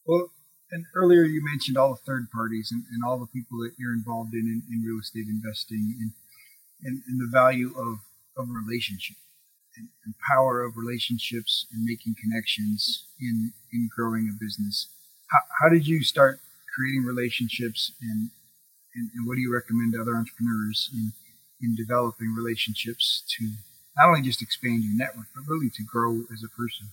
Well, 0.06 0.30
and 0.72 0.86
earlier 0.96 1.22
you 1.22 1.44
mentioned 1.44 1.76
all 1.76 1.90
the 1.90 2.00
third 2.06 2.30
parties 2.32 2.72
and, 2.72 2.82
and 2.90 3.04
all 3.04 3.18
the 3.18 3.26
people 3.26 3.58
that 3.60 3.74
you're 3.78 3.92
involved 3.92 4.32
in 4.32 4.40
in, 4.40 4.62
in 4.72 4.82
real 4.82 4.98
estate 4.98 5.28
investing 5.28 5.94
and, 6.00 6.12
and, 6.82 7.02
and 7.06 7.20
the 7.20 7.30
value 7.30 7.68
of, 7.76 8.00
of 8.36 8.48
relationship 8.48 9.16
and, 9.76 9.88
and 10.04 10.14
power 10.32 10.64
of 10.64 10.76
relationships 10.76 11.66
and 11.72 11.84
making 11.84 12.16
connections 12.20 13.06
in, 13.20 13.52
in 13.72 13.88
growing 13.94 14.28
a 14.32 14.42
business. 14.42 14.88
How, 15.30 15.40
how 15.60 15.68
did 15.68 15.86
you 15.86 16.02
start 16.02 16.40
creating 16.74 17.04
relationships 17.04 17.92
and, 18.00 18.30
and, 18.94 19.10
and 19.14 19.26
what 19.26 19.36
do 19.36 19.40
you 19.40 19.52
recommend 19.52 19.92
to 19.92 20.00
other 20.00 20.16
entrepreneurs 20.16 20.90
in, 20.92 21.12
in 21.60 21.76
developing 21.76 22.34
relationships 22.34 23.22
to 23.38 23.44
not 23.96 24.08
only 24.08 24.22
just 24.22 24.40
expand 24.40 24.82
your 24.82 24.96
network, 24.96 25.26
but 25.34 25.44
really 25.46 25.68
to 25.68 25.84
grow 25.84 26.24
as 26.32 26.42
a 26.42 26.48
person? 26.48 26.88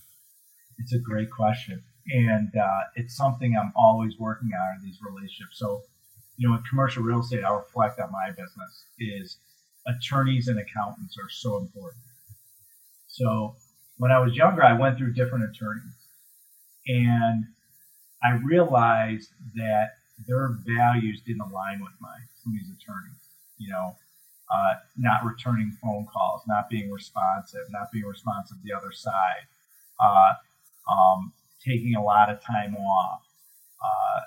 It's 0.78 0.92
a 0.92 0.98
great 0.98 1.30
question 1.30 1.82
and 2.12 2.50
uh, 2.56 2.80
it's 2.96 3.16
something 3.16 3.56
I'm 3.56 3.72
always 3.76 4.18
working 4.18 4.50
on 4.52 4.78
in 4.78 4.84
these 4.84 4.98
relationships. 5.02 5.58
So, 5.58 5.82
you 6.36 6.48
know, 6.48 6.56
in 6.56 6.62
commercial 6.62 7.02
real 7.02 7.20
estate, 7.20 7.44
I 7.44 7.52
reflect 7.54 8.00
on 8.00 8.10
my 8.10 8.30
business 8.30 8.84
is 8.98 9.36
attorneys 9.86 10.48
and 10.48 10.58
accountants 10.58 11.16
are 11.18 11.30
so 11.30 11.58
important. 11.58 12.02
So, 13.06 13.56
when 13.98 14.10
I 14.10 14.18
was 14.18 14.34
younger, 14.34 14.64
I 14.64 14.72
went 14.72 14.96
through 14.96 15.12
different 15.12 15.44
attorneys, 15.44 15.92
and 16.86 17.44
I 18.22 18.32
realized 18.32 19.28
that 19.56 19.90
their 20.26 20.56
values 20.66 21.20
didn't 21.26 21.42
align 21.42 21.80
with 21.80 21.92
mine. 22.00 22.26
Some 22.42 22.54
of 22.54 22.60
these 22.60 22.70
attorneys, 22.70 23.20
you 23.58 23.68
know, 23.68 23.96
uh, 24.52 24.74
not 24.96 25.24
returning 25.24 25.76
phone 25.82 26.06
calls, 26.12 26.42
not 26.46 26.68
being 26.70 26.90
responsive, 26.90 27.66
not 27.70 27.92
being 27.92 28.06
responsive 28.06 28.56
to 28.56 28.62
the 28.64 28.72
other 28.72 28.92
side. 28.92 29.46
Uh, 30.02 30.32
um, 30.90 31.32
taking 31.64 31.94
a 31.94 32.02
lot 32.02 32.30
of 32.30 32.42
time 32.42 32.76
off, 32.76 33.22
uh, 33.82 34.20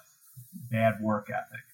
bad 0.71 0.95
work 1.01 1.29
ethic. 1.29 1.65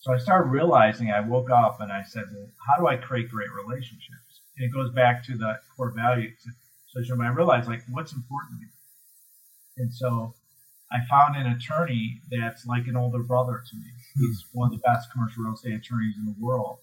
So 0.00 0.12
I 0.12 0.18
started 0.18 0.50
realizing, 0.50 1.10
I 1.10 1.20
woke 1.20 1.50
up 1.50 1.80
and 1.80 1.92
I 1.92 2.02
said, 2.02 2.24
well, 2.32 2.48
how 2.66 2.80
do 2.80 2.86
I 2.86 2.96
create 2.96 3.28
great 3.28 3.50
relationships? 3.52 4.40
And 4.56 4.66
it 4.66 4.72
goes 4.72 4.92
back 4.92 5.24
to 5.24 5.36
the 5.36 5.58
core 5.76 5.90
values. 5.90 6.38
So 6.88 7.00
when 7.16 7.26
I 7.26 7.30
realized, 7.30 7.68
like, 7.68 7.82
what's 7.90 8.12
important 8.12 8.60
to 8.60 8.66
me? 8.66 8.72
And 9.78 9.92
so 9.92 10.34
I 10.90 10.98
found 11.08 11.36
an 11.36 11.52
attorney 11.52 12.20
that's 12.30 12.66
like 12.66 12.86
an 12.86 12.96
older 12.96 13.22
brother 13.22 13.62
to 13.68 13.76
me. 13.76 13.90
He's 14.16 14.44
one 14.52 14.72
of 14.72 14.80
the 14.80 14.82
best 14.86 15.12
commercial 15.12 15.44
real 15.44 15.54
estate 15.54 15.74
attorneys 15.74 16.16
in 16.16 16.24
the 16.24 16.34
world. 16.40 16.78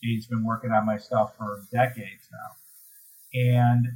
He's 0.00 0.26
been 0.26 0.44
working 0.44 0.70
on 0.72 0.86
my 0.86 0.96
stuff 0.96 1.36
for 1.36 1.62
decades 1.70 2.28
now. 2.32 2.56
And 3.34 3.86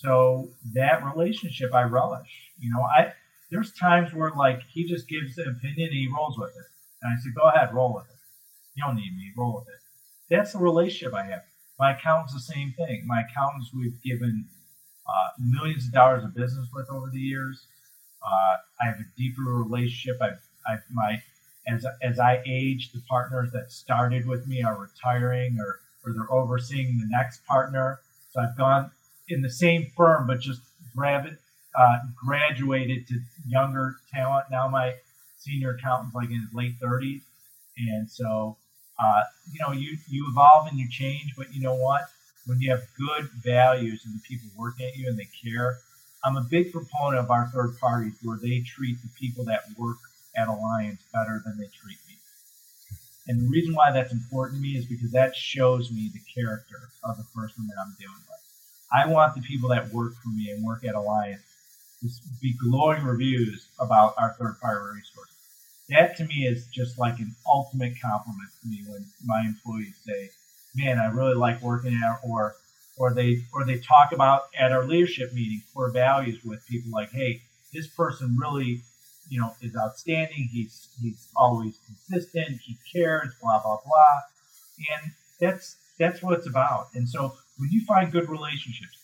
so 0.00 0.48
that 0.74 1.04
relationship 1.04 1.74
I 1.74 1.82
relish. 1.82 2.52
You 2.58 2.70
know, 2.70 2.82
I 2.82 3.12
there's 3.50 3.72
times 3.72 4.14
where 4.14 4.30
like 4.30 4.60
he 4.72 4.84
just 4.84 5.08
gives 5.08 5.36
an 5.38 5.48
opinion 5.48 5.88
and 5.88 5.98
he 5.98 6.08
rolls 6.14 6.38
with 6.38 6.50
it. 6.50 6.66
And 7.02 7.12
I 7.12 7.16
say, 7.20 7.30
go 7.36 7.48
ahead, 7.48 7.74
roll 7.74 7.94
with 7.94 8.04
it. 8.04 8.16
You 8.74 8.84
don't 8.84 8.96
need 8.96 9.16
me, 9.16 9.32
roll 9.36 9.56
with 9.56 9.68
it. 9.68 9.80
That's 10.34 10.52
the 10.52 10.58
relationship 10.58 11.14
I 11.14 11.24
have. 11.24 11.42
My 11.80 11.96
accountant's 11.96 12.34
the 12.34 12.52
same 12.52 12.72
thing. 12.76 13.04
My 13.06 13.22
accountants 13.22 13.70
we've 13.74 14.00
given 14.02 14.46
uh, 15.08 15.28
millions 15.38 15.86
of 15.86 15.92
dollars 15.92 16.24
of 16.24 16.34
business 16.34 16.68
with 16.72 16.88
over 16.90 17.10
the 17.12 17.20
years. 17.20 17.66
Uh, 18.22 18.56
I 18.82 18.86
have 18.86 19.00
a 19.00 19.06
deeper 19.16 19.42
relationship. 19.42 20.18
I've, 20.20 20.40
I've 20.68 20.82
my 20.92 21.20
as 21.66 21.84
as 22.02 22.20
I 22.20 22.40
age, 22.46 22.92
the 22.92 23.02
partners 23.08 23.50
that 23.52 23.72
started 23.72 24.26
with 24.26 24.46
me 24.46 24.62
are 24.62 24.78
retiring 24.78 25.58
or 25.58 25.80
or 26.04 26.12
they're 26.12 26.32
overseeing 26.32 26.98
the 26.98 27.06
next 27.08 27.44
partner. 27.46 28.00
So 28.30 28.40
I've 28.40 28.56
gone 28.56 28.90
in 29.28 29.42
the 29.42 29.50
same 29.50 29.90
firm, 29.96 30.26
but 30.26 30.40
just 30.40 30.60
grab 30.96 31.26
uh, 31.78 31.98
graduated 32.16 33.06
to 33.08 33.20
younger 33.46 33.96
talent. 34.12 34.46
Now 34.50 34.68
my 34.68 34.94
senior 35.36 35.72
accountant's 35.74 36.14
like 36.14 36.30
in 36.30 36.40
his 36.40 36.52
late 36.52 36.74
30s, 36.80 37.22
and 37.76 38.10
so 38.10 38.56
uh, 39.02 39.22
you 39.52 39.60
know 39.60 39.72
you 39.72 39.96
you 40.08 40.26
evolve 40.30 40.68
and 40.68 40.78
you 40.78 40.88
change. 40.88 41.34
But 41.36 41.54
you 41.54 41.60
know 41.60 41.74
what? 41.74 42.02
When 42.46 42.60
you 42.60 42.70
have 42.70 42.82
good 42.96 43.28
values 43.44 44.02
and 44.06 44.14
the 44.14 44.22
people 44.26 44.48
working 44.56 44.86
at 44.86 44.96
you 44.96 45.08
and 45.08 45.18
they 45.18 45.28
care, 45.44 45.78
I'm 46.24 46.36
a 46.36 46.42
big 46.42 46.72
proponent 46.72 47.22
of 47.22 47.30
our 47.30 47.48
third 47.48 47.78
parties 47.78 48.14
where 48.22 48.38
they 48.42 48.60
treat 48.60 48.96
the 49.02 49.08
people 49.18 49.44
that 49.44 49.64
work 49.76 49.98
at 50.34 50.48
Alliance 50.48 51.02
better 51.12 51.42
than 51.44 51.58
they 51.58 51.66
treat 51.66 51.98
me. 52.08 52.16
And 53.26 53.42
the 53.42 53.48
reason 53.48 53.74
why 53.74 53.92
that's 53.92 54.12
important 54.12 54.58
to 54.58 54.62
me 54.62 54.78
is 54.78 54.86
because 54.86 55.10
that 55.12 55.36
shows 55.36 55.92
me 55.92 56.10
the 56.12 56.20
character 56.34 56.88
of 57.04 57.18
the 57.18 57.24
person 57.34 57.66
that 57.68 57.76
I'm 57.78 57.94
dealing 57.98 58.22
with. 58.26 58.47
I 58.92 59.06
want 59.06 59.34
the 59.34 59.42
people 59.42 59.68
that 59.70 59.92
work 59.92 60.14
for 60.22 60.30
me 60.30 60.50
and 60.50 60.64
work 60.64 60.84
at 60.84 60.94
Alliance 60.94 61.42
to 62.00 62.08
be 62.40 62.54
glowing 62.54 63.02
reviews 63.04 63.66
about 63.80 64.14
our 64.18 64.34
third 64.38 64.60
party 64.60 64.80
resources. 64.94 65.34
That 65.90 66.16
to 66.18 66.24
me 66.24 66.46
is 66.46 66.66
just 66.66 66.98
like 66.98 67.18
an 67.18 67.34
ultimate 67.46 67.94
compliment 68.00 68.50
to 68.62 68.68
me 68.68 68.84
when 68.86 69.06
my 69.24 69.42
employees 69.46 69.96
say, 70.06 70.30
"Man, 70.74 70.98
I 70.98 71.06
really 71.06 71.34
like 71.34 71.62
working 71.62 71.94
at," 71.94 72.20
or 72.22 72.56
or 72.96 73.14
they 73.14 73.44
or 73.52 73.64
they 73.64 73.78
talk 73.78 74.12
about 74.12 74.42
at 74.58 74.72
our 74.72 74.84
leadership 74.86 75.32
meeting 75.32 75.62
core 75.74 75.90
values 75.90 76.44
with 76.44 76.66
people 76.66 76.90
like, 76.92 77.10
"Hey, 77.10 77.42
this 77.72 77.86
person 77.88 78.36
really, 78.36 78.82
you 79.28 79.40
know, 79.40 79.54
is 79.62 79.74
outstanding. 79.76 80.48
He's 80.52 80.88
he's 81.00 81.28
always 81.36 81.78
consistent. 81.86 82.60
He 82.60 82.78
cares. 82.92 83.34
Blah 83.40 83.62
blah 83.62 83.78
blah," 83.84 84.20
and 84.92 85.12
that's 85.40 85.76
that's 85.98 86.22
what 86.22 86.38
it's 86.38 86.46
about. 86.46 86.88
And 86.94 87.08
so 87.08 87.34
when 87.58 87.70
you 87.70 87.84
find 87.84 88.10
good 88.10 88.28
relationships, 88.28 88.98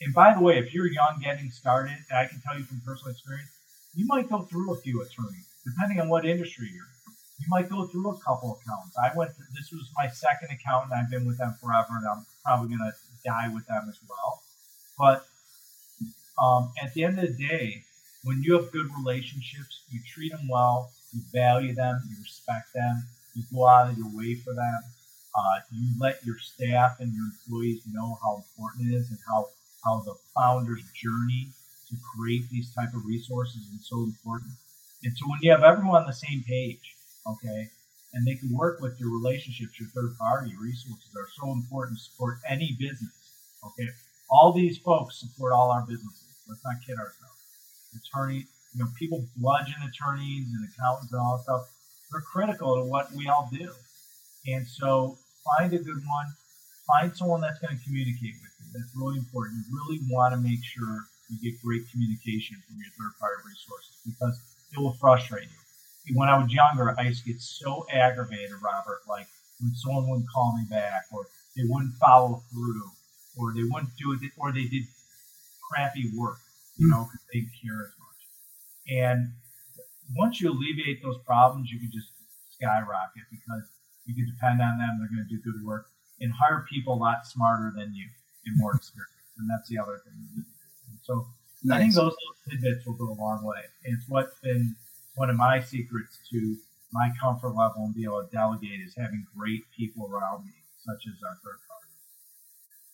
and 0.00 0.14
by 0.14 0.34
the 0.34 0.40
way, 0.40 0.58
if 0.58 0.72
you're 0.72 0.86
young 0.86 1.20
getting 1.22 1.50
started, 1.50 1.96
I 2.14 2.26
can 2.26 2.40
tell 2.40 2.58
you 2.58 2.64
from 2.64 2.80
personal 2.84 3.12
experience, 3.12 3.50
you 3.94 4.06
might 4.06 4.28
go 4.28 4.42
through 4.42 4.72
a 4.72 4.76
few 4.76 5.02
attorneys, 5.02 5.46
depending 5.64 6.00
on 6.00 6.08
what 6.08 6.24
industry 6.26 6.68
you're 6.72 6.84
in. 6.84 7.14
You 7.38 7.46
might 7.48 7.68
go 7.68 7.86
through 7.86 8.08
a 8.10 8.18
couple 8.18 8.58
accounts. 8.60 8.96
I 8.96 9.16
went. 9.16 9.32
Through, 9.34 9.46
this 9.54 9.70
was 9.70 9.90
my 9.96 10.08
second 10.08 10.48
accountant. 10.50 10.92
I've 10.92 11.10
been 11.10 11.26
with 11.26 11.38
them 11.38 11.54
forever, 11.60 11.88
and 11.90 12.06
I'm 12.06 12.24
probably 12.44 12.68
going 12.76 12.90
to 12.90 12.92
die 13.24 13.48
with 13.52 13.66
them 13.66 13.86
as 13.88 13.98
well. 14.08 14.42
But 14.98 15.26
um, 16.42 16.72
at 16.82 16.94
the 16.94 17.04
end 17.04 17.18
of 17.18 17.36
the 17.36 17.46
day, 17.48 17.84
when 18.24 18.42
you 18.42 18.54
have 18.54 18.72
good 18.72 18.88
relationships, 18.96 19.82
you 19.90 20.00
treat 20.06 20.32
them 20.32 20.48
well, 20.48 20.90
you 21.12 21.20
value 21.32 21.74
them, 21.74 22.00
you 22.08 22.16
respect 22.22 22.72
them, 22.74 23.04
you 23.34 23.42
go 23.52 23.66
out 23.66 23.90
of 23.90 23.98
your 23.98 24.08
way 24.14 24.34
for 24.34 24.54
them, 24.54 24.80
uh, 25.36 25.60
you 25.70 25.88
let 26.00 26.24
your 26.24 26.38
staff 26.38 26.96
and 27.00 27.12
your 27.12 27.26
employees 27.26 27.82
know 27.92 28.18
how 28.22 28.36
important 28.36 28.90
it 28.90 28.96
is 28.96 29.10
and 29.10 29.18
how, 29.28 29.48
how 29.84 30.00
the 30.00 30.14
founder's 30.34 30.82
journey 30.94 31.48
to 31.88 31.96
create 32.14 32.48
these 32.50 32.72
type 32.74 32.94
of 32.94 33.04
resources 33.04 33.62
is 33.78 33.86
so 33.86 34.02
important. 34.02 34.52
And 35.04 35.16
so 35.16 35.28
when 35.28 35.38
you 35.42 35.50
have 35.52 35.62
everyone 35.62 36.02
on 36.02 36.06
the 36.06 36.14
same 36.14 36.42
page, 36.42 36.96
okay, 37.26 37.68
and 38.14 38.26
they 38.26 38.34
can 38.34 38.50
work 38.56 38.80
with 38.80 38.98
your 38.98 39.10
relationships, 39.10 39.78
your 39.78 39.90
third 39.90 40.16
party 40.18 40.54
resources 40.58 41.14
are 41.16 41.28
so 41.38 41.52
important 41.52 41.98
to 41.98 42.04
support 42.04 42.38
any 42.48 42.74
business. 42.80 43.12
Okay. 43.64 43.88
All 44.30 44.52
these 44.52 44.78
folks 44.78 45.20
support 45.20 45.52
all 45.52 45.70
our 45.70 45.82
businesses. 45.82 46.24
Let's 46.48 46.64
not 46.64 46.76
kid 46.84 46.94
ourselves. 46.94 47.36
Attorney, 47.94 48.46
you 48.74 48.80
know, 48.80 48.88
people 48.98 49.26
bludgeon 49.36 49.76
attorneys 49.86 50.46
and 50.48 50.66
accountants 50.68 51.12
and 51.12 51.20
all 51.20 51.36
that 51.36 51.44
stuff. 51.44 51.68
They're 52.10 52.22
critical 52.22 52.76
to 52.76 52.82
what 52.82 53.12
we 53.12 53.28
all 53.28 53.50
do. 53.52 53.70
And 54.46 54.66
so 54.66 55.18
find 55.54 55.72
a 55.72 55.78
good 55.78 56.02
one. 56.06 56.28
Find 56.86 57.14
someone 57.16 57.40
that's 57.40 57.58
going 57.58 57.76
to 57.76 57.82
communicate 57.84 58.34
with 58.42 58.52
you. 58.58 58.66
That's 58.74 58.90
really 58.94 59.18
important. 59.18 59.64
You 59.66 59.74
really 59.74 60.00
want 60.10 60.34
to 60.34 60.40
make 60.40 60.62
sure 60.62 61.06
you 61.28 61.38
get 61.42 61.60
great 61.62 61.82
communication 61.90 62.56
from 62.66 62.78
your 62.78 62.90
third 62.94 63.18
party 63.18 63.42
resources 63.42 63.94
because 64.06 64.38
it 64.72 64.78
will 64.78 64.94
frustrate 64.94 65.48
you. 65.50 66.14
When 66.14 66.28
I 66.28 66.38
was 66.38 66.52
younger, 66.52 66.94
I 66.96 67.02
used 67.10 67.24
to 67.26 67.32
get 67.32 67.42
so 67.42 67.84
aggravated, 67.90 68.62
Robert, 68.62 69.02
like 69.08 69.26
when 69.58 69.74
someone 69.74 70.08
wouldn't 70.08 70.30
call 70.30 70.56
me 70.56 70.64
back 70.70 71.06
or 71.10 71.26
they 71.56 71.64
wouldn't 71.66 71.94
follow 71.98 72.42
through 72.52 72.90
or 73.36 73.52
they 73.52 73.64
wouldn't 73.64 73.90
do 73.98 74.12
it 74.12 74.20
or 74.38 74.52
they 74.52 74.64
did 74.70 74.84
crappy 75.68 76.10
work, 76.14 76.38
you 76.76 76.88
know, 76.88 77.08
because 77.10 77.26
they 77.32 77.40
didn't 77.40 77.58
care 77.58 77.80
as 77.82 77.92
much. 77.98 78.20
And 78.88 79.32
once 80.14 80.40
you 80.40 80.52
alleviate 80.52 81.02
those 81.02 81.18
problems, 81.26 81.70
you 81.72 81.80
can 81.80 81.90
just 81.90 82.06
skyrocket 82.54 83.26
because 83.30 83.66
you 84.06 84.14
can 84.14 84.26
depend 84.26 84.62
on 84.62 84.78
them. 84.78 84.98
They're 84.98 85.10
going 85.10 85.26
to 85.26 85.30
do 85.30 85.42
good 85.42 85.64
work 85.64 85.86
and 86.20 86.32
hire 86.32 86.64
people 86.70 86.94
a 86.94 87.00
lot 87.00 87.26
smarter 87.26 87.72
than 87.76 87.94
you 87.94 88.06
and 88.46 88.56
more 88.56 88.74
experienced. 88.80 89.12
And 89.38 89.50
that's 89.50 89.68
the 89.68 89.78
other 89.78 90.00
thing. 90.04 90.14
And 90.36 90.44
so 91.02 91.26
nice. 91.62 91.76
I 91.76 91.80
think 91.82 91.94
those 91.94 92.16
tidbits 92.48 92.86
will 92.86 92.94
go 92.94 93.12
a 93.12 93.18
long 93.18 93.44
way. 93.44 93.60
And 93.84 93.98
it's 93.98 94.08
what's 94.08 94.38
been 94.40 94.76
one 95.14 95.30
of 95.30 95.36
my 95.36 95.60
secrets 95.60 96.18
to 96.30 96.56
my 96.92 97.10
comfort 97.20 97.50
level 97.50 97.84
and 97.84 97.94
be 97.94 98.04
able 98.04 98.22
to 98.22 98.30
delegate 98.32 98.80
is 98.80 98.94
having 98.96 99.26
great 99.36 99.64
people 99.76 100.08
around 100.10 100.46
me, 100.46 100.52
such 100.84 101.06
as 101.06 101.20
our 101.22 101.36
third 101.44 101.60
party. 101.68 101.92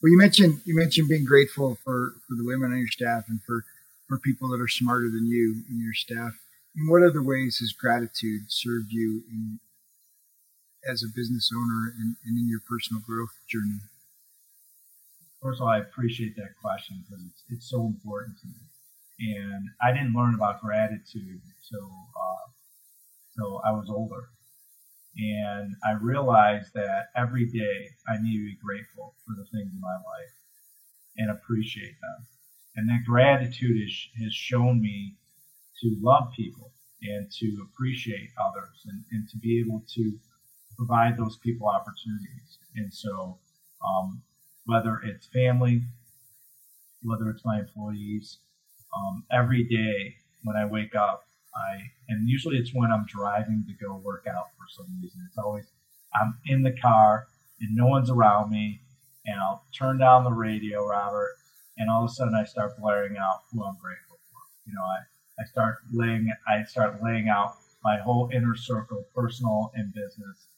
Well, 0.03 0.11
you 0.11 0.19
mentioned 0.19 0.61
you 0.65 0.75
mentioned 0.75 1.09
being 1.09 1.25
grateful 1.25 1.79
for 1.85 2.15
for 2.27 2.35
the 2.35 2.45
women 2.45 2.73
on 2.73 2.79
your 2.79 2.89
staff 2.89 3.25
and 3.29 3.41
for 3.43 3.65
for 4.09 4.19
people 4.19 4.49
that 4.49 4.61
are 4.61 4.69
smarter 4.69 5.09
than 5.11 5.27
you 5.27 5.63
in 5.71 5.81
your 5.81 5.95
staff. 5.95 6.33
In 6.75 6.89
what 6.89 7.03
other 7.03 7.23
ways 7.23 7.59
has 7.59 7.73
gratitude 7.73 8.51
served 8.51 8.91
you 8.91 9.23
in 9.31 9.61
as 10.89 11.03
a 11.03 11.15
business 11.15 11.51
owner 11.55 11.95
and, 11.99 12.17
and 12.25 12.39
in 12.39 12.49
your 12.49 12.61
personal 12.69 13.03
growth 13.07 13.35
journey? 13.49 13.81
First 15.43 15.61
of 15.61 15.67
all, 15.67 15.75
I 15.75 15.79
appreciate 15.79 16.37
that 16.37 16.55
question 16.61 17.03
because 17.03 17.25
it's, 17.27 17.43
it's 17.49 17.71
so 17.71 17.87
important 17.87 18.39
to 18.41 18.47
me. 18.47 19.35
And 19.35 19.69
I 19.83 19.93
didn't 19.93 20.15
learn 20.15 20.35
about 20.35 20.61
gratitude 20.61 21.43
until, 21.43 21.91
uh, 22.15 22.47
until 23.35 23.61
I 23.65 23.73
was 23.73 23.89
older. 23.91 24.31
And 25.17 25.75
I 25.85 25.93
realized 26.01 26.73
that 26.75 27.11
every 27.17 27.47
day 27.47 27.91
I 28.09 28.17
need 28.23 28.39
to 28.39 28.45
be 28.45 28.59
grateful 28.63 29.15
for 29.27 29.35
the 29.37 29.45
things 29.53 29.71
in 29.73 29.81
my 29.81 29.95
life 29.95 30.35
and 31.19 31.31
appreciate 31.31 32.01
them. 32.01 32.27
And 32.77 32.89
that 32.89 33.05
gratitude 33.07 33.77
is, 33.77 34.09
has 34.23 34.33
shown 34.33 34.81
me 34.81 35.19
to 35.83 35.97
love 36.01 36.33
people 36.35 36.73
and 37.03 37.31
to 37.31 37.67
appreciate 37.69 38.31
others 38.41 38.87
and, 38.87 39.05
and 39.11 39.29
to 39.29 39.37
be 39.39 39.61
able 39.61 39.85
to 39.95 40.19
provide 40.87 41.17
those 41.17 41.37
people 41.37 41.69
opportunities. 41.69 42.59
And 42.77 42.93
so, 42.93 43.39
um, 43.87 44.23
whether 44.67 45.01
it's 45.05 45.27
family, 45.27 45.83
whether 47.03 47.31
it's 47.31 47.45
my 47.45 47.61
employees, 47.61 48.39
um, 48.97 49.25
every 49.33 49.65
day 49.65 50.17
when 50.45 50.57
I 50.57 50.65
wake 50.65 50.95
up, 50.95 51.25
I 51.55 51.83
and 52.09 52.29
usually 52.29 52.57
it's 52.57 52.71
when 52.75 52.91
I'm 52.91 53.05
driving 53.07 53.65
to 53.69 53.85
go 53.85 53.97
work 53.97 54.27
out 54.27 54.47
for 54.57 54.67
some 54.69 54.87
reason. 55.01 55.21
It's 55.29 55.39
always 55.39 55.67
I'm 56.15 56.35
in 56.47 56.63
the 56.63 56.77
car 56.81 57.27
and 57.61 57.77
no 57.77 57.87
one's 57.87 58.11
around 58.11 58.51
me, 58.51 58.81
and 59.27 59.39
I'll 59.41 59.65
turn 59.77 59.99
down 59.99 60.25
the 60.25 60.33
radio, 60.33 60.85
Robert, 60.87 61.37
and 61.77 61.91
all 61.91 62.05
of 62.05 62.11
a 62.11 62.15
sudden 62.15 62.35
I 62.35 62.45
start 62.45 62.79
blaring 62.79 63.17
out 63.19 63.43
who 63.53 63.63
I'm 63.65 63.77
grateful 63.77 64.19
for. 64.31 64.41
You 64.67 64.75
know, 64.75 64.83
I, 64.83 65.43
I 65.43 65.45
start 65.47 65.77
laying 65.93 66.33
I 66.49 66.65
start 66.65 67.03
laying 67.03 67.29
out 67.29 67.57
my 67.85 67.99
whole 67.99 68.31
inner 68.33 68.57
circle, 68.57 69.05
personal 69.15 69.73
and 69.75 69.93
business, 69.93 70.49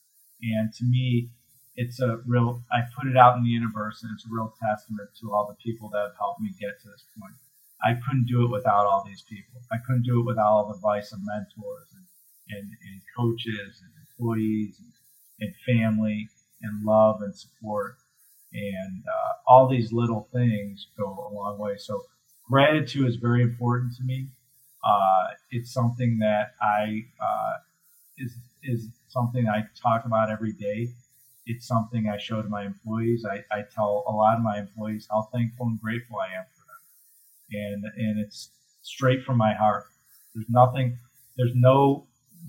and 0.52 0.72
to 0.74 0.84
me, 0.84 1.30
it's 1.76 2.00
a 2.00 2.18
real, 2.26 2.62
I 2.72 2.82
put 2.96 3.08
it 3.08 3.16
out 3.16 3.36
in 3.36 3.42
the 3.42 3.50
universe 3.50 4.02
and 4.02 4.12
it's 4.14 4.26
a 4.26 4.32
real 4.32 4.54
testament 4.62 5.10
to 5.20 5.32
all 5.32 5.46
the 5.48 5.58
people 5.62 5.88
that 5.90 6.02
have 6.02 6.16
helped 6.18 6.40
me 6.40 6.50
get 6.60 6.80
to 6.82 6.88
this 6.88 7.04
point. 7.18 7.34
I 7.82 7.94
couldn't 7.94 8.26
do 8.26 8.44
it 8.44 8.50
without 8.50 8.86
all 8.86 9.04
these 9.04 9.22
people. 9.22 9.60
I 9.72 9.76
couldn't 9.84 10.04
do 10.04 10.20
it 10.20 10.26
without 10.26 10.46
all 10.46 10.68
the 10.68 10.74
advice 10.74 11.12
of 11.12 11.18
mentors 11.22 11.88
and, 11.94 12.06
and, 12.56 12.70
and 12.70 13.00
coaches 13.16 13.82
and 13.82 13.90
employees 14.06 14.78
and, 14.78 14.92
and, 15.40 15.54
family 15.66 16.28
and 16.62 16.84
love 16.84 17.22
and 17.22 17.34
support. 17.34 17.96
And 18.52 19.02
uh, 19.02 19.32
all 19.48 19.68
these 19.68 19.92
little 19.92 20.28
things 20.32 20.86
go 20.96 21.28
a 21.30 21.34
long 21.34 21.58
way. 21.58 21.76
So 21.76 22.04
gratitude 22.48 23.08
is 23.08 23.16
very 23.16 23.42
important 23.42 23.96
to 23.96 24.04
me. 24.04 24.28
Uh, 24.86 25.34
it's 25.50 25.72
something 25.72 26.18
that 26.20 26.54
I 26.62 27.06
uh, 27.20 27.56
is 28.18 28.36
is 28.62 28.88
something 29.14 29.48
I 29.48 29.64
talk 29.80 30.04
about 30.04 30.30
every 30.30 30.52
day. 30.52 30.88
It's 31.46 31.66
something 31.66 32.08
I 32.08 32.18
show 32.18 32.42
to 32.42 32.48
my 32.48 32.64
employees. 32.64 33.24
I, 33.24 33.36
I 33.54 33.62
tell 33.74 34.04
a 34.06 34.12
lot 34.12 34.36
of 34.36 34.42
my 34.42 34.58
employees 34.58 35.08
how 35.10 35.28
thankful 35.32 35.66
and 35.66 35.80
grateful 35.80 36.16
I 36.18 36.38
am 36.38 36.44
for 36.54 36.64
them. 36.68 36.82
and 37.62 37.84
and 37.96 38.18
it's 38.24 38.50
straight 38.82 39.22
from 39.24 39.38
my 39.38 39.54
heart. 39.54 39.84
There's 40.34 40.48
nothing, 40.48 40.98
there's 41.36 41.54
no 41.54 42.06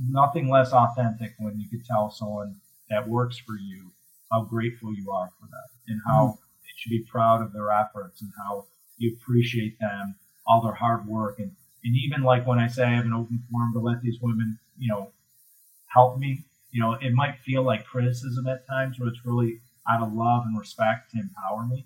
nothing 0.09 0.49
less 0.49 0.73
authentic 0.73 1.33
when 1.39 1.59
you 1.59 1.69
could 1.69 1.85
tell 1.85 2.09
someone 2.11 2.55
that 2.89 3.07
works 3.07 3.37
for 3.37 3.55
you 3.57 3.91
how 4.31 4.43
grateful 4.43 4.93
you 4.93 5.11
are 5.11 5.31
for 5.39 5.45
them 5.45 5.69
and 5.87 6.01
how 6.07 6.27
mm-hmm. 6.27 6.41
they 6.63 6.73
should 6.77 6.89
be 6.89 7.05
proud 7.09 7.41
of 7.41 7.53
their 7.53 7.71
efforts 7.71 8.21
and 8.21 8.31
how 8.37 8.65
you 8.97 9.15
appreciate 9.15 9.79
them, 9.79 10.15
all 10.47 10.61
their 10.61 10.73
hard 10.73 11.07
work. 11.07 11.39
And, 11.39 11.51
and 11.83 11.95
even 11.95 12.23
like 12.23 12.45
when 12.45 12.59
I 12.59 12.67
say 12.67 12.83
I 12.83 12.95
have 12.95 13.05
an 13.05 13.13
open 13.13 13.41
forum 13.51 13.73
to 13.73 13.79
let 13.79 14.01
these 14.01 14.19
women, 14.21 14.57
you 14.77 14.89
know, 14.89 15.11
help 15.87 16.17
me, 16.17 16.43
you 16.75 16.81
know, 16.81 16.97
it 16.99 17.13
might 17.13 17.39
feel 17.39 17.63
like 17.63 17.85
criticism 17.85 18.47
at 18.47 18.67
times, 18.67 18.97
but 18.99 19.07
it's 19.07 19.25
really 19.25 19.61
out 19.89 20.03
of 20.03 20.11
love 20.11 20.43
and 20.45 20.59
respect 20.59 21.09
to 21.11 21.21
empower 21.21 21.65
me. 21.65 21.85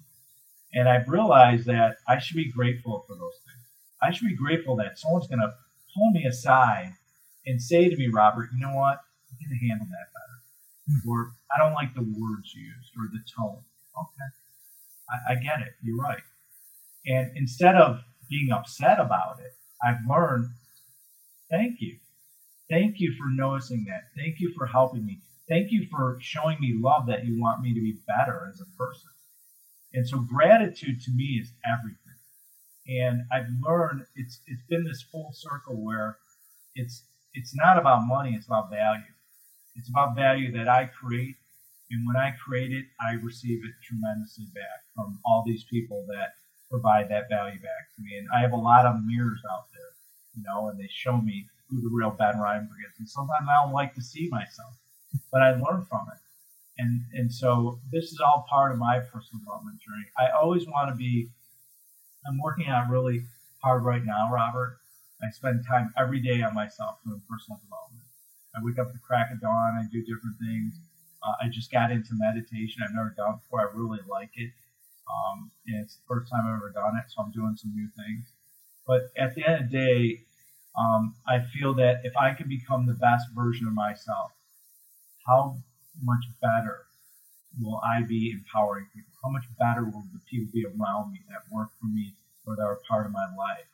And 0.73 0.89
I've 0.89 1.07
realized 1.07 1.67
that 1.67 1.97
I 2.07 2.17
should 2.17 2.37
be 2.37 2.51
grateful 2.51 3.05
for 3.05 3.13
those 3.13 3.37
things. 3.45 3.67
I 4.01 4.09
should 4.09 4.27
be 4.27 4.35
grateful 4.35 4.75
that 4.77 4.97
someone's 4.97 5.27
going 5.27 5.41
to 5.41 5.53
pull 5.95 6.09
me 6.09 6.25
aside 6.25 6.93
and 7.45 7.61
say 7.61 7.87
to 7.87 7.95
me, 7.95 8.07
Robert, 8.11 8.49
you 8.51 8.59
know 8.59 8.73
what? 8.73 8.97
Going 9.39 9.59
to 9.59 9.67
handle 9.67 9.85
that 9.85 10.09
better. 10.11 10.97
Mm-hmm. 10.97 11.09
Or 11.09 11.33
I 11.55 11.59
don't 11.59 11.75
like 11.75 11.93
the 11.93 12.01
words 12.01 12.55
used 12.55 12.91
or 12.97 13.09
the 13.13 13.21
tone. 13.37 13.61
Okay. 13.95 14.29
I, 15.11 15.33
I 15.33 15.35
get 15.35 15.61
it. 15.61 15.73
You're 15.83 15.97
right. 15.97 16.23
And 17.05 17.37
instead 17.37 17.75
of 17.75 17.99
being 18.27 18.51
upset 18.51 18.99
about 18.99 19.37
it, 19.39 19.53
I've 19.85 20.01
learned, 20.09 20.49
thank 21.51 21.79
you. 21.79 21.99
Thank 22.70 22.99
you 22.99 23.13
for 23.17 23.26
noticing 23.30 23.86
that. 23.86 24.09
Thank 24.15 24.39
you 24.39 24.53
for 24.57 24.67
helping 24.67 25.05
me. 25.05 25.22
Thank 25.47 25.72
you 25.72 25.88
for 25.89 26.17
showing 26.22 26.59
me 26.59 26.80
love 26.80 27.07
that 27.07 27.26
you 27.26 27.39
want 27.41 27.61
me 27.61 27.74
to 27.74 27.82
be 27.82 27.97
better 28.07 28.47
as 28.53 28.61
a 28.61 28.78
person. 28.78 29.09
And 29.93 30.07
so 30.07 30.20
gratitude 30.20 31.01
to 31.01 31.11
me 31.11 31.39
is 31.41 31.51
everything. 31.65 31.97
And 32.88 33.22
I've 33.32 33.49
learned 33.61 34.05
it's 34.15 34.41
it's 34.47 34.63
been 34.70 34.84
this 34.86 35.01
full 35.11 35.32
circle 35.34 35.84
where 35.84 36.17
it's 36.76 37.03
it's 37.34 37.55
not 37.55 37.78
about 37.78 38.07
money, 38.07 38.34
it's 38.36 38.45
about 38.45 38.70
value. 38.70 39.13
It's 39.76 39.89
about 39.89 40.15
value 40.15 40.51
that 40.53 40.67
I 40.67 40.86
create. 40.86 41.36
And 41.91 42.05
when 42.07 42.17
I 42.17 42.32
create 42.43 42.72
it, 42.72 42.86
I 43.01 43.13
receive 43.13 43.59
it 43.65 43.74
tremendously 43.84 44.45
back 44.53 44.86
from 44.95 45.20
all 45.26 45.43
these 45.45 45.63
people 45.63 46.05
that 46.09 46.34
provide 46.70 47.09
that 47.09 47.30
value 47.30 47.59
back 47.59 47.84
to 47.95 48.01
me. 48.03 48.17
And 48.17 48.28
I 48.36 48.41
have 48.41 48.51
a 48.51 48.57
lot 48.57 48.86
of 48.86 49.03
mirrors 49.05 49.41
out 49.51 49.65
there, 49.74 49.91
you 50.36 50.43
know, 50.43 50.70
and 50.70 50.80
they 50.80 50.89
show 50.89 51.17
me 51.17 51.47
who 51.70 51.82
the 51.82 51.89
real 51.91 52.11
Ben 52.11 52.36
Reinberg 52.36 52.82
is. 52.89 52.97
And 52.99 53.09
sometimes 53.09 53.47
I 53.47 53.63
don't 53.63 53.74
like 53.74 53.93
to 53.95 54.01
see 54.01 54.28
myself, 54.32 54.74
but 55.32 55.41
I 55.41 55.51
learn 55.51 55.86
from 55.89 56.07
it. 56.11 56.20
And, 56.80 57.01
and 57.13 57.32
so 57.32 57.80
this 57.91 58.05
is 58.05 58.20
all 58.20 58.45
part 58.49 58.72
of 58.72 58.78
my 58.78 58.99
personal 58.99 59.39
development 59.43 59.80
journey. 59.80 60.07
I 60.17 60.30
always 60.32 60.65
want 60.65 60.89
to 60.89 60.95
be, 60.95 61.30
I'm 62.28 62.39
working 62.39 62.67
on 62.70 62.89
really 62.89 63.26
hard 63.61 63.84
right 63.84 64.03
now, 64.03 64.32
Robert. 64.32 64.80
I 65.22 65.30
spend 65.32 65.65
time 65.67 65.93
every 65.99 66.22
day 66.22 66.41
on 66.41 66.55
myself 66.55 66.97
doing 67.05 67.22
personal 67.30 67.59
development. 67.59 68.07
I 68.55 68.63
wake 68.63 68.80
up 68.80 68.88
at 68.88 68.93
the 68.93 68.99
crack 68.99 69.32
of 69.32 69.41
dawn. 69.41 69.78
I 69.78 69.84
do 69.91 69.99
different 70.01 70.39
things. 70.39 70.80
Uh, 71.22 71.36
I 71.43 71.49
just 71.49 71.70
got 71.70 71.91
into 71.91 72.11
meditation. 72.13 72.82
I've 72.82 72.95
never 72.95 73.13
done 73.15 73.43
before. 73.43 73.59
I 73.59 73.67
really 73.76 73.99
like 74.09 74.32
it. 74.36 74.51
Um, 75.09 75.51
and 75.67 75.84
it's 75.84 75.95
the 75.95 76.07
first 76.07 76.32
time 76.32 76.47
I've 76.47 76.55
ever 76.55 76.72
done 76.72 76.95
it, 76.95 77.11
so 77.11 77.22
I'm 77.22 77.32
doing 77.32 77.57
some 77.57 77.76
new 77.76 77.89
things. 77.97 78.32
But 78.88 79.11
at 79.17 79.36
the 79.36 79.43
end 79.45 79.65
of 79.65 79.70
the 79.70 79.78
day, 79.78 80.24
um, 80.78 81.15
I 81.28 81.39
feel 81.53 81.74
that 81.76 82.01
if 82.03 82.15
I 82.15 82.34
can 82.34 82.47
become 82.47 82.86
the 82.86 82.93
best 82.93 83.26
version 83.36 83.67
of 83.67 83.74
myself, 83.74 84.32
how 85.28 85.57
much 86.01 86.24
better 86.41 86.86
will 87.59 87.82
I 87.84 88.03
be 88.03 88.32
empowering 88.32 88.88
people? 88.93 89.11
How 89.24 89.30
much 89.30 89.43
better 89.57 89.86
will 89.86 90.05
the 90.13 90.20
people 90.30 90.51
be 90.53 90.65
around 90.65 91.11
me 91.11 91.20
that 91.30 91.51
work 91.51 91.70
for 91.80 91.88
me 91.88 92.15
or 92.45 92.55
that 92.55 92.63
are 92.63 92.80
part 92.88 93.05
of 93.05 93.11
my 93.11 93.28
life 93.38 93.67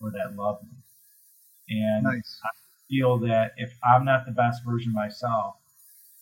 or 0.00 0.10
that 0.10 0.36
love 0.36 0.58
me? 0.62 0.76
And 1.70 2.04
nice. 2.04 2.40
I 2.44 2.50
feel 2.88 3.18
that 3.18 3.52
if 3.56 3.72
I'm 3.84 4.04
not 4.04 4.26
the 4.26 4.32
best 4.32 4.64
version 4.64 4.90
of 4.90 4.96
myself, 4.96 5.56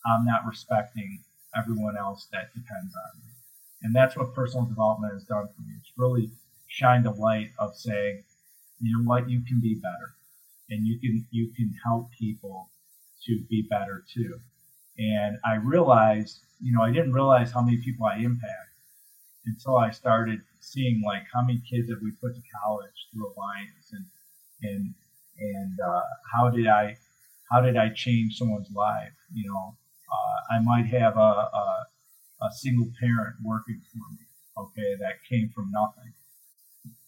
I'm 0.06 0.24
not 0.24 0.46
respecting 0.46 1.24
everyone 1.56 1.96
else 1.96 2.28
that 2.32 2.54
depends 2.54 2.94
on 2.94 3.20
me. 3.20 3.32
And 3.82 3.94
that's 3.94 4.16
what 4.16 4.34
personal 4.34 4.66
development 4.66 5.14
has 5.14 5.24
done 5.24 5.48
for 5.54 5.62
me. 5.62 5.74
It's 5.80 5.92
really 5.96 6.30
shined 6.68 7.06
a 7.06 7.12
light 7.12 7.50
of 7.58 7.74
saying, 7.74 8.24
you 8.80 8.96
know 8.96 9.04
what, 9.04 9.28
you 9.28 9.40
can 9.46 9.60
be 9.60 9.74
better. 9.74 10.14
And 10.70 10.86
you 10.86 10.98
can 11.00 11.26
you 11.30 11.52
can 11.56 11.72
help 11.84 12.10
people 12.18 12.70
to 13.26 13.40
be 13.48 13.66
better 13.70 14.04
too. 14.12 14.38
And 14.98 15.38
I 15.44 15.56
realized, 15.56 16.40
you 16.60 16.72
know, 16.72 16.82
I 16.82 16.92
didn't 16.92 17.12
realize 17.12 17.52
how 17.52 17.62
many 17.62 17.78
people 17.78 18.06
I 18.06 18.18
impact 18.18 18.74
until 19.46 19.76
I 19.76 19.90
started 19.90 20.40
seeing 20.60 21.02
like 21.06 21.22
how 21.32 21.42
many 21.42 21.62
kids 21.70 21.88
have 21.90 22.00
we 22.02 22.12
put 22.20 22.34
to 22.34 22.42
college 22.62 23.08
through 23.12 23.32
Alliance 23.32 23.92
and 23.92 24.04
and 24.62 24.94
and 25.38 25.78
uh, 25.80 26.02
how 26.34 26.50
did 26.50 26.66
I 26.66 26.96
how 27.50 27.60
did 27.60 27.76
I 27.76 27.88
change 27.94 28.36
someone's 28.36 28.70
life? 28.74 29.14
You 29.32 29.50
know, 29.50 29.76
uh, 30.12 30.54
I 30.54 30.60
might 30.62 30.86
have 30.86 31.16
a, 31.16 31.20
a, 31.20 31.86
a 32.42 32.52
single 32.52 32.88
parent 33.00 33.36
working 33.42 33.80
for 33.92 33.98
me, 34.12 34.26
okay, 34.58 34.96
that 35.00 35.24
came 35.28 35.50
from 35.54 35.70
nothing. 35.70 36.12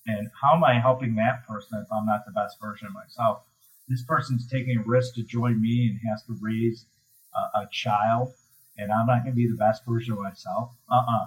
And 0.06 0.30
how 0.40 0.56
am 0.56 0.64
I 0.64 0.80
helping 0.80 1.14
that 1.16 1.46
person 1.46 1.82
if 1.84 1.92
I'm 1.92 2.06
not 2.06 2.24
the 2.24 2.32
best 2.32 2.56
version 2.60 2.88
of 2.88 2.94
myself? 2.94 3.44
This 3.90 4.04
person's 4.04 4.46
taking 4.46 4.78
a 4.78 4.88
risk 4.88 5.14
to 5.14 5.24
join 5.24 5.60
me 5.60 5.88
and 5.88 5.98
has 6.08 6.22
to 6.26 6.38
raise 6.40 6.86
a, 7.34 7.62
a 7.62 7.68
child, 7.72 8.32
and 8.78 8.92
I'm 8.92 9.06
not 9.06 9.24
going 9.24 9.34
to 9.34 9.36
be 9.36 9.48
the 9.48 9.56
best 9.56 9.82
version 9.84 10.12
of 10.12 10.20
myself. 10.20 10.70
Uh-uh. 10.90 11.26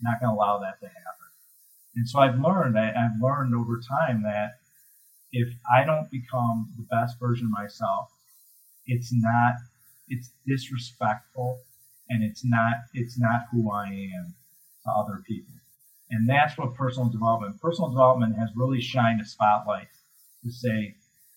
Not 0.00 0.20
going 0.20 0.30
to 0.30 0.36
allow 0.36 0.58
that 0.58 0.78
to 0.80 0.86
happen. 0.86 1.28
And 1.96 2.08
so 2.08 2.20
I've 2.20 2.38
learned, 2.38 2.78
I, 2.78 2.90
I've 2.90 3.20
learned 3.20 3.54
over 3.54 3.80
time 3.80 4.22
that 4.22 4.58
if 5.32 5.48
I 5.74 5.84
don't 5.84 6.08
become 6.10 6.72
the 6.76 6.86
best 6.90 7.18
version 7.18 7.46
of 7.46 7.52
myself, 7.52 8.10
it's 8.86 9.10
not, 9.12 9.54
it's 10.08 10.30
disrespectful 10.46 11.58
and 12.10 12.22
it's 12.22 12.44
not, 12.44 12.74
it's 12.92 13.18
not 13.18 13.46
who 13.50 13.72
I 13.72 13.86
am 13.86 14.34
to 14.84 14.90
other 14.96 15.22
people. 15.26 15.54
And 16.10 16.28
that's 16.28 16.56
what 16.56 16.74
personal 16.74 17.08
development, 17.08 17.60
personal 17.60 17.90
development 17.90 18.36
has 18.38 18.50
really 18.54 18.80
shined 18.80 19.20
a 19.20 19.24
spotlight 19.24 19.88
to 20.44 20.52
say, 20.52 20.94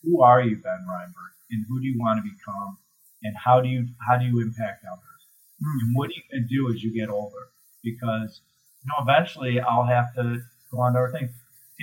who 0.08 0.22
are 0.22 0.42
you, 0.42 0.56
Ben 0.56 0.86
Reinberg? 0.88 1.34
And 1.52 1.66
who 1.68 1.80
do 1.82 1.88
you 1.88 2.00
want 2.00 2.24
to 2.24 2.24
become? 2.24 2.78
And 3.24 3.36
how 3.36 3.62
do 3.62 3.68
you, 3.68 3.88
how 4.08 4.18
do 4.18 4.26
you 4.26 4.42
impact 4.42 4.86
others? 4.86 5.22
Mm. 5.62 5.78
And 5.82 5.96
what 5.96 6.10
are 6.10 6.14
you 6.14 6.24
going 6.32 6.48
to 6.48 6.56
do 6.56 6.74
as 6.74 6.84
you 6.84 6.94
get 6.94 7.10
older? 7.10 7.50
Because, 7.84 8.42
you 8.84 8.90
know, 8.90 9.04
eventually 9.04 9.60
I'll 9.60 9.86
have 9.86 10.14
to 10.16 10.42
go 10.72 10.80
on 10.80 10.94
to 10.94 11.00
other 11.00 11.12
things 11.12 11.32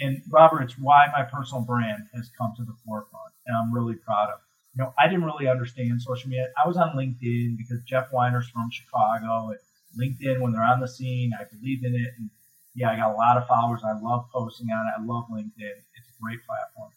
and 0.03 0.23
Robert, 0.29 0.63
it's 0.63 0.79
why 0.79 1.07
my 1.13 1.23
personal 1.23 1.63
brand 1.63 2.05
has 2.15 2.31
come 2.37 2.53
to 2.57 2.65
the 2.65 2.75
forefront, 2.85 3.33
and 3.47 3.57
I'm 3.57 3.73
really 3.73 3.95
proud 3.95 4.31
of. 4.31 4.41
You 4.75 4.83
know, 4.83 4.95
I 4.99 5.07
didn't 5.07 5.25
really 5.25 5.47
understand 5.47 6.03
social 6.03 6.29
media. 6.29 6.49
I 6.63 6.67
was 6.67 6.77
on 6.77 6.97
LinkedIn 6.97 7.57
because 7.57 7.79
Jeff 7.85 8.11
Weiner's 8.13 8.49
from 8.49 8.71
Chicago. 8.71 9.55
And 9.55 9.59
LinkedIn, 9.95 10.41
when 10.41 10.53
they're 10.53 10.65
on 10.65 10.81
the 10.81 10.89
scene, 10.89 11.31
I 11.39 11.45
believed 11.45 11.85
in 11.85 11.95
it, 11.95 12.15
and 12.19 12.29
yeah, 12.75 12.91
I 12.91 12.97
got 12.97 13.15
a 13.15 13.17
lot 13.17 13.37
of 13.37 13.47
followers. 13.47 13.83
I 13.87 13.93
love 14.01 14.27
posting 14.33 14.71
on 14.71 14.87
it. 14.89 15.01
I 15.01 15.05
love 15.05 15.27
LinkedIn. 15.31 15.79
It's 15.95 16.09
a 16.11 16.21
great 16.21 16.41
platform. 16.45 16.91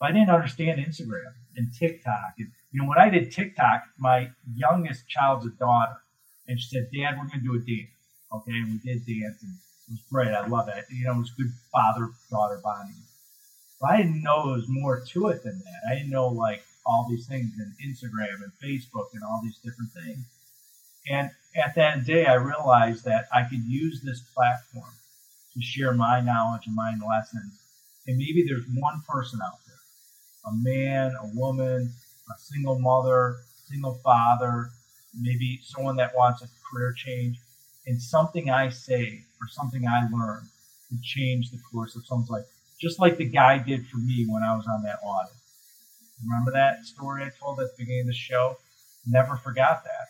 I 0.00 0.12
didn't 0.12 0.30
understand 0.30 0.84
Instagram 0.84 1.32
and 1.56 1.68
TikTok. 1.72 2.34
And 2.38 2.50
you 2.70 2.82
know, 2.82 2.88
when 2.88 2.98
I 2.98 3.08
did 3.08 3.32
TikTok, 3.32 3.84
my 3.98 4.30
youngest 4.54 5.08
child's 5.08 5.46
a 5.46 5.50
daughter, 5.50 5.96
and 6.46 6.60
she 6.60 6.68
said, 6.68 6.90
"Dad, 6.92 7.16
we're 7.16 7.26
going 7.26 7.40
to 7.40 7.46
do 7.46 7.54
a 7.54 7.58
dance." 7.58 7.90
Okay, 8.32 8.52
and 8.52 8.72
we 8.72 8.78
did 8.78 9.06
dance, 9.06 9.42
and 9.42 9.52
it 9.88 9.92
was 9.92 10.02
great. 10.12 10.28
I 10.28 10.46
love 10.46 10.68
it. 10.68 10.84
You 10.90 11.04
know, 11.04 11.14
it 11.14 11.18
was 11.18 11.30
good 11.30 11.52
father 11.72 12.10
daughter 12.30 12.60
bonding. 12.62 12.96
But 13.80 13.90
I 13.90 13.96
didn't 13.98 14.22
know 14.22 14.46
there 14.46 14.56
was 14.56 14.68
more 14.68 15.00
to 15.00 15.28
it 15.28 15.42
than 15.42 15.58
that. 15.58 15.80
I 15.90 15.94
didn't 15.94 16.10
know 16.10 16.28
like 16.28 16.62
all 16.84 17.06
these 17.08 17.26
things 17.26 17.52
in 17.58 17.74
Instagram 17.88 18.42
and 18.42 18.52
Facebook 18.62 19.08
and 19.14 19.22
all 19.22 19.40
these 19.42 19.58
different 19.58 19.92
things. 19.92 20.24
And 21.08 21.30
at 21.56 21.74
that 21.76 22.04
day, 22.04 22.26
I 22.26 22.34
realized 22.34 23.04
that 23.04 23.28
I 23.32 23.44
could 23.44 23.64
use 23.64 24.02
this 24.02 24.20
platform 24.34 24.92
to 25.54 25.62
share 25.62 25.94
my 25.94 26.20
knowledge 26.20 26.66
and 26.66 26.74
my 26.74 26.94
lessons. 27.06 27.60
And 28.06 28.18
maybe 28.18 28.44
there's 28.46 28.66
one 28.74 29.02
person 29.08 29.40
out 29.44 29.58
a 30.46 30.52
man, 30.52 31.14
a 31.22 31.26
woman, 31.34 31.92
a 32.30 32.38
single 32.38 32.78
mother, 32.78 33.38
single 33.68 34.00
father, 34.04 34.70
maybe 35.18 35.60
someone 35.62 35.96
that 35.96 36.14
wants 36.16 36.42
a 36.42 36.48
career 36.70 36.92
change 36.96 37.38
and 37.86 38.00
something 38.00 38.50
I 38.50 38.68
say 38.68 39.24
or 39.40 39.48
something 39.48 39.86
I 39.86 40.08
learn 40.12 40.48
can 40.88 41.00
change 41.02 41.50
the 41.50 41.58
course 41.70 41.96
of 41.96 42.06
someone's 42.06 42.30
life, 42.30 42.44
just 42.80 43.00
like 43.00 43.16
the 43.16 43.28
guy 43.28 43.58
did 43.58 43.86
for 43.86 43.98
me 43.98 44.26
when 44.28 44.42
I 44.42 44.56
was 44.56 44.66
on 44.66 44.82
that 44.82 44.98
audit. 45.02 45.34
Remember 46.24 46.52
that 46.52 46.84
story 46.84 47.24
I 47.24 47.30
told 47.38 47.60
at 47.60 47.66
the 47.66 47.74
beginning 47.78 48.02
of 48.02 48.06
the 48.08 48.14
show? 48.14 48.56
Never 49.06 49.36
forgot 49.36 49.84
that. 49.84 50.08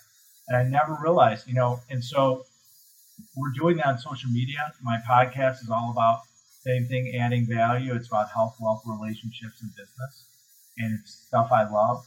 And 0.48 0.56
I 0.56 0.62
never 0.62 0.96
realized, 1.02 1.48
you 1.48 1.54
know, 1.54 1.80
and 1.90 2.02
so 2.02 2.44
we're 3.36 3.50
doing 3.50 3.78
that 3.78 3.86
on 3.86 3.98
social 3.98 4.30
media. 4.30 4.72
My 4.82 4.98
podcast 5.08 5.62
is 5.62 5.70
all 5.70 5.90
about 5.90 6.20
same 6.60 6.86
thing, 6.86 7.16
adding 7.20 7.46
value. 7.46 7.94
It's 7.94 8.08
about 8.08 8.30
health, 8.30 8.56
wealth, 8.60 8.82
relationships, 8.86 9.62
and 9.62 9.70
business. 9.70 10.25
And 10.78 10.98
it's 10.98 11.14
stuff 11.26 11.50
I 11.52 11.68
love. 11.68 12.04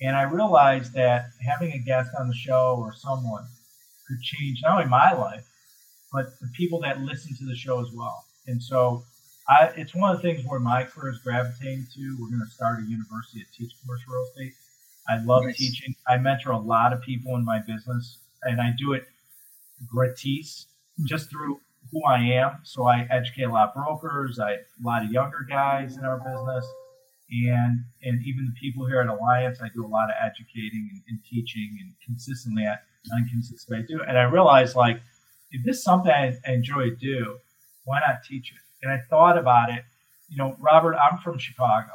And 0.00 0.16
I 0.16 0.22
realized 0.22 0.92
that 0.94 1.30
having 1.40 1.72
a 1.72 1.78
guest 1.78 2.10
on 2.18 2.28
the 2.28 2.34
show 2.34 2.76
or 2.78 2.94
someone 2.94 3.46
could 4.06 4.20
change 4.20 4.60
not 4.62 4.78
only 4.78 4.86
my 4.86 5.12
life, 5.12 5.46
but 6.12 6.38
the 6.40 6.48
people 6.48 6.80
that 6.80 7.00
listen 7.00 7.34
to 7.36 7.44
the 7.44 7.56
show 7.56 7.80
as 7.80 7.90
well. 7.92 8.24
And 8.46 8.62
so 8.62 9.04
I, 9.48 9.72
it's 9.76 9.94
one 9.94 10.14
of 10.14 10.20
the 10.20 10.22
things 10.22 10.46
where 10.46 10.60
my 10.60 10.84
career 10.84 11.12
is 11.12 11.18
gravitating 11.18 11.86
to. 11.94 12.16
We're 12.20 12.28
going 12.28 12.42
to 12.46 12.54
start 12.54 12.80
a 12.80 12.82
university 12.82 13.40
to 13.40 13.46
teach 13.56 13.72
commercial 13.82 14.12
real 14.12 14.24
estate. 14.24 14.54
I 15.08 15.22
love 15.24 15.44
nice. 15.44 15.56
teaching. 15.56 15.94
I 16.08 16.16
mentor 16.18 16.52
a 16.52 16.58
lot 16.58 16.92
of 16.92 17.02
people 17.02 17.36
in 17.36 17.44
my 17.44 17.60
business, 17.60 18.18
and 18.42 18.60
I 18.60 18.72
do 18.78 18.94
it 18.94 19.06
gratis, 19.86 20.66
just 21.04 21.30
through 21.30 21.60
who 21.92 22.02
I 22.06 22.18
am. 22.18 22.58
So 22.62 22.86
I 22.86 23.06
educate 23.10 23.42
a 23.42 23.52
lot 23.52 23.68
of 23.68 23.74
brokers, 23.74 24.38
I 24.38 24.52
a 24.52 24.58
lot 24.82 25.04
of 25.04 25.10
younger 25.10 25.46
guys 25.48 25.96
in 25.96 26.04
our 26.04 26.18
business, 26.18 26.66
and 27.30 27.84
and 28.02 28.20
even 28.24 28.44
the 28.46 28.60
people 28.60 28.86
here 28.86 29.00
at 29.00 29.08
Alliance. 29.08 29.60
I 29.62 29.68
do 29.74 29.84
a 29.84 29.88
lot 29.88 30.10
of 30.10 30.16
educating 30.24 30.88
and, 30.92 31.02
and 31.08 31.18
teaching, 31.24 31.78
and 31.80 31.92
consistently 32.04 32.66
on 32.66 32.76
a 33.12 33.30
consistent 33.30 33.78
I 33.78 33.86
do. 33.86 34.02
And 34.02 34.18
I 34.18 34.24
realized 34.24 34.76
like 34.76 35.00
if 35.50 35.64
this 35.64 35.78
is 35.78 35.84
something 35.84 36.10
I, 36.10 36.36
I 36.46 36.52
enjoy 36.52 36.90
to 36.90 36.96
do, 36.96 37.38
why 37.84 38.00
not 38.06 38.24
teach 38.24 38.52
it? 38.52 38.58
And 38.82 38.92
I 38.92 39.00
thought 39.08 39.38
about 39.38 39.70
it. 39.70 39.84
You 40.28 40.36
know, 40.36 40.56
Robert, 40.58 40.96
I'm 40.96 41.18
from 41.18 41.38
Chicago, 41.38 41.92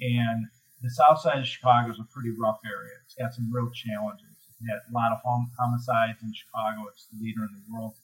and 0.00 0.46
the 0.82 0.90
south 0.90 1.20
side 1.20 1.38
of 1.38 1.46
Chicago 1.46 1.90
is 1.90 1.98
a 1.98 2.06
pretty 2.12 2.30
rough 2.38 2.58
area. 2.64 2.94
It's 3.04 3.14
got 3.14 3.34
some 3.34 3.50
real 3.52 3.70
challenges. 3.70 4.36
It 4.60 4.70
had 4.70 4.80
a 4.88 4.92
lot 4.94 5.12
of 5.12 5.18
hom- 5.24 5.50
homicides 5.58 6.22
in 6.22 6.32
Chicago. 6.32 6.88
It's 6.88 7.06
the 7.06 7.18
leader 7.22 7.42
in 7.42 7.52
the 7.52 7.64
world. 7.72 7.94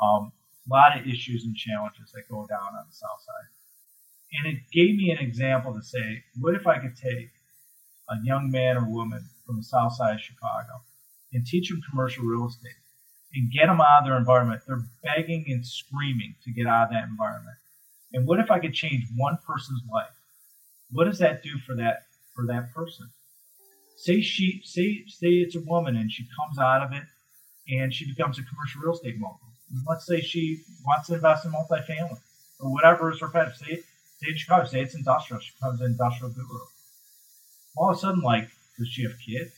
Um, 0.00 0.32
a 0.66 0.72
lot 0.72 0.98
of 0.98 1.06
issues 1.06 1.44
and 1.44 1.54
challenges 1.54 2.10
that 2.12 2.28
go 2.28 2.46
down 2.46 2.74
on 2.74 2.84
the 2.88 2.94
south 2.94 3.20
side. 3.20 3.50
And 4.32 4.46
it 4.46 4.62
gave 4.72 4.96
me 4.96 5.10
an 5.10 5.18
example 5.18 5.74
to 5.74 5.82
say, 5.82 6.24
what 6.40 6.54
if 6.54 6.66
I 6.66 6.78
could 6.78 6.96
take 6.96 7.30
a 8.08 8.16
young 8.24 8.50
man 8.50 8.76
or 8.76 8.88
woman 8.88 9.28
from 9.46 9.56
the 9.56 9.62
south 9.62 9.94
side 9.94 10.14
of 10.14 10.20
Chicago 10.20 10.82
and 11.32 11.46
teach 11.46 11.68
them 11.68 11.80
commercial 11.90 12.24
real 12.24 12.46
estate 12.46 12.72
and 13.34 13.52
get 13.52 13.66
them 13.66 13.80
out 13.80 14.00
of 14.00 14.04
their 14.06 14.16
environment? 14.16 14.62
They're 14.66 14.86
begging 15.02 15.44
and 15.48 15.66
screaming 15.66 16.34
to 16.44 16.52
get 16.52 16.66
out 16.66 16.84
of 16.84 16.90
that 16.90 17.04
environment. 17.04 17.56
And 18.12 18.26
what 18.26 18.40
if 18.40 18.50
I 18.50 18.58
could 18.58 18.74
change 18.74 19.04
one 19.16 19.38
person's 19.46 19.82
life? 19.92 20.12
What 20.90 21.04
does 21.04 21.18
that 21.18 21.42
do 21.42 21.58
for 21.66 21.74
that 21.76 22.02
for 22.34 22.46
that 22.46 22.72
person? 22.74 23.08
Say 23.96 24.20
she 24.20 24.60
say 24.64 25.04
say 25.06 25.28
it's 25.28 25.56
a 25.56 25.60
woman 25.60 25.96
and 25.96 26.10
she 26.10 26.26
comes 26.38 26.58
out 26.58 26.82
of 26.82 26.92
it 26.92 27.04
and 27.68 27.92
she 27.92 28.06
becomes 28.06 28.38
a 28.38 28.42
commercial 28.42 28.82
real 28.82 28.94
estate 28.94 29.18
mogul. 29.18 29.40
Let's 29.88 30.06
say 30.06 30.20
she 30.20 30.60
wants 30.84 31.08
to 31.08 31.14
invest 31.14 31.46
in 31.46 31.52
multifamily 31.52 32.20
or 32.60 32.72
whatever 32.72 33.10
is 33.10 33.20
her 33.20 33.28
pet. 33.28 33.56
Say 33.56 33.82
say 34.22 34.30
in 34.30 34.36
Chicago, 34.36 34.64
say 34.66 34.80
it's 34.80 34.94
industrial. 34.94 35.40
She 35.40 35.52
becomes 35.58 35.80
an 35.80 35.86
industrial 35.86 36.32
guru. 36.32 36.60
All 37.76 37.90
of 37.90 37.96
a 37.96 38.00
sudden, 38.00 38.20
like, 38.20 38.48
does 38.78 38.88
she 38.88 39.02
have 39.02 39.12
kids? 39.24 39.52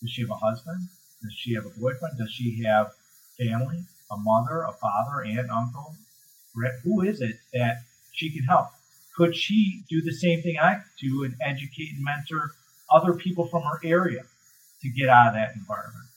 Does 0.00 0.10
she 0.10 0.22
have 0.22 0.30
a 0.30 0.34
husband? 0.34 0.88
Does 1.22 1.34
she 1.34 1.54
have 1.54 1.66
a 1.66 1.70
boyfriend? 1.70 2.18
Does 2.18 2.30
she 2.30 2.62
have 2.64 2.92
family? 3.38 3.84
A 4.10 4.16
mother, 4.16 4.62
a 4.62 4.72
father, 4.72 5.24
aunt, 5.24 5.50
uncle? 5.50 5.94
Who 6.84 7.02
is 7.02 7.20
it 7.20 7.36
that 7.52 7.82
she 8.12 8.30
can 8.30 8.44
help? 8.44 8.68
Could 9.16 9.36
she 9.36 9.84
do 9.88 10.00
the 10.00 10.12
same 10.12 10.42
thing 10.42 10.58
I 10.58 10.80
do 11.00 11.24
and 11.24 11.34
educate 11.40 11.92
and 11.94 12.02
mentor 12.02 12.52
other 12.92 13.14
people 13.14 13.46
from 13.46 13.62
her 13.62 13.80
area 13.84 14.22
to 14.82 14.88
get 14.88 15.08
out 15.08 15.28
of 15.28 15.34
that 15.34 15.54
environment? 15.54 16.08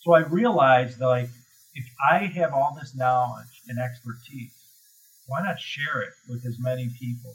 So 0.00 0.12
I 0.12 0.20
realized 0.20 0.98
that 0.98 1.06
like 1.06 1.30
if 1.74 1.84
I 2.10 2.18
have 2.26 2.52
all 2.52 2.76
this 2.78 2.94
knowledge 2.94 3.62
and 3.68 3.78
expertise, 3.78 4.55
why 5.26 5.42
not 5.42 5.60
share 5.60 6.02
it 6.02 6.14
with 6.28 6.44
as 6.46 6.56
many 6.58 6.88
people 7.00 7.34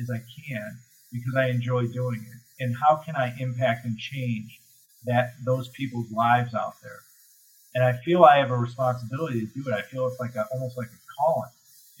as 0.00 0.10
I 0.10 0.18
can 0.18 0.78
because 1.12 1.34
I 1.36 1.46
enjoy 1.46 1.86
doing 1.86 2.24
it? 2.26 2.64
And 2.64 2.76
how 2.88 2.96
can 2.96 3.16
I 3.16 3.34
impact 3.38 3.84
and 3.84 3.96
change 3.96 4.60
that 5.04 5.32
those 5.44 5.68
people's 5.70 6.10
lives 6.10 6.54
out 6.54 6.74
there? 6.82 7.00
And 7.74 7.84
I 7.84 7.92
feel 8.04 8.24
I 8.24 8.38
have 8.38 8.50
a 8.50 8.56
responsibility 8.56 9.40
to 9.40 9.46
do 9.46 9.68
it. 9.68 9.72
I 9.72 9.82
feel 9.82 10.06
it's 10.06 10.18
like 10.18 10.34
a, 10.34 10.46
almost 10.52 10.76
like 10.76 10.88
a 10.88 11.00
calling 11.18 11.50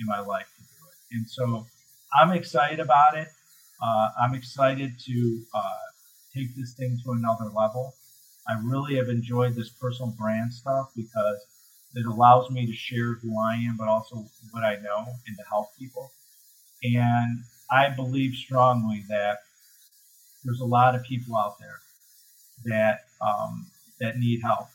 in 0.00 0.06
my 0.06 0.20
life 0.20 0.46
to 0.56 0.62
do 0.62 0.84
it. 0.88 1.16
And 1.16 1.28
so 1.28 1.66
I'm 2.20 2.32
excited 2.32 2.80
about 2.80 3.16
it. 3.16 3.28
Uh, 3.82 4.08
I'm 4.20 4.34
excited 4.34 4.98
to 5.06 5.42
uh, 5.54 5.78
take 6.34 6.54
this 6.56 6.74
thing 6.74 6.98
to 7.04 7.12
another 7.12 7.46
level. 7.46 7.94
I 8.48 8.58
really 8.62 8.96
have 8.96 9.08
enjoyed 9.08 9.54
this 9.54 9.70
personal 9.70 10.12
brand 10.18 10.52
stuff 10.52 10.90
because 10.96 11.38
it 11.94 12.06
allows 12.06 12.50
me 12.50 12.66
to 12.66 12.72
share 12.72 13.14
who 13.14 13.38
I 13.38 13.54
am, 13.56 13.76
but 13.76 13.88
also 13.88 14.26
what 14.52 14.62
I 14.62 14.76
know 14.76 15.06
and 15.26 15.36
to 15.36 15.44
help 15.48 15.68
people. 15.78 16.12
And 16.82 17.44
I 17.70 17.90
believe 17.90 18.34
strongly 18.34 19.04
that 19.08 19.38
there's 20.44 20.60
a 20.60 20.66
lot 20.66 20.94
of 20.94 21.02
people 21.02 21.36
out 21.36 21.58
there 21.58 21.80
that 22.64 23.00
um, 23.20 23.66
that 24.00 24.16
need 24.18 24.40
help, 24.42 24.68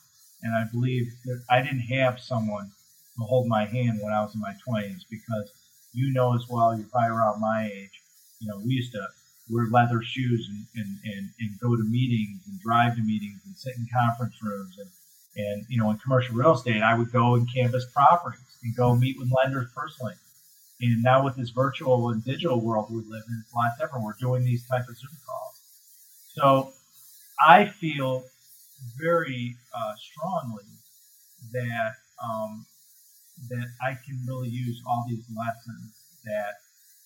and 0.44 0.54
I 0.54 0.66
believe 0.72 1.12
that 1.26 1.44
I 1.50 1.62
didn't 1.62 1.80
have 1.80 2.20
someone 2.20 2.72
to 3.18 3.24
hold 3.24 3.48
my 3.48 3.66
hand 3.66 4.00
when 4.02 4.14
I 4.14 4.22
was 4.22 4.36
in 4.36 4.42
my 4.42 4.54
20s 4.68 5.02
because 5.10 5.52
you 5.94 6.14
know 6.14 6.36
as 6.36 6.46
well, 6.50 6.78
you're 6.78 6.88
probably 6.88 7.16
around 7.16 7.40
my 7.40 7.70
age. 7.74 8.02
You 8.40 8.50
know, 8.50 8.60
we 8.60 8.74
used 8.74 8.92
to 8.92 9.08
wear 9.50 9.68
leather 9.72 10.02
shoes 10.04 10.50
and, 10.50 10.66
and, 10.76 10.98
and, 11.06 11.30
and 11.40 11.60
go 11.60 11.76
to 11.76 11.84
meetings 11.84 12.42
and 12.48 12.60
drive 12.60 12.96
to 12.96 13.02
meetings 13.02 13.40
and 13.46 13.56
sit 13.56 13.78
in 13.78 13.88
conference 13.94 14.36
rooms. 14.44 14.76
And, 14.78 14.90
and, 15.36 15.66
you 15.70 15.78
know, 15.78 15.90
in 15.92 15.98
commercial 15.98 16.36
real 16.36 16.54
estate, 16.54 16.82
I 16.82 16.98
would 16.98 17.12
go 17.12 17.36
and 17.36 17.48
canvas 17.54 17.86
properties 17.94 18.40
and 18.64 18.76
go 18.76 18.96
meet 18.96 19.18
with 19.20 19.32
lenders 19.32 19.70
personally. 19.76 20.14
And 20.82 21.04
now 21.04 21.24
with 21.24 21.36
this 21.36 21.50
virtual 21.50 22.10
and 22.10 22.24
digital 22.24 22.62
world 22.62 22.88
we 22.90 22.98
live 22.98 23.24
in, 23.28 23.44
it's 23.44 23.54
a 23.54 23.56
lot 23.56 23.72
different. 23.80 24.06
We're 24.06 24.14
doing 24.20 24.44
these 24.44 24.68
types 24.68 24.90
of 24.90 24.98
Zoom 24.98 25.10
calls. 25.26 25.62
So 26.34 26.74
I 27.46 27.66
feel 27.66 28.24
very 28.98 29.56
uh, 29.74 29.94
strongly 29.98 30.64
that 31.54 31.94
um, 32.24 32.66
that 33.50 33.68
I 33.82 33.98
can 34.06 34.20
really 34.28 34.50
use 34.50 34.82
all 34.88 35.06
these 35.08 35.26
lessons 35.36 35.92
that 36.24 36.56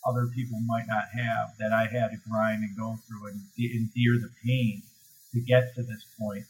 other 0.08 0.28
people 0.28 0.60
might 0.66 0.88
not 0.88 1.06
have 1.14 1.50
that 1.60 1.74
I 1.74 1.86
had 1.88 2.12
to 2.12 2.18
grind 2.30 2.64
and 2.64 2.78
go 2.78 2.98
through 3.08 3.28
and 3.28 3.42
endure 3.58 4.20
the 4.20 4.30
pain 4.46 4.82
to 5.34 5.42
get 5.42 5.76
to 5.76 5.84
this 5.84 6.06
point. 6.20 6.46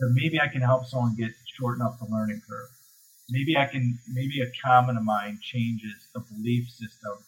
So 0.00 0.08
maybe 0.12 0.40
I 0.40 0.48
can 0.48 0.62
help 0.62 0.86
someone 0.86 1.16
get 1.16 1.32
shorten 1.58 1.82
up 1.82 1.98
the 1.98 2.06
learning 2.06 2.42
curve. 2.48 2.68
Maybe 3.30 3.56
I 3.56 3.66
can, 3.66 3.98
maybe 4.08 4.40
a 4.40 4.50
common 4.64 4.96
of 4.96 5.04
mine 5.04 5.38
changes 5.42 6.08
the 6.14 6.20
belief 6.20 6.68
system 6.70 7.18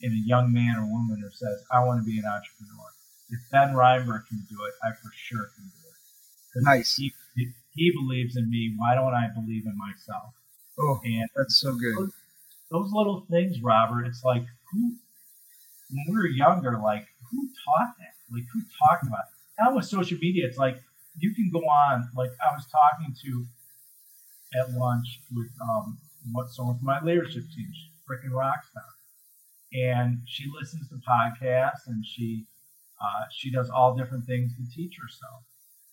in 0.00 0.12
a 0.12 0.26
young 0.26 0.52
man 0.52 0.76
or 0.76 0.86
woman 0.86 1.20
who 1.22 1.30
says, 1.30 1.62
I 1.70 1.84
want 1.84 2.00
to 2.00 2.04
be 2.04 2.18
an 2.18 2.24
entrepreneur. 2.24 2.88
If 3.30 3.40
Ben 3.52 3.74
Reinberg 3.74 4.26
can 4.26 4.44
do 4.48 4.56
it, 4.64 4.74
I 4.82 4.92
for 4.92 5.10
sure 5.14 5.50
can 5.54 5.64
do 5.64 5.88
it. 5.88 6.64
Nice. 6.64 6.96
He, 6.96 7.12
he 7.74 7.92
believes 7.92 8.36
in 8.36 8.50
me. 8.50 8.74
Why 8.76 8.94
don't 8.94 9.14
I 9.14 9.28
believe 9.34 9.66
in 9.66 9.76
myself? 9.76 10.34
Oh, 10.78 11.00
and 11.04 11.28
that's 11.36 11.60
so 11.60 11.74
good. 11.74 11.96
Those, 11.96 12.12
those 12.70 12.92
little 12.92 13.26
things, 13.30 13.60
Robert, 13.62 14.06
it's 14.06 14.24
like, 14.24 14.44
who, 14.72 14.94
when 15.90 16.04
we 16.08 16.16
were 16.16 16.26
younger, 16.26 16.78
like 16.82 17.06
who 17.30 17.48
taught 17.64 17.94
that? 17.98 18.14
Like 18.32 18.44
who 18.52 18.60
talked 18.88 19.06
about 19.06 19.24
it? 19.30 19.62
Now 19.62 19.76
with 19.76 19.84
social 19.84 20.18
media, 20.18 20.46
it's 20.46 20.58
like 20.58 20.80
you 21.16 21.34
can 21.34 21.50
go 21.52 21.60
on. 21.60 22.08
Like 22.16 22.30
I 22.40 22.54
was 22.54 22.66
talking 22.66 23.14
to 23.24 23.46
at 24.58 24.72
lunch 24.72 25.20
with 25.32 25.50
um, 25.62 25.98
what 26.32 26.48
someone 26.50 26.78
from 26.78 26.86
my 26.86 27.02
leadership 27.02 27.44
team, 27.54 27.70
freaking 28.08 28.32
rockstar, 28.32 28.86
and 29.72 30.18
she 30.26 30.44
listens 30.58 30.88
to 30.88 30.96
podcasts 30.96 31.86
and 31.86 32.04
she 32.04 32.46
uh, 33.00 33.24
she 33.30 33.50
does 33.50 33.70
all 33.70 33.94
different 33.96 34.24
things 34.24 34.52
to 34.56 34.62
teach 34.74 34.96
herself. 35.00 35.42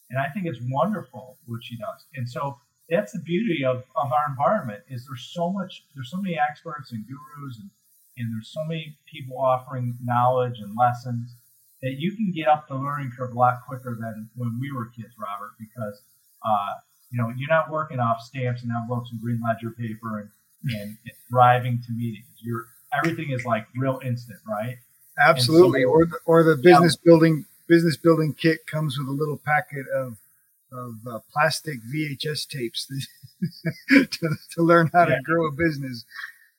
And 0.09 0.19
I 0.19 0.27
think 0.29 0.45
it's 0.45 0.59
wonderful 0.69 1.37
what 1.45 1.63
she 1.63 1.77
does. 1.77 2.05
And 2.15 2.29
so 2.29 2.57
that's 2.89 3.13
the 3.13 3.19
beauty 3.19 3.63
of, 3.65 3.77
of 3.95 4.11
our 4.11 4.25
environment 4.29 4.83
is 4.89 5.07
there's 5.07 5.31
so 5.33 5.51
much 5.51 5.85
there's 5.95 6.11
so 6.11 6.17
many 6.17 6.37
experts 6.37 6.91
and 6.91 7.05
gurus 7.07 7.57
and 7.59 7.69
and 8.17 8.33
there's 8.33 8.51
so 8.51 8.63
many 8.65 8.97
people 9.11 9.37
offering 9.39 9.97
knowledge 10.03 10.59
and 10.59 10.75
lessons 10.77 11.35
that 11.81 11.95
you 11.99 12.15
can 12.15 12.31
get 12.31 12.47
up 12.47 12.67
the 12.67 12.75
learning 12.75 13.11
curve 13.17 13.33
a 13.33 13.39
lot 13.39 13.61
quicker 13.67 13.97
than 13.99 14.29
when 14.35 14.57
we 14.59 14.71
were 14.71 14.85
kids, 14.95 15.13
Robert, 15.17 15.53
because 15.59 16.01
uh, 16.45 16.79
you 17.11 17.17
know 17.17 17.31
you're 17.37 17.49
not 17.49 17.69
working 17.71 17.99
off 17.99 18.21
stamps 18.21 18.63
and 18.63 18.71
envelopes 18.71 19.11
and 19.11 19.21
green 19.21 19.41
ledger 19.45 19.71
paper 19.71 20.19
and, 20.19 20.29
and, 20.75 20.89
and 20.89 21.15
driving 21.29 21.81
to 21.85 21.91
meetings. 21.91 22.25
You're 22.39 22.65
everything 22.97 23.31
is 23.31 23.45
like 23.45 23.65
real 23.75 23.99
instant, 24.03 24.39
right? 24.47 24.77
Absolutely. 25.19 25.83
So, 25.83 25.89
or 25.89 26.05
the, 26.05 26.17
or 26.25 26.43
the 26.43 26.55
business 26.55 26.97
yeah. 26.99 27.09
building 27.09 27.45
business 27.67 27.97
building 27.97 28.33
kit 28.33 28.65
comes 28.67 28.97
with 28.97 29.07
a 29.07 29.11
little 29.11 29.37
packet 29.37 29.85
of 29.95 30.17
of 30.71 30.95
uh, 31.09 31.19
plastic 31.33 31.79
VHS 31.93 32.47
tapes 32.47 32.87
to, 33.89 34.07
to, 34.51 34.61
learn 34.61 34.89
how 34.93 35.01
yeah. 35.01 35.15
to 35.15 35.21
grow 35.21 35.45
a 35.47 35.51
business. 35.51 36.05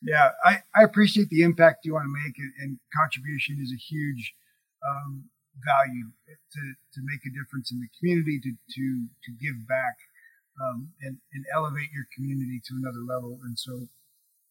Yeah, 0.03 0.31
I, 0.45 0.59
I 0.77 0.83
appreciate 0.83 1.31
the 1.31 1.43
impact 1.43 1.87
you 1.87 1.95
want 1.95 2.05
to 2.05 2.15
make, 2.25 2.37
and, 2.61 2.79
contribution 2.95 3.59
is 3.63 3.73
a 3.73 3.77
huge 3.77 4.35
um, 4.83 5.31
value 5.63 6.11
to, 6.27 6.63
to 6.95 7.01
make 7.05 7.23
a 7.27 7.35
difference 7.35 7.71
in 7.71 7.81
the 7.81 7.91
community, 7.99 8.41
to, 8.41 8.51
to, 8.51 8.85
to 9.25 9.31
give 9.39 9.67
back 9.69 9.97
um, 10.61 10.93
and, 11.01 11.19
and 11.33 11.45
elevate 11.55 11.93
your 11.93 12.07
community 12.15 12.61
to 12.69 12.75
another 12.77 13.03
level. 13.07 13.39
And 13.45 13.59
so, 13.59 13.89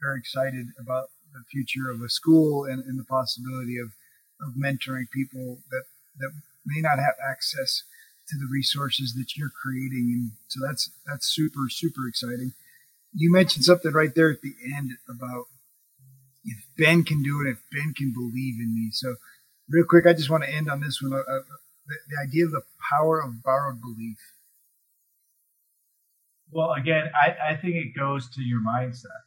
very 0.01 0.17
excited 0.17 0.73
about 0.79 1.13
the 1.31 1.43
future 1.51 1.91
of 1.91 2.01
a 2.01 2.09
school 2.09 2.65
and, 2.65 2.83
and 2.83 2.97
the 2.97 3.05
possibility 3.05 3.77
of, 3.77 3.93
of 4.41 4.57
mentoring 4.57 5.05
people 5.13 5.61
that, 5.69 5.85
that 6.17 6.31
may 6.65 6.81
not 6.81 6.97
have 6.97 7.15
access 7.21 7.83
to 8.29 8.37
the 8.37 8.49
resources 8.51 9.13
that 9.13 9.37
you're 9.37 9.53
creating. 9.53 10.09
And 10.09 10.31
so 10.47 10.59
that's 10.65 10.89
that's 11.05 11.27
super 11.27 11.69
super 11.69 12.07
exciting 12.07 12.53
you 13.13 13.31
mentioned 13.31 13.65
something 13.65 13.91
right 13.91 14.13
there 14.15 14.31
at 14.31 14.41
the 14.41 14.53
end 14.75 14.91
about 15.09 15.45
if 16.43 16.63
Ben 16.77 17.03
can 17.03 17.21
do 17.21 17.41
it, 17.45 17.49
if 17.49 17.59
Ben 17.71 17.93
can 17.95 18.11
believe 18.13 18.55
in 18.59 18.73
me. 18.73 18.89
So, 18.91 19.15
real 19.71 19.85
quick, 19.87 20.05
I 20.05 20.13
just 20.13 20.29
want 20.29 20.43
to 20.43 20.49
end 20.49 20.69
on 20.69 20.81
this 20.81 21.01
one. 21.01 21.13
Uh, 21.13 21.17
uh, 21.17 21.39
the, 21.87 21.95
the 22.09 22.27
idea 22.27 22.45
of 22.45 22.51
the 22.51 22.61
power 22.91 23.21
of 23.21 23.43
borrowed 23.43 23.81
belief. 23.81 24.17
Well, 26.51 26.73
again, 26.73 27.09
I, 27.15 27.53
I 27.53 27.55
think 27.55 27.75
it 27.75 27.97
goes 27.97 28.29
to 28.31 28.41
your 28.41 28.59
mindset. 28.61 29.23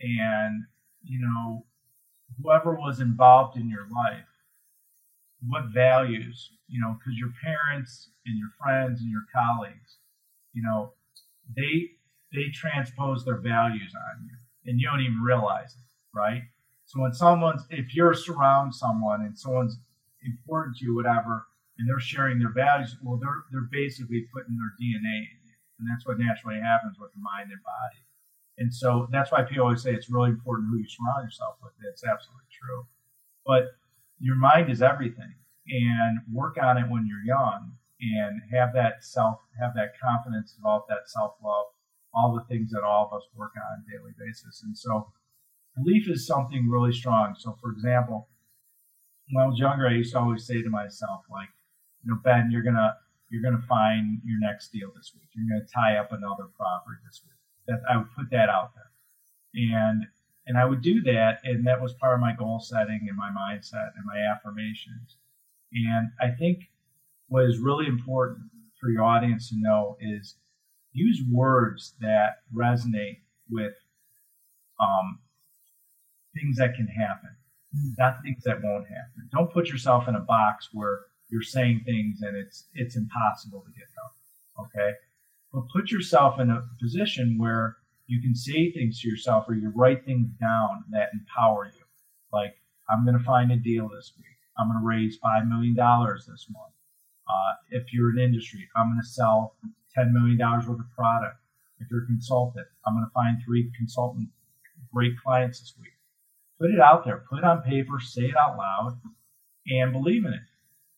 And, 0.00 0.64
you 1.02 1.18
know, 1.20 1.66
whoever 2.40 2.74
was 2.74 3.00
involved 3.00 3.56
in 3.56 3.68
your 3.68 3.88
life, 3.88 4.24
what 5.46 5.64
values, 5.74 6.50
you 6.68 6.80
know, 6.80 6.96
because 6.98 7.18
your 7.18 7.32
parents 7.42 8.10
and 8.26 8.38
your 8.38 8.50
friends 8.62 9.00
and 9.00 9.10
your 9.10 9.24
colleagues, 9.34 9.98
you 10.52 10.62
know, 10.62 10.92
they 11.56 11.90
they 12.32 12.50
transpose 12.52 13.24
their 13.24 13.38
values 13.38 13.94
on 13.94 14.26
you 14.26 14.36
and 14.66 14.78
you 14.78 14.86
don't 14.86 15.00
even 15.00 15.20
realize 15.20 15.74
it, 15.74 16.18
right? 16.18 16.42
So 16.86 17.00
when 17.00 17.12
someone's 17.12 17.62
if 17.70 17.94
you're 17.94 18.14
surround 18.14 18.74
someone 18.74 19.22
and 19.22 19.38
someone's 19.38 19.78
important 20.24 20.76
to 20.78 20.84
you, 20.84 20.94
whatever, 20.94 21.46
and 21.78 21.88
they're 21.88 22.00
sharing 22.00 22.38
their 22.38 22.52
values, 22.52 22.96
well 23.02 23.16
they're 23.16 23.44
they're 23.52 23.70
basically 23.70 24.26
putting 24.34 24.56
their 24.56 24.74
DNA 24.80 25.18
in 25.30 25.38
you. 25.46 25.56
And 25.78 25.88
that's 25.88 26.06
what 26.06 26.18
naturally 26.18 26.60
happens 26.60 26.98
with 26.98 27.12
the 27.12 27.20
mind 27.20 27.50
and 27.50 27.62
body. 27.62 28.02
And 28.58 28.74
so 28.74 29.06
that's 29.12 29.30
why 29.30 29.42
people 29.42 29.64
always 29.64 29.82
say 29.82 29.94
it's 29.94 30.10
really 30.10 30.30
important 30.30 30.68
who 30.68 30.78
you 30.78 30.88
surround 30.88 31.24
yourself 31.24 31.56
with. 31.62 31.72
It's 31.86 32.02
absolutely 32.02 32.50
true. 32.50 32.86
But 33.46 33.70
your 34.18 34.34
mind 34.34 34.70
is 34.70 34.82
everything. 34.82 35.34
And 35.70 36.18
work 36.32 36.56
on 36.60 36.78
it 36.78 36.90
when 36.90 37.06
you're 37.06 37.22
young 37.24 37.72
and 38.00 38.40
have 38.50 38.72
that 38.74 39.04
self, 39.04 39.38
have 39.60 39.74
that 39.74 39.92
confidence, 40.00 40.52
develop 40.52 40.86
that 40.88 41.06
self 41.06 41.34
love, 41.44 41.66
all 42.14 42.34
the 42.34 42.44
things 42.52 42.70
that 42.72 42.82
all 42.82 43.06
of 43.06 43.16
us 43.16 43.26
work 43.36 43.52
on 43.56 43.78
on 43.78 43.84
daily 43.86 44.12
basis. 44.18 44.62
And 44.64 44.76
so 44.76 45.12
belief 45.76 46.08
is 46.08 46.26
something 46.26 46.68
really 46.68 46.92
strong. 46.92 47.34
So 47.38 47.56
for 47.60 47.70
example, 47.70 48.28
when 49.30 49.44
I 49.44 49.48
was 49.48 49.58
younger, 49.58 49.86
I 49.86 49.92
used 49.92 50.12
to 50.12 50.18
always 50.18 50.46
say 50.46 50.62
to 50.62 50.70
myself, 50.70 51.24
like, 51.30 51.48
you 52.02 52.10
know, 52.10 52.20
Ben, 52.24 52.50
you're 52.50 52.62
gonna 52.62 52.96
you're 53.30 53.42
gonna 53.42 53.64
find 53.68 54.20
your 54.24 54.38
next 54.40 54.72
deal 54.72 54.90
this 54.96 55.12
week. 55.14 55.28
You're 55.32 55.48
gonna 55.48 55.68
tie 55.72 55.96
up 55.98 56.12
another 56.12 56.48
property 56.56 57.00
this 57.04 57.22
week 57.24 57.38
that 57.66 57.80
I 57.90 57.98
would 57.98 58.08
put 58.16 58.30
that 58.30 58.48
out 58.48 58.72
there. 58.74 58.90
And 59.54 60.06
and 60.46 60.56
I 60.56 60.64
would 60.64 60.80
do 60.80 61.02
that, 61.02 61.40
and 61.44 61.66
that 61.66 61.80
was 61.80 61.92
part 61.94 62.14
of 62.14 62.20
my 62.20 62.32
goal 62.32 62.58
setting 62.58 63.06
and 63.08 63.16
my 63.16 63.28
mindset 63.28 63.90
and 63.96 64.04
my 64.06 64.18
affirmations. 64.34 65.16
And 65.72 66.08
I 66.20 66.30
think 66.30 66.70
what 67.28 67.44
is 67.44 67.58
really 67.58 67.86
important 67.86 68.48
for 68.80 68.88
your 68.88 69.02
audience 69.04 69.50
to 69.50 69.56
know 69.58 69.98
is 70.00 70.36
use 70.92 71.22
words 71.30 71.94
that 72.00 72.42
resonate 72.54 73.20
with 73.50 73.74
um, 74.80 75.18
things 76.34 76.56
that 76.56 76.74
can 76.74 76.86
happen. 76.86 77.30
Not 77.96 78.22
things 78.22 78.42
that 78.44 78.62
won't 78.62 78.86
happen. 78.88 79.28
Don't 79.32 79.52
put 79.52 79.68
yourself 79.68 80.08
in 80.08 80.14
a 80.14 80.20
box 80.20 80.68
where 80.72 81.00
you're 81.28 81.42
saying 81.42 81.82
things 81.84 82.20
and 82.22 82.36
it's 82.36 82.66
it's 82.74 82.96
impossible 82.96 83.60
to 83.60 83.70
get 83.72 83.88
done. 83.94 84.66
Okay, 84.66 84.96
but 85.52 85.68
put 85.72 85.90
yourself 85.90 86.40
in 86.40 86.50
a 86.50 86.62
position 86.80 87.36
where 87.38 87.76
you 88.08 88.20
can 88.22 88.34
say 88.34 88.72
things 88.72 89.00
to 89.00 89.08
yourself 89.08 89.44
or 89.48 89.54
you 89.54 89.70
write 89.76 90.04
things 90.04 90.28
down 90.40 90.84
that 90.90 91.10
empower 91.12 91.66
you. 91.66 91.84
Like, 92.32 92.54
I'm 92.90 93.04
going 93.04 93.18
to 93.18 93.24
find 93.24 93.52
a 93.52 93.56
deal 93.56 93.88
this 93.88 94.12
week. 94.16 94.26
I'm 94.58 94.68
going 94.68 94.80
to 94.80 94.86
raise 94.86 95.18
$5 95.22 95.46
million 95.46 95.74
this 95.76 96.46
month. 96.50 96.72
Uh, 97.28 97.52
if 97.70 97.92
you're 97.92 98.10
an 98.10 98.18
industry, 98.18 98.66
I'm 98.74 98.88
going 98.88 99.00
to 99.00 99.06
sell 99.06 99.56
$10 99.96 100.10
million 100.12 100.38
worth 100.38 100.68
of 100.68 100.90
product. 100.96 101.36
If 101.80 101.88
you're 101.90 102.02
a 102.02 102.06
consultant, 102.06 102.66
I'm 102.86 102.94
going 102.94 103.04
to 103.04 103.12
find 103.12 103.36
three 103.44 103.70
consultant 103.76 104.28
great 104.92 105.12
clients 105.22 105.60
this 105.60 105.74
week. 105.78 105.92
Put 106.60 106.70
it 106.70 106.80
out 106.80 107.04
there, 107.04 107.24
put 107.30 107.38
it 107.38 107.44
on 107.44 107.62
paper, 107.62 108.00
say 108.00 108.22
it 108.22 108.36
out 108.36 108.56
loud, 108.56 109.00
and 109.68 109.92
believe 109.92 110.24
in 110.24 110.32
it. 110.32 110.40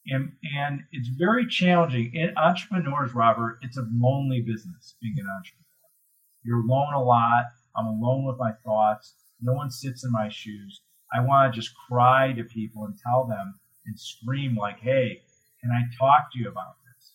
And, 0.07 0.33
and 0.57 0.81
it's 0.93 1.09
very 1.09 1.47
challenging. 1.47 2.13
In 2.15 2.37
entrepreneurs, 2.37 3.15
Robert, 3.15 3.59
it's 3.63 3.77
a 3.77 3.87
lonely 3.93 4.41
business 4.41 4.97
being 5.03 5.17
an 5.19 5.27
entrepreneur. 5.27 5.67
You're 6.43 6.65
alone 6.65 6.95
a 6.95 7.03
lot. 7.03 7.45
I'm 7.77 7.87
alone 7.87 8.25
with 8.25 8.39
my 8.39 8.53
thoughts. 8.65 9.15
No 9.41 9.53
one 9.53 9.71
sits 9.71 10.05
in 10.05 10.11
my 10.11 10.29
shoes. 10.29 10.81
I 11.13 11.21
want 11.21 11.53
to 11.53 11.61
just 11.61 11.75
cry 11.89 12.33
to 12.33 12.45
people 12.45 12.85
and 12.85 12.95
tell 13.07 13.27
them 13.27 13.55
and 13.87 13.99
scream 13.99 14.57
like, 14.57 14.81
hey, 14.81 15.23
can 15.61 15.71
I 15.71 15.83
talk 15.99 16.33
to 16.33 16.39
you 16.39 16.49
about 16.49 16.77
this? 16.87 17.15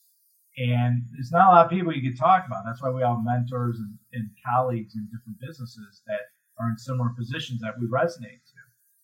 And 0.57 1.03
there's 1.11 1.31
not 1.31 1.47
a 1.47 1.55
lot 1.55 1.65
of 1.65 1.71
people 1.71 1.93
you 1.93 2.01
can 2.01 2.15
talk 2.15 2.45
about. 2.45 2.63
That's 2.65 2.81
why 2.81 2.91
we 2.91 3.01
have 3.01 3.17
mentors 3.23 3.79
and, 3.79 3.97
and 4.13 4.29
colleagues 4.45 4.95
in 4.95 5.07
different 5.11 5.39
businesses 5.39 6.01
that 6.07 6.19
are 6.59 6.69
in 6.69 6.77
similar 6.77 7.09
positions 7.17 7.61
that 7.61 7.73
we 7.79 7.87
resonate 7.87 8.43
to. 8.43 8.59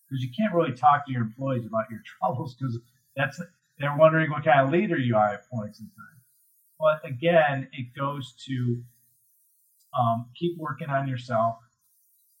Because 0.08 0.22
you 0.22 0.30
can't 0.36 0.54
really 0.54 0.72
talk 0.72 1.06
to 1.06 1.12
your 1.12 1.22
employees 1.22 1.66
about 1.66 1.90
your 1.90 2.00
troubles 2.18 2.54
because 2.54 2.78
that's 3.16 3.40
they're 3.78 3.96
wondering 3.96 4.30
what 4.30 4.44
kind 4.44 4.60
of 4.60 4.70
leader 4.70 4.98
you 4.98 5.16
are 5.16 5.34
at 5.34 5.48
points 5.50 5.80
in 5.80 5.86
time. 5.86 6.20
But 6.78 7.08
again, 7.08 7.68
it 7.72 7.94
goes 7.98 8.34
to 8.46 8.82
um, 9.98 10.26
keep 10.38 10.58
working 10.58 10.88
on 10.88 11.08
yourself, 11.08 11.56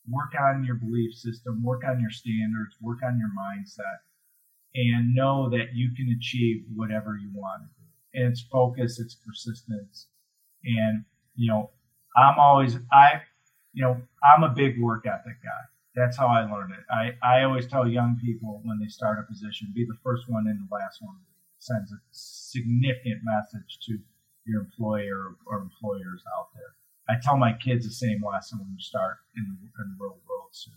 work 0.08 0.32
on 0.40 0.64
your 0.64 0.76
belief 0.76 1.14
system, 1.14 1.62
work 1.62 1.82
on 1.86 2.00
your 2.00 2.10
standards, 2.10 2.76
work 2.80 2.98
on 3.04 3.18
your 3.18 3.30
mindset, 3.38 3.98
and 4.74 5.14
know 5.14 5.48
that 5.50 5.74
you 5.74 5.90
can 5.94 6.14
achieve 6.16 6.64
whatever 6.74 7.16
you 7.16 7.30
want 7.34 7.62
to 7.62 7.68
do. 7.80 7.86
And 8.14 8.32
it's 8.32 8.42
focus, 8.42 8.98
it's 8.98 9.14
persistence. 9.14 10.08
And, 10.64 11.04
you 11.34 11.50
know, 11.50 11.70
I'm 12.16 12.38
always, 12.38 12.76
I, 12.92 13.22
you 13.72 13.82
know, 13.82 14.00
I'm 14.22 14.42
a 14.42 14.54
big 14.54 14.80
work 14.80 15.06
ethic 15.06 15.42
guy. 15.42 15.62
That's 15.94 16.16
how 16.16 16.28
I 16.28 16.50
learned 16.50 16.72
it. 16.72 16.84
I, 16.90 17.12
I 17.22 17.44
always 17.44 17.66
tell 17.66 17.86
young 17.86 18.18
people 18.22 18.60
when 18.64 18.78
they 18.78 18.88
start 18.88 19.18
a 19.18 19.30
position, 19.30 19.72
be 19.74 19.84
the 19.84 19.98
first 20.02 20.24
one 20.28 20.46
in 20.46 20.58
the 20.58 20.74
last 20.74 21.02
one. 21.02 21.16
It 21.16 21.62
sends 21.62 21.92
a 21.92 21.96
significant 22.10 23.20
message 23.24 23.78
to 23.86 23.98
your 24.46 24.62
employer 24.62 25.36
or 25.46 25.58
employers 25.58 26.22
out 26.38 26.48
there. 26.54 26.74
I 27.08 27.20
tell 27.22 27.36
my 27.36 27.52
kids 27.52 27.84
the 27.84 27.92
same 27.92 28.22
lesson 28.24 28.58
when 28.58 28.72
you 28.72 28.80
start 28.80 29.18
in 29.36 29.44
the, 29.44 29.82
in 29.82 29.90
the 29.90 29.96
real 29.98 30.18
world 30.28 30.50
soon. 30.52 30.74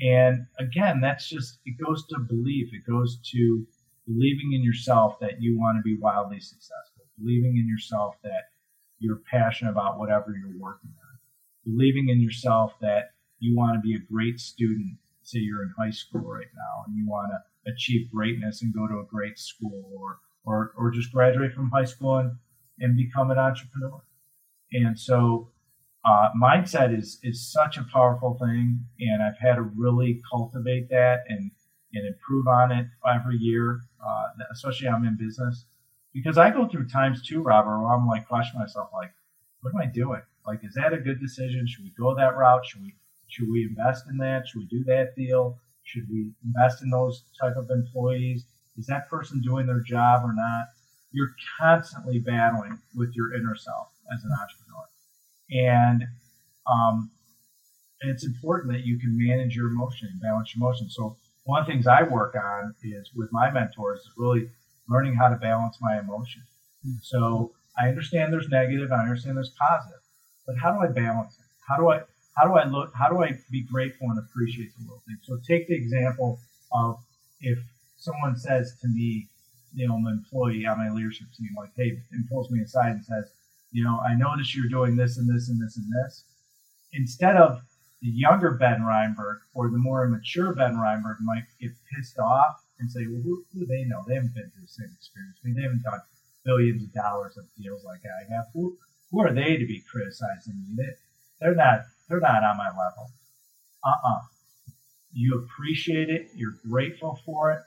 And 0.00 0.46
again, 0.58 1.00
that's 1.00 1.28
just, 1.28 1.58
it 1.64 1.76
goes 1.84 2.04
to 2.08 2.18
belief. 2.18 2.70
It 2.72 2.90
goes 2.90 3.18
to 3.30 3.66
believing 4.06 4.52
in 4.52 4.62
yourself 4.62 5.18
that 5.20 5.40
you 5.40 5.58
want 5.58 5.78
to 5.78 5.82
be 5.82 5.96
wildly 6.00 6.40
successful, 6.40 7.06
believing 7.18 7.56
in 7.56 7.68
yourself 7.68 8.16
that 8.24 8.50
you're 8.98 9.22
passionate 9.30 9.70
about 9.70 9.98
whatever 9.98 10.34
you're 10.36 10.58
working 10.58 10.90
on, 10.90 11.03
believing 11.64 12.08
in 12.08 12.20
yourself 12.20 12.74
that 12.80 13.12
you 13.38 13.56
want 13.56 13.76
to 13.76 13.80
be 13.80 13.94
a 13.94 14.12
great 14.12 14.40
student. 14.40 14.96
Say 15.22 15.38
you're 15.38 15.62
in 15.62 15.72
high 15.78 15.90
school 15.90 16.22
right 16.22 16.52
now 16.54 16.84
and 16.86 16.96
you 16.96 17.06
want 17.08 17.32
to 17.32 17.72
achieve 17.72 18.10
greatness 18.12 18.62
and 18.62 18.74
go 18.74 18.86
to 18.86 19.00
a 19.00 19.04
great 19.04 19.38
school 19.38 19.90
or, 19.96 20.18
or, 20.44 20.72
or 20.76 20.90
just 20.90 21.12
graduate 21.12 21.52
from 21.54 21.70
high 21.70 21.84
school 21.84 22.18
and, 22.18 22.32
and 22.80 22.96
become 22.96 23.30
an 23.30 23.38
entrepreneur. 23.38 24.02
And 24.72 24.98
so 24.98 25.50
uh, 26.04 26.28
mindset 26.40 26.96
is 26.96 27.18
is 27.22 27.50
such 27.50 27.78
a 27.78 27.86
powerful 27.90 28.36
thing, 28.38 28.84
and 29.00 29.22
I've 29.22 29.38
had 29.38 29.54
to 29.54 29.62
really 29.62 30.20
cultivate 30.30 30.90
that 30.90 31.20
and 31.28 31.50
and 31.94 32.06
improve 32.06 32.46
on 32.46 32.72
it 32.72 32.86
every 33.08 33.36
year, 33.36 33.80
uh, 34.04 34.44
especially 34.52 34.88
I'm 34.88 35.06
in 35.06 35.16
business 35.16 35.64
because 36.12 36.38
I 36.38 36.50
go 36.50 36.68
through 36.68 36.88
times 36.88 37.26
too, 37.26 37.42
Robert, 37.42 37.80
where 37.80 37.92
I'm 37.92 38.06
like 38.06 38.26
questioning 38.26 38.60
myself, 38.60 38.90
like, 38.92 39.12
what 39.60 39.74
am 39.74 39.80
I 39.80 39.86
doing? 39.86 40.22
Like, 40.46 40.60
is 40.62 40.74
that 40.74 40.92
a 40.92 40.98
good 40.98 41.20
decision? 41.20 41.66
Should 41.66 41.84
we 41.84 41.92
go 41.98 42.14
that 42.14 42.36
route? 42.36 42.66
Should 42.66 42.82
we 42.82 42.94
should 43.28 43.50
we 43.50 43.64
invest 43.64 44.04
in 44.08 44.18
that? 44.18 44.46
Should 44.46 44.60
we 44.60 44.66
do 44.66 44.84
that 44.84 45.16
deal? 45.16 45.58
Should 45.84 46.08
we 46.10 46.30
invest 46.44 46.82
in 46.82 46.90
those 46.90 47.24
type 47.40 47.56
of 47.56 47.70
employees? 47.70 48.44
Is 48.76 48.86
that 48.86 49.08
person 49.08 49.40
doing 49.40 49.66
their 49.66 49.80
job 49.80 50.22
or 50.24 50.32
not? 50.34 50.66
You're 51.12 51.34
constantly 51.58 52.18
battling 52.18 52.78
with 52.94 53.14
your 53.14 53.34
inner 53.34 53.54
self 53.54 53.88
as 54.12 54.22
an 54.24 54.30
entrepreneur. 54.32 54.86
And 55.50 56.04
um, 56.66 57.10
it's 58.00 58.24
important 58.24 58.72
that 58.72 58.84
you 58.84 58.98
can 58.98 59.16
manage 59.16 59.54
your 59.56 59.68
emotion 59.68 60.08
and 60.10 60.20
balance 60.20 60.54
your 60.54 60.66
emotion. 60.66 60.90
So 60.90 61.16
one 61.44 61.60
of 61.60 61.66
the 61.66 61.72
things 61.72 61.86
I 61.86 62.02
work 62.02 62.34
on 62.34 62.74
is 62.82 63.10
with 63.14 63.30
my 63.32 63.50
mentors 63.50 64.00
is 64.00 64.10
really 64.16 64.48
learning 64.88 65.14
how 65.14 65.28
to 65.28 65.36
balance 65.36 65.78
my 65.80 65.98
emotion. 65.98 66.42
Mm-hmm. 66.86 66.98
So 67.02 67.52
I 67.78 67.88
understand 67.88 68.32
there's 68.32 68.48
negative, 68.48 68.92
I 68.92 69.02
understand 69.02 69.36
there's 69.36 69.54
positive, 69.58 70.00
but 70.46 70.56
how 70.56 70.72
do 70.72 70.80
I 70.80 70.88
balance 70.88 71.34
it? 71.38 71.44
How 71.68 71.76
do 71.76 71.90
I 71.90 72.02
how 72.36 72.46
do 72.48 72.54
I 72.54 72.64
look? 72.64 72.92
How 72.94 73.08
do 73.08 73.22
I 73.22 73.38
be 73.50 73.62
grateful 73.62 74.10
and 74.10 74.18
appreciate 74.18 74.70
the 74.76 74.82
little 74.82 75.02
things? 75.06 75.20
So 75.22 75.38
take 75.46 75.68
the 75.68 75.74
example 75.74 76.40
of 76.72 76.98
if 77.40 77.58
someone 77.96 78.36
says 78.36 78.76
to 78.82 78.88
me, 78.88 79.28
you 79.74 79.88
know, 79.88 79.96
an 79.96 80.06
employee 80.06 80.66
on 80.66 80.78
my 80.78 80.90
leadership 80.90 81.28
team, 81.36 81.50
like, 81.56 81.70
hey, 81.76 81.98
and 82.12 82.28
pulls 82.28 82.50
me 82.50 82.60
aside 82.60 82.92
and 82.92 83.04
says, 83.04 83.30
you 83.72 83.84
know, 83.84 84.00
I 84.00 84.14
noticed 84.14 84.54
you're 84.54 84.68
doing 84.68 84.96
this 84.96 85.16
and 85.16 85.28
this 85.28 85.48
and 85.48 85.60
this 85.60 85.76
and 85.76 85.86
this. 85.92 86.24
Instead 86.92 87.36
of 87.36 87.60
the 88.02 88.10
younger 88.10 88.52
Ben 88.52 88.82
Reinberg 88.82 89.38
or 89.54 89.70
the 89.70 89.78
more 89.78 90.04
immature 90.04 90.54
Ben 90.54 90.76
Reinberg 90.76 91.16
might 91.22 91.44
get 91.60 91.72
pissed 91.92 92.18
off 92.18 92.62
and 92.78 92.90
say, 92.90 93.06
well, 93.06 93.22
who, 93.22 93.44
who 93.52 93.60
do 93.60 93.66
they 93.66 93.84
know? 93.84 94.04
They 94.06 94.14
haven't 94.14 94.34
been 94.34 94.50
through 94.50 94.62
the 94.62 94.68
same 94.68 94.90
experience. 94.94 95.38
I 95.42 95.46
mean, 95.46 95.56
they 95.56 95.62
haven't 95.62 95.82
done 95.82 96.00
billions 96.44 96.82
of 96.82 96.92
dollars 96.92 97.36
of 97.36 97.44
deals 97.60 97.82
like 97.84 98.00
I 98.04 98.34
have. 98.34 98.46
Who, 98.52 98.76
who 99.14 99.20
are 99.22 99.32
they 99.32 99.56
to 99.56 99.66
be 99.66 99.82
criticizing 99.90 100.54
me? 100.68 100.74
They, 100.76 100.90
they're 101.40 101.54
not, 101.54 101.82
they're 102.08 102.20
not 102.20 102.42
on 102.42 102.56
my 102.56 102.68
level. 102.68 103.10
Uh-uh. 103.84 104.20
you 105.12 105.38
appreciate 105.38 106.10
it, 106.10 106.30
you're 106.34 106.56
grateful 106.68 107.20
for 107.24 107.52
it, 107.52 107.60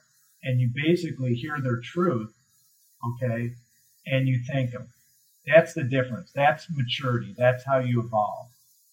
and 0.43 0.59
you 0.59 0.69
basically 0.73 1.35
hear 1.35 1.59
their 1.61 1.79
truth, 1.79 2.33
okay, 3.07 3.51
and 4.07 4.27
you 4.27 4.41
thank 4.51 4.71
them. 4.71 4.87
That's 5.45 5.73
the 5.73 5.83
difference. 5.83 6.31
That's 6.35 6.67
maturity. 6.71 7.33
That's 7.37 7.63
how 7.63 7.79
you 7.79 8.01
evolve. 8.01 8.47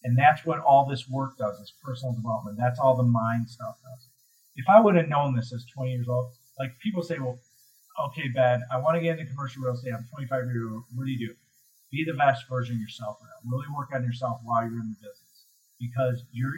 And 0.04 0.16
that's 0.16 0.44
what 0.44 0.60
all 0.60 0.86
this 0.86 1.08
work 1.08 1.36
does, 1.38 1.58
is 1.58 1.72
personal 1.82 2.14
development. 2.14 2.58
That's 2.58 2.78
all 2.78 2.96
the 2.96 3.02
mind 3.02 3.48
stuff 3.48 3.76
does. 3.82 4.08
If 4.54 4.66
I 4.68 4.80
would 4.80 4.94
have 4.94 5.08
known 5.08 5.34
this 5.34 5.52
as 5.52 5.64
20 5.74 5.90
years 5.90 6.08
old, 6.08 6.30
like 6.58 6.78
people 6.80 7.02
say, 7.02 7.18
well, 7.18 7.38
okay, 8.08 8.28
Ben, 8.28 8.62
I 8.70 8.78
want 8.78 8.96
to 8.96 9.00
get 9.00 9.18
into 9.18 9.30
commercial 9.32 9.62
real 9.62 9.74
estate. 9.74 9.94
I'm 9.94 10.06
25 10.14 10.44
years 10.44 10.70
old. 10.70 10.84
What 10.94 11.06
do 11.06 11.10
you 11.10 11.28
do? 11.28 11.34
Be 11.94 12.02
the 12.04 12.18
best 12.18 12.48
version 12.50 12.74
of 12.74 12.80
yourself. 12.80 13.18
Really 13.46 13.70
work 13.76 13.90
on 13.94 14.02
yourself 14.02 14.40
while 14.42 14.62
you're 14.62 14.82
in 14.82 14.90
the 14.90 14.98
business 14.98 15.46
because 15.78 16.24
your 16.32 16.50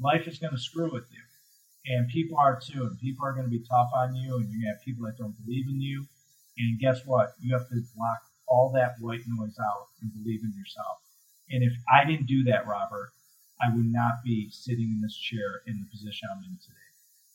life 0.00 0.26
is 0.26 0.38
going 0.38 0.54
to 0.54 0.58
screw 0.58 0.90
with 0.90 1.04
you. 1.12 1.20
And 1.92 2.08
people 2.08 2.38
are 2.38 2.58
too. 2.58 2.88
And 2.88 2.98
people 2.98 3.26
are 3.26 3.32
going 3.32 3.44
to 3.44 3.50
be 3.50 3.64
tough 3.68 3.90
on 3.94 4.16
you. 4.16 4.36
And 4.36 4.48
you're 4.48 4.64
going 4.64 4.72
to 4.72 4.72
have 4.72 4.84
people 4.84 5.04
that 5.04 5.18
don't 5.18 5.36
believe 5.44 5.68
in 5.68 5.80
you. 5.80 6.06
And 6.56 6.80
guess 6.80 7.04
what? 7.04 7.34
You 7.38 7.52
have 7.52 7.68
to 7.68 7.82
block 7.94 8.20
all 8.48 8.72
that 8.72 8.96
white 8.98 9.28
noise 9.28 9.58
out 9.60 9.88
and 10.00 10.10
believe 10.14 10.40
in 10.42 10.54
yourself. 10.56 11.04
And 11.50 11.62
if 11.62 11.72
I 11.92 12.08
didn't 12.08 12.26
do 12.26 12.44
that, 12.44 12.66
Robert, 12.66 13.12
I 13.60 13.74
would 13.74 13.92
not 13.92 14.24
be 14.24 14.48
sitting 14.50 14.88
in 14.88 15.02
this 15.02 15.16
chair 15.16 15.60
in 15.66 15.78
the 15.78 15.90
position 15.90 16.28
I'm 16.32 16.44
in 16.44 16.56
today. 16.56 16.88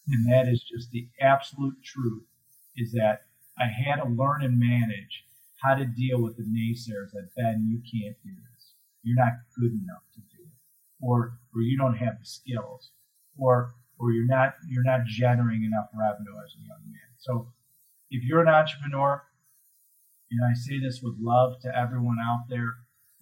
And 0.09 0.31
that 0.31 0.51
is 0.51 0.63
just 0.63 0.89
the 0.89 1.07
absolute 1.21 1.83
truth 1.83 2.23
is 2.75 2.91
that 2.93 3.25
I 3.59 3.67
had 3.67 3.97
to 4.01 4.09
learn 4.09 4.43
and 4.43 4.59
manage 4.59 5.25
how 5.61 5.75
to 5.75 5.85
deal 5.85 6.21
with 6.21 6.37
the 6.37 6.43
naysayers 6.43 7.11
that 7.13 7.29
Ben, 7.37 7.67
you 7.69 7.79
can't 7.85 8.17
do 8.23 8.31
this. 8.33 8.73
You're 9.03 9.17
not 9.17 9.33
good 9.57 9.71
enough 9.71 10.03
to 10.13 10.19
do 10.19 10.43
it. 10.43 10.57
Or 11.01 11.37
or 11.53 11.61
you 11.61 11.77
don't 11.77 11.97
have 11.97 12.19
the 12.19 12.25
skills. 12.25 12.91
Or 13.37 13.73
or 13.99 14.11
you're 14.11 14.27
not 14.27 14.53
you're 14.67 14.83
not 14.83 15.05
generating 15.05 15.63
enough 15.63 15.89
revenue 15.93 16.37
as 16.43 16.53
a 16.55 16.65
young 16.65 16.83
man. 16.89 17.11
So 17.17 17.47
if 18.09 18.23
you're 18.23 18.41
an 18.41 18.47
entrepreneur, 18.47 19.23
and 20.31 20.41
I 20.43 20.53
say 20.53 20.79
this 20.79 21.01
with 21.01 21.15
love 21.19 21.59
to 21.61 21.77
everyone 21.77 22.17
out 22.19 22.45
there, 22.49 22.73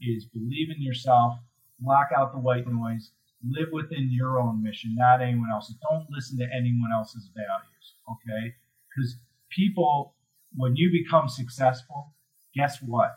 is 0.01 0.25
believe 0.25 0.69
in 0.69 0.81
yourself, 0.81 1.37
block 1.79 2.09
out 2.15 2.31
the 2.31 2.39
white 2.39 2.67
noise, 2.67 3.11
live 3.43 3.69
within 3.71 4.09
your 4.11 4.39
own 4.39 4.63
mission, 4.63 4.95
not 4.95 5.21
anyone 5.21 5.49
else's. 5.51 5.75
Don't 5.89 6.07
listen 6.09 6.37
to 6.39 6.45
anyone 6.55 6.91
else's 6.93 7.29
values, 7.35 7.95
okay? 8.09 8.55
Because 8.89 9.17
people, 9.49 10.15
when 10.55 10.75
you 10.75 10.91
become 10.91 11.27
successful, 11.27 12.13
guess 12.55 12.81
what? 12.81 13.09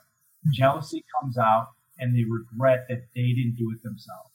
Mm-hmm. 0.46 0.52
Jealousy 0.52 1.04
comes 1.20 1.38
out 1.38 1.68
and 1.98 2.16
they 2.16 2.24
regret 2.24 2.86
that 2.88 3.06
they 3.14 3.32
didn't 3.32 3.56
do 3.56 3.70
it 3.74 3.82
themselves. 3.82 4.28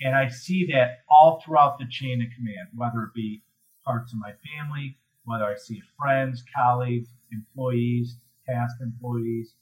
And 0.00 0.14
I 0.14 0.28
see 0.28 0.66
that 0.72 0.98
all 1.08 1.40
throughout 1.44 1.78
the 1.78 1.86
chain 1.88 2.20
of 2.20 2.34
command, 2.36 2.68
whether 2.74 3.04
it 3.04 3.14
be 3.14 3.42
parts 3.84 4.12
of 4.12 4.18
my 4.18 4.32
family, 4.56 4.98
whether 5.24 5.44
I 5.44 5.54
see 5.56 5.82
friends, 5.98 6.42
colleagues, 6.54 7.08
employees, 7.32 8.16
past 8.46 8.76
employees. 8.80 9.54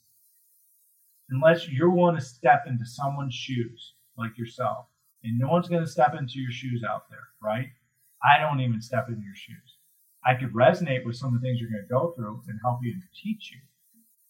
Unless 1.29 1.69
you're 1.69 1.89
willing 1.89 2.15
to 2.15 2.21
step 2.21 2.63
into 2.67 2.85
someone's 2.85 3.33
shoes 3.33 3.93
like 4.17 4.37
yourself, 4.37 4.87
and 5.23 5.39
no 5.39 5.47
one's 5.47 5.69
going 5.69 5.83
to 5.83 5.89
step 5.89 6.13
into 6.17 6.39
your 6.39 6.51
shoes 6.51 6.83
out 6.87 7.09
there, 7.09 7.27
right? 7.41 7.67
I 8.23 8.39
don't 8.39 8.59
even 8.59 8.81
step 8.81 9.07
into 9.07 9.21
your 9.21 9.35
shoes. 9.35 9.77
I 10.25 10.35
could 10.35 10.53
resonate 10.53 11.05
with 11.05 11.15
some 11.15 11.33
of 11.33 11.41
the 11.41 11.45
things 11.45 11.59
you're 11.59 11.69
going 11.69 11.83
to 11.83 11.93
go 11.93 12.13
through 12.15 12.43
and 12.47 12.59
help 12.63 12.79
you 12.81 12.93
and 12.93 13.03
teach 13.13 13.51
you. 13.51 13.59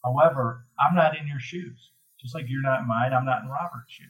However, 0.04 0.66
I'm 0.80 0.96
not 0.96 1.18
in 1.18 1.28
your 1.28 1.40
shoes. 1.40 1.92
Just 2.20 2.36
like 2.36 2.46
you're 2.48 2.62
not 2.62 2.82
in 2.82 2.88
mine, 2.88 3.14
I'm 3.14 3.26
not 3.26 3.44
in 3.44 3.50
Robert's 3.50 3.92
shoes. 3.92 4.08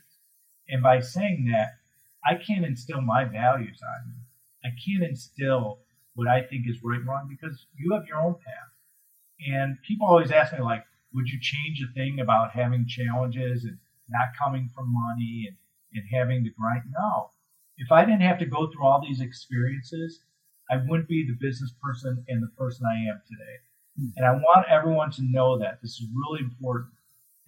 And 0.69 0.81
by 0.81 0.99
saying 0.99 1.49
that, 1.51 1.77
I 2.25 2.35
can't 2.35 2.65
instill 2.65 3.01
my 3.01 3.25
values 3.25 3.79
on 3.83 4.07
you. 4.07 4.21
I 4.63 4.69
can't 4.85 5.03
instill 5.03 5.79
what 6.15 6.27
I 6.27 6.41
think 6.41 6.67
is 6.67 6.83
right 6.83 6.99
and 6.99 7.07
wrong 7.07 7.27
because 7.27 7.65
you 7.75 7.93
have 7.93 8.05
your 8.07 8.21
own 8.21 8.35
path. 8.35 8.71
And 9.45 9.77
people 9.87 10.07
always 10.07 10.31
ask 10.31 10.53
me, 10.53 10.59
like, 10.61 10.85
would 11.13 11.27
you 11.27 11.39
change 11.41 11.81
a 11.81 11.93
thing 11.93 12.19
about 12.19 12.51
having 12.51 12.87
challenges 12.87 13.65
and 13.65 13.77
not 14.09 14.29
coming 14.41 14.69
from 14.73 14.93
money 14.93 15.47
and, 15.47 15.57
and 15.93 16.05
having 16.11 16.43
to 16.43 16.49
grind? 16.51 16.83
No. 16.91 17.31
If 17.77 17.91
I 17.91 18.05
didn't 18.05 18.21
have 18.21 18.39
to 18.39 18.45
go 18.45 18.69
through 18.71 18.85
all 18.85 19.01
these 19.01 19.19
experiences, 19.21 20.21
I 20.71 20.77
wouldn't 20.87 21.09
be 21.09 21.25
the 21.27 21.37
business 21.45 21.73
person 21.81 22.23
and 22.27 22.41
the 22.41 22.51
person 22.57 22.85
I 22.85 23.09
am 23.09 23.21
today. 23.27 23.57
Mm-hmm. 23.99 24.17
And 24.17 24.25
I 24.25 24.31
want 24.31 24.65
everyone 24.69 25.11
to 25.11 25.21
know 25.23 25.57
that 25.59 25.81
this 25.81 25.91
is 25.91 26.07
really 26.13 26.41
important 26.41 26.93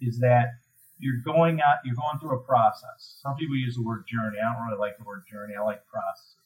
is 0.00 0.18
that 0.20 0.54
you're 0.98 1.20
going 1.24 1.60
out, 1.60 1.78
you're 1.84 1.96
going 1.96 2.18
through 2.20 2.36
a 2.36 2.42
process. 2.42 3.18
Some 3.22 3.36
people 3.36 3.56
use 3.56 3.76
the 3.76 3.82
word 3.82 4.04
journey. 4.06 4.38
I 4.40 4.52
don't 4.54 4.66
really 4.66 4.78
like 4.78 4.96
the 4.98 5.04
word 5.04 5.24
journey. 5.30 5.54
I 5.58 5.62
like 5.62 5.86
processes. 5.86 6.36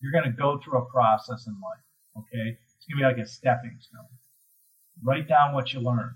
You're 0.00 0.12
going 0.12 0.24
to 0.24 0.36
go 0.36 0.58
through 0.58 0.78
a 0.78 0.86
process 0.86 1.46
in 1.46 1.54
life. 1.54 1.84
Okay. 2.16 2.56
It's 2.76 2.86
going 2.86 2.98
to 2.98 3.02
be 3.02 3.04
like 3.04 3.18
a 3.24 3.28
stepping 3.28 3.76
stone. 3.80 4.06
Write 5.02 5.28
down 5.28 5.54
what 5.54 5.72
you 5.72 5.80
learn. 5.80 6.14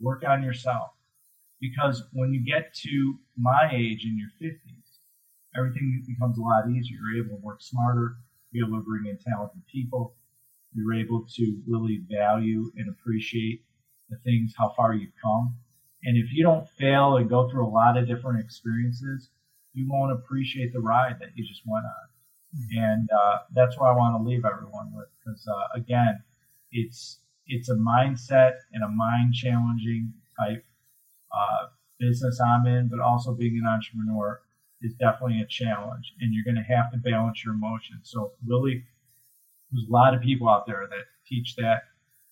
Work 0.00 0.22
on 0.28 0.42
yourself. 0.42 0.90
Because 1.60 2.04
when 2.12 2.32
you 2.32 2.44
get 2.44 2.72
to 2.86 3.18
my 3.36 3.68
age 3.72 4.04
in 4.04 4.16
your 4.16 4.30
50s, 4.40 4.98
everything 5.56 6.04
becomes 6.06 6.38
a 6.38 6.42
lot 6.42 6.68
easier. 6.70 6.98
You're 7.02 7.24
able 7.24 7.36
to 7.36 7.42
work 7.42 7.60
smarter. 7.60 8.16
You're 8.52 8.68
able 8.68 8.78
to 8.78 8.84
bring 8.84 9.06
in 9.06 9.18
talented 9.18 9.62
people. 9.66 10.14
You're 10.74 10.94
able 10.94 11.26
to 11.36 11.62
really 11.66 12.02
value 12.10 12.70
and 12.76 12.88
appreciate 12.88 13.64
the 14.10 14.16
things, 14.24 14.54
how 14.56 14.72
far 14.76 14.94
you've 14.94 15.12
come. 15.22 15.56
And 16.04 16.16
if 16.16 16.32
you 16.32 16.44
don't 16.44 16.68
fail 16.68 17.16
and 17.16 17.28
go 17.28 17.48
through 17.48 17.66
a 17.66 17.68
lot 17.68 17.96
of 17.96 18.06
different 18.06 18.40
experiences, 18.44 19.30
you 19.72 19.86
won't 19.88 20.12
appreciate 20.12 20.72
the 20.72 20.80
ride 20.80 21.16
that 21.20 21.30
you 21.34 21.46
just 21.46 21.62
went 21.66 21.84
on. 21.84 22.08
Mm-hmm. 22.56 22.78
And 22.78 23.08
uh, 23.10 23.38
that's 23.54 23.78
what 23.78 23.88
I 23.90 23.96
want 23.96 24.16
to 24.16 24.28
leave 24.28 24.44
everyone 24.44 24.92
with, 24.94 25.08
because 25.18 25.46
uh, 25.46 25.78
again, 25.78 26.22
it's 26.72 27.20
it's 27.46 27.68
a 27.70 27.74
mindset 27.74 28.52
and 28.72 28.84
a 28.84 28.88
mind 28.88 29.34
challenging 29.34 30.12
type 30.38 30.64
uh, 31.32 31.66
business 31.98 32.40
I'm 32.40 32.66
in, 32.66 32.88
but 32.88 33.00
also 33.00 33.34
being 33.34 33.60
an 33.62 33.68
entrepreneur 33.68 34.40
is 34.80 34.94
definitely 34.94 35.40
a 35.40 35.46
challenge, 35.46 36.12
and 36.20 36.32
you're 36.32 36.44
going 36.44 36.62
to 36.62 36.74
have 36.74 36.92
to 36.92 36.98
balance 36.98 37.44
your 37.44 37.54
emotions. 37.54 38.02
So 38.04 38.32
really, 38.46 38.84
there's 39.70 39.86
a 39.88 39.92
lot 39.92 40.14
of 40.14 40.20
people 40.20 40.48
out 40.48 40.66
there 40.66 40.86
that 40.88 41.04
teach 41.26 41.56
that, 41.56 41.82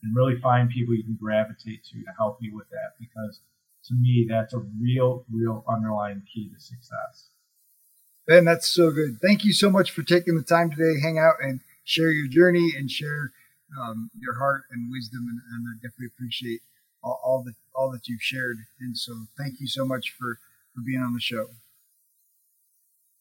and 0.02 0.16
really 0.16 0.40
find 0.40 0.68
people 0.70 0.94
you 0.94 1.02
can 1.04 1.18
gravitate 1.20 1.84
to 1.84 1.98
to 1.98 2.12
help 2.18 2.38
you 2.40 2.54
with 2.56 2.68
that, 2.70 2.94
because 2.98 3.40
to 3.86 3.94
me, 3.94 4.26
that's 4.28 4.52
a 4.52 4.58
real, 4.80 5.24
real 5.30 5.64
underlying 5.68 6.22
key 6.32 6.50
to 6.52 6.60
success. 6.60 7.28
Ben, 8.26 8.44
that's 8.44 8.68
so 8.68 8.90
good. 8.90 9.18
Thank 9.22 9.44
you 9.44 9.52
so 9.52 9.70
much 9.70 9.92
for 9.92 10.02
taking 10.02 10.36
the 10.36 10.42
time 10.42 10.70
today, 10.70 10.98
hang 11.00 11.18
out 11.18 11.34
and 11.40 11.60
share 11.84 12.10
your 12.10 12.26
journey 12.26 12.72
and 12.76 12.90
share 12.90 13.32
um, 13.80 14.10
your 14.18 14.38
heart 14.38 14.62
and 14.70 14.90
wisdom, 14.90 15.26
and, 15.28 15.40
and 15.52 15.66
I 15.68 15.74
definitely 15.76 16.06
appreciate 16.06 16.62
all, 17.02 17.20
all 17.24 17.44
all 17.74 17.90
that 17.92 18.08
you've 18.08 18.22
shared. 18.22 18.56
And 18.80 18.96
so, 18.96 19.26
thank 19.38 19.60
you 19.60 19.68
so 19.68 19.86
much 19.86 20.14
for 20.18 20.38
for 20.74 20.80
being 20.84 21.00
on 21.00 21.14
the 21.14 21.20
show. 21.20 21.46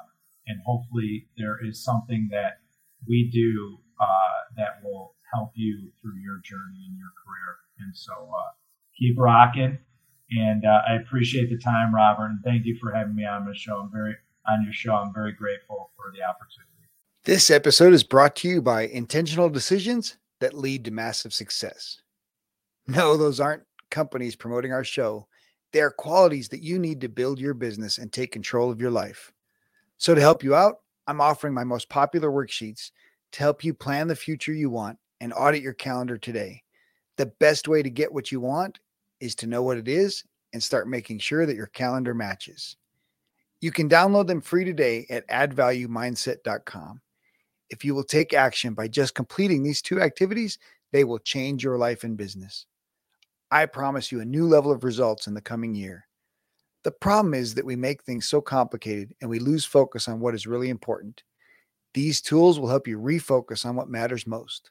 and 0.49 0.61
hopefully 0.65 1.29
there 1.37 1.59
is 1.65 1.85
something 1.85 2.29
that 2.33 2.61
we 3.07 3.31
do 3.33 3.79
uh, 4.01 4.39
that 4.57 4.83
will 4.83 5.15
help 5.33 5.51
you 5.55 5.91
through 6.01 6.19
your 6.21 6.41
journey 6.43 6.87
and 6.89 6.99
your 6.99 7.13
career. 7.25 7.57
And 7.81 7.95
so 7.95 8.13
uh, 8.13 8.51
keep 8.99 9.17
rocking. 9.19 9.79
And 10.31 10.65
uh, 10.65 10.81
I 10.89 10.95
appreciate 10.95 11.49
the 11.49 11.59
time, 11.59 11.95
Robert, 11.95 12.27
and 12.27 12.41
thank 12.45 12.65
you 12.65 12.77
for 12.81 12.93
having 12.93 13.15
me 13.15 13.25
on 13.25 13.47
the 13.47 13.55
show. 13.55 13.77
I'm 13.77 13.91
very 13.93 14.15
on 14.49 14.65
your 14.65 14.73
show. 14.73 14.95
I'm 14.95 15.13
very 15.15 15.33
grateful 15.33 15.91
for 15.97 16.13
the 16.13 16.23
opportunity. 16.23 16.73
This 17.25 17.51
episode 17.51 17.93
is 17.93 18.05
brought 18.05 18.37
to 18.37 18.49
you 18.49 18.63
by 18.63 18.83
intentional 18.83 19.51
decisions 19.51 20.17
that 20.41 20.55
lead 20.55 20.85
to 20.85 20.91
massive 20.91 21.33
success. 21.33 22.01
No, 22.87 23.17
those 23.17 23.41
aren't 23.41 23.65
companies 23.91 24.37
promoting 24.37 24.73
our 24.73 24.85
show. 24.85 25.29
They 25.73 25.81
are 25.81 25.91
qualities 25.91 26.49
that 26.49 26.63
you 26.63 26.79
need 26.79 27.03
to 27.03 27.09
build 27.09 27.39
your 27.39 27.55
business 27.55 27.99
and 27.99 28.11
take 28.11 28.33
control 28.33 28.71
of 28.71 28.81
your 28.81 28.91
life. 28.91 29.33
So, 29.99 30.15
to 30.15 30.21
help 30.21 30.43
you 30.43 30.55
out, 30.55 30.77
I'm 31.07 31.21
offering 31.21 31.55
my 31.55 31.65
most 31.65 31.89
popular 31.89 32.31
worksheets 32.31 32.91
to 33.33 33.41
help 33.41 33.65
you 33.65 33.75
plan 33.75 34.09
the 34.09 34.17
future 34.17 34.53
you 34.53 34.71
want 34.71 34.99
and 35.21 35.33
audit 35.33 35.63
your 35.63 35.75
calendar 35.75 36.17
today. 36.17 36.63
The 37.17 37.27
best 37.41 37.69
way 37.69 37.83
to 37.83 37.91
get 37.91 38.13
what 38.13 38.31
you 38.31 38.41
want 38.41 38.79
is 39.21 39.35
to 39.37 39.47
know 39.47 39.63
what 39.63 39.77
it 39.77 39.89
is 39.89 40.25
and 40.53 40.63
start 40.63 40.89
making 40.89 41.19
sure 41.19 41.47
that 41.47 41.57
your 41.57 41.67
calendar 41.67 42.15
matches. 42.15 42.77
You 43.61 43.73
can 43.73 43.89
download 43.89 44.29
them 44.29 44.41
free 44.41 44.65
today 44.65 45.07
at 45.11 45.29
addvaluemindset.com. 45.29 47.01
If 47.71 47.85
you 47.85 47.95
will 47.95 48.05
take 48.05 48.33
action 48.33 48.75
by 48.75 48.89
just 48.89 49.15
completing 49.15 49.63
these 49.63 49.83
two 49.83 50.01
activities, 50.01 50.59
they 50.93 51.05
will 51.05 51.19
change 51.19 51.65
your 51.65 51.77
life 51.77 52.05
and 52.05 52.17
business. 52.17 52.67
I 53.51 53.67
promise 53.67 54.13
you 54.13 54.21
a 54.21 54.25
new 54.25 54.47
level 54.47 54.71
of 54.71 54.85
results 54.85 55.27
in 55.27 55.35
the 55.35 55.41
coming 55.41 55.75
year. 55.75 56.08
The 56.85 56.93
problem 56.93 57.35
is 57.35 57.55
that 57.55 57.65
we 57.65 57.77
make 57.77 58.03
things 58.03 58.29
so 58.29 58.41
complicated 58.41 59.15
and 59.21 59.29
we 59.29 59.39
lose 59.39 59.65
focus 59.65 60.09
on 60.09 60.21
what 60.21 60.35
is 60.35 60.47
really 60.47 60.69
important. 60.69 61.23
These 61.95 62.21
tools 62.21 62.61
will 62.61 62.69
help 62.69 62.87
you 62.87 62.99
refocus 62.99 63.67
on 63.67 63.75
what 63.75 63.89
matters 63.89 64.27
most. 64.27 64.71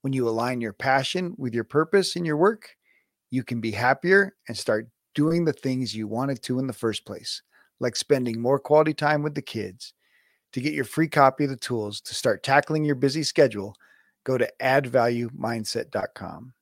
When 0.00 0.12
you 0.12 0.28
align 0.28 0.60
your 0.60 0.72
passion 0.72 1.34
with 1.38 1.54
your 1.54 1.64
purpose 1.64 2.16
in 2.16 2.24
your 2.24 2.36
work, 2.36 2.76
you 3.30 3.42
can 3.42 3.60
be 3.60 3.70
happier 3.70 4.34
and 4.48 4.56
start 4.56 4.88
doing 5.14 5.44
the 5.44 5.52
things 5.52 5.94
you 5.94 6.08
wanted 6.08 6.42
to 6.42 6.58
in 6.58 6.66
the 6.66 6.72
first 6.72 7.06
place, 7.06 7.42
like 7.80 7.96
spending 7.96 8.40
more 8.40 8.58
quality 8.58 8.92
time 8.92 9.22
with 9.22 9.34
the 9.34 9.42
kids. 9.42 9.94
To 10.52 10.60
get 10.60 10.74
your 10.74 10.84
free 10.84 11.08
copy 11.08 11.44
of 11.44 11.50
the 11.50 11.56
tools 11.56 12.00
to 12.02 12.14
start 12.14 12.42
tackling 12.42 12.84
your 12.84 12.94
busy 12.94 13.22
schedule, 13.22 13.74
go 14.24 14.38
to 14.38 14.50
addvaluemindset.com. 14.60 16.52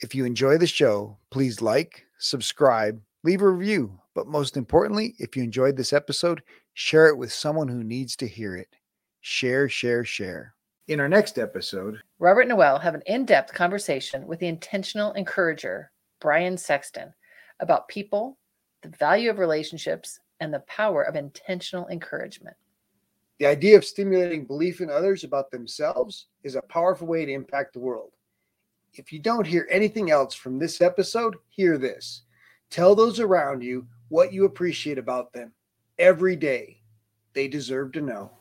If 0.00 0.14
you 0.14 0.24
enjoy 0.24 0.58
the 0.58 0.66
show, 0.66 1.18
please 1.30 1.60
like, 1.62 2.04
subscribe, 2.18 3.00
leave 3.28 3.42
a 3.42 3.48
review, 3.48 4.00
but 4.14 4.26
most 4.26 4.56
importantly, 4.56 5.14
if 5.18 5.36
you 5.36 5.42
enjoyed 5.42 5.76
this 5.76 5.92
episode, 5.92 6.42
share 6.72 7.08
it 7.08 7.18
with 7.18 7.30
someone 7.30 7.68
who 7.68 7.84
needs 7.84 8.16
to 8.16 8.26
hear 8.26 8.56
it. 8.56 8.68
Share, 9.20 9.68
share, 9.68 10.02
share. 10.02 10.54
In 10.86 10.98
our 10.98 11.10
next 11.10 11.38
episode, 11.38 11.98
Robert 12.18 12.42
and 12.42 12.48
Noel 12.48 12.78
have 12.78 12.94
an 12.94 13.02
in 13.04 13.26
depth 13.26 13.52
conversation 13.52 14.26
with 14.26 14.38
the 14.38 14.46
intentional 14.46 15.12
encourager, 15.12 15.90
Brian 16.22 16.56
Sexton, 16.56 17.12
about 17.60 17.86
people, 17.88 18.38
the 18.80 18.88
value 18.88 19.28
of 19.28 19.38
relationships, 19.38 20.18
and 20.40 20.54
the 20.54 20.60
power 20.60 21.02
of 21.02 21.14
intentional 21.14 21.86
encouragement. 21.88 22.56
the 23.40 23.46
idea 23.46 23.76
of 23.76 23.84
stimulating 23.84 24.46
belief 24.46 24.80
in 24.80 24.88
others 24.88 25.22
about 25.22 25.50
themselves 25.50 26.28
is 26.44 26.54
a 26.54 26.62
powerful 26.62 27.06
way 27.06 27.26
to 27.26 27.32
impact 27.32 27.74
the 27.74 27.78
world. 27.78 28.12
If 28.94 29.12
you 29.12 29.18
don't 29.18 29.46
hear 29.46 29.68
anything 29.70 30.10
else 30.10 30.34
from 30.34 30.58
this 30.58 30.80
episode, 30.80 31.36
hear 31.50 31.76
this. 31.76 32.22
Tell 32.70 32.94
those 32.94 33.20
around 33.20 33.62
you 33.62 33.88
what 34.08 34.32
you 34.32 34.44
appreciate 34.44 34.98
about 34.98 35.32
them 35.32 35.52
every 35.98 36.36
day. 36.36 36.82
They 37.32 37.48
deserve 37.48 37.92
to 37.92 38.00
know. 38.00 38.37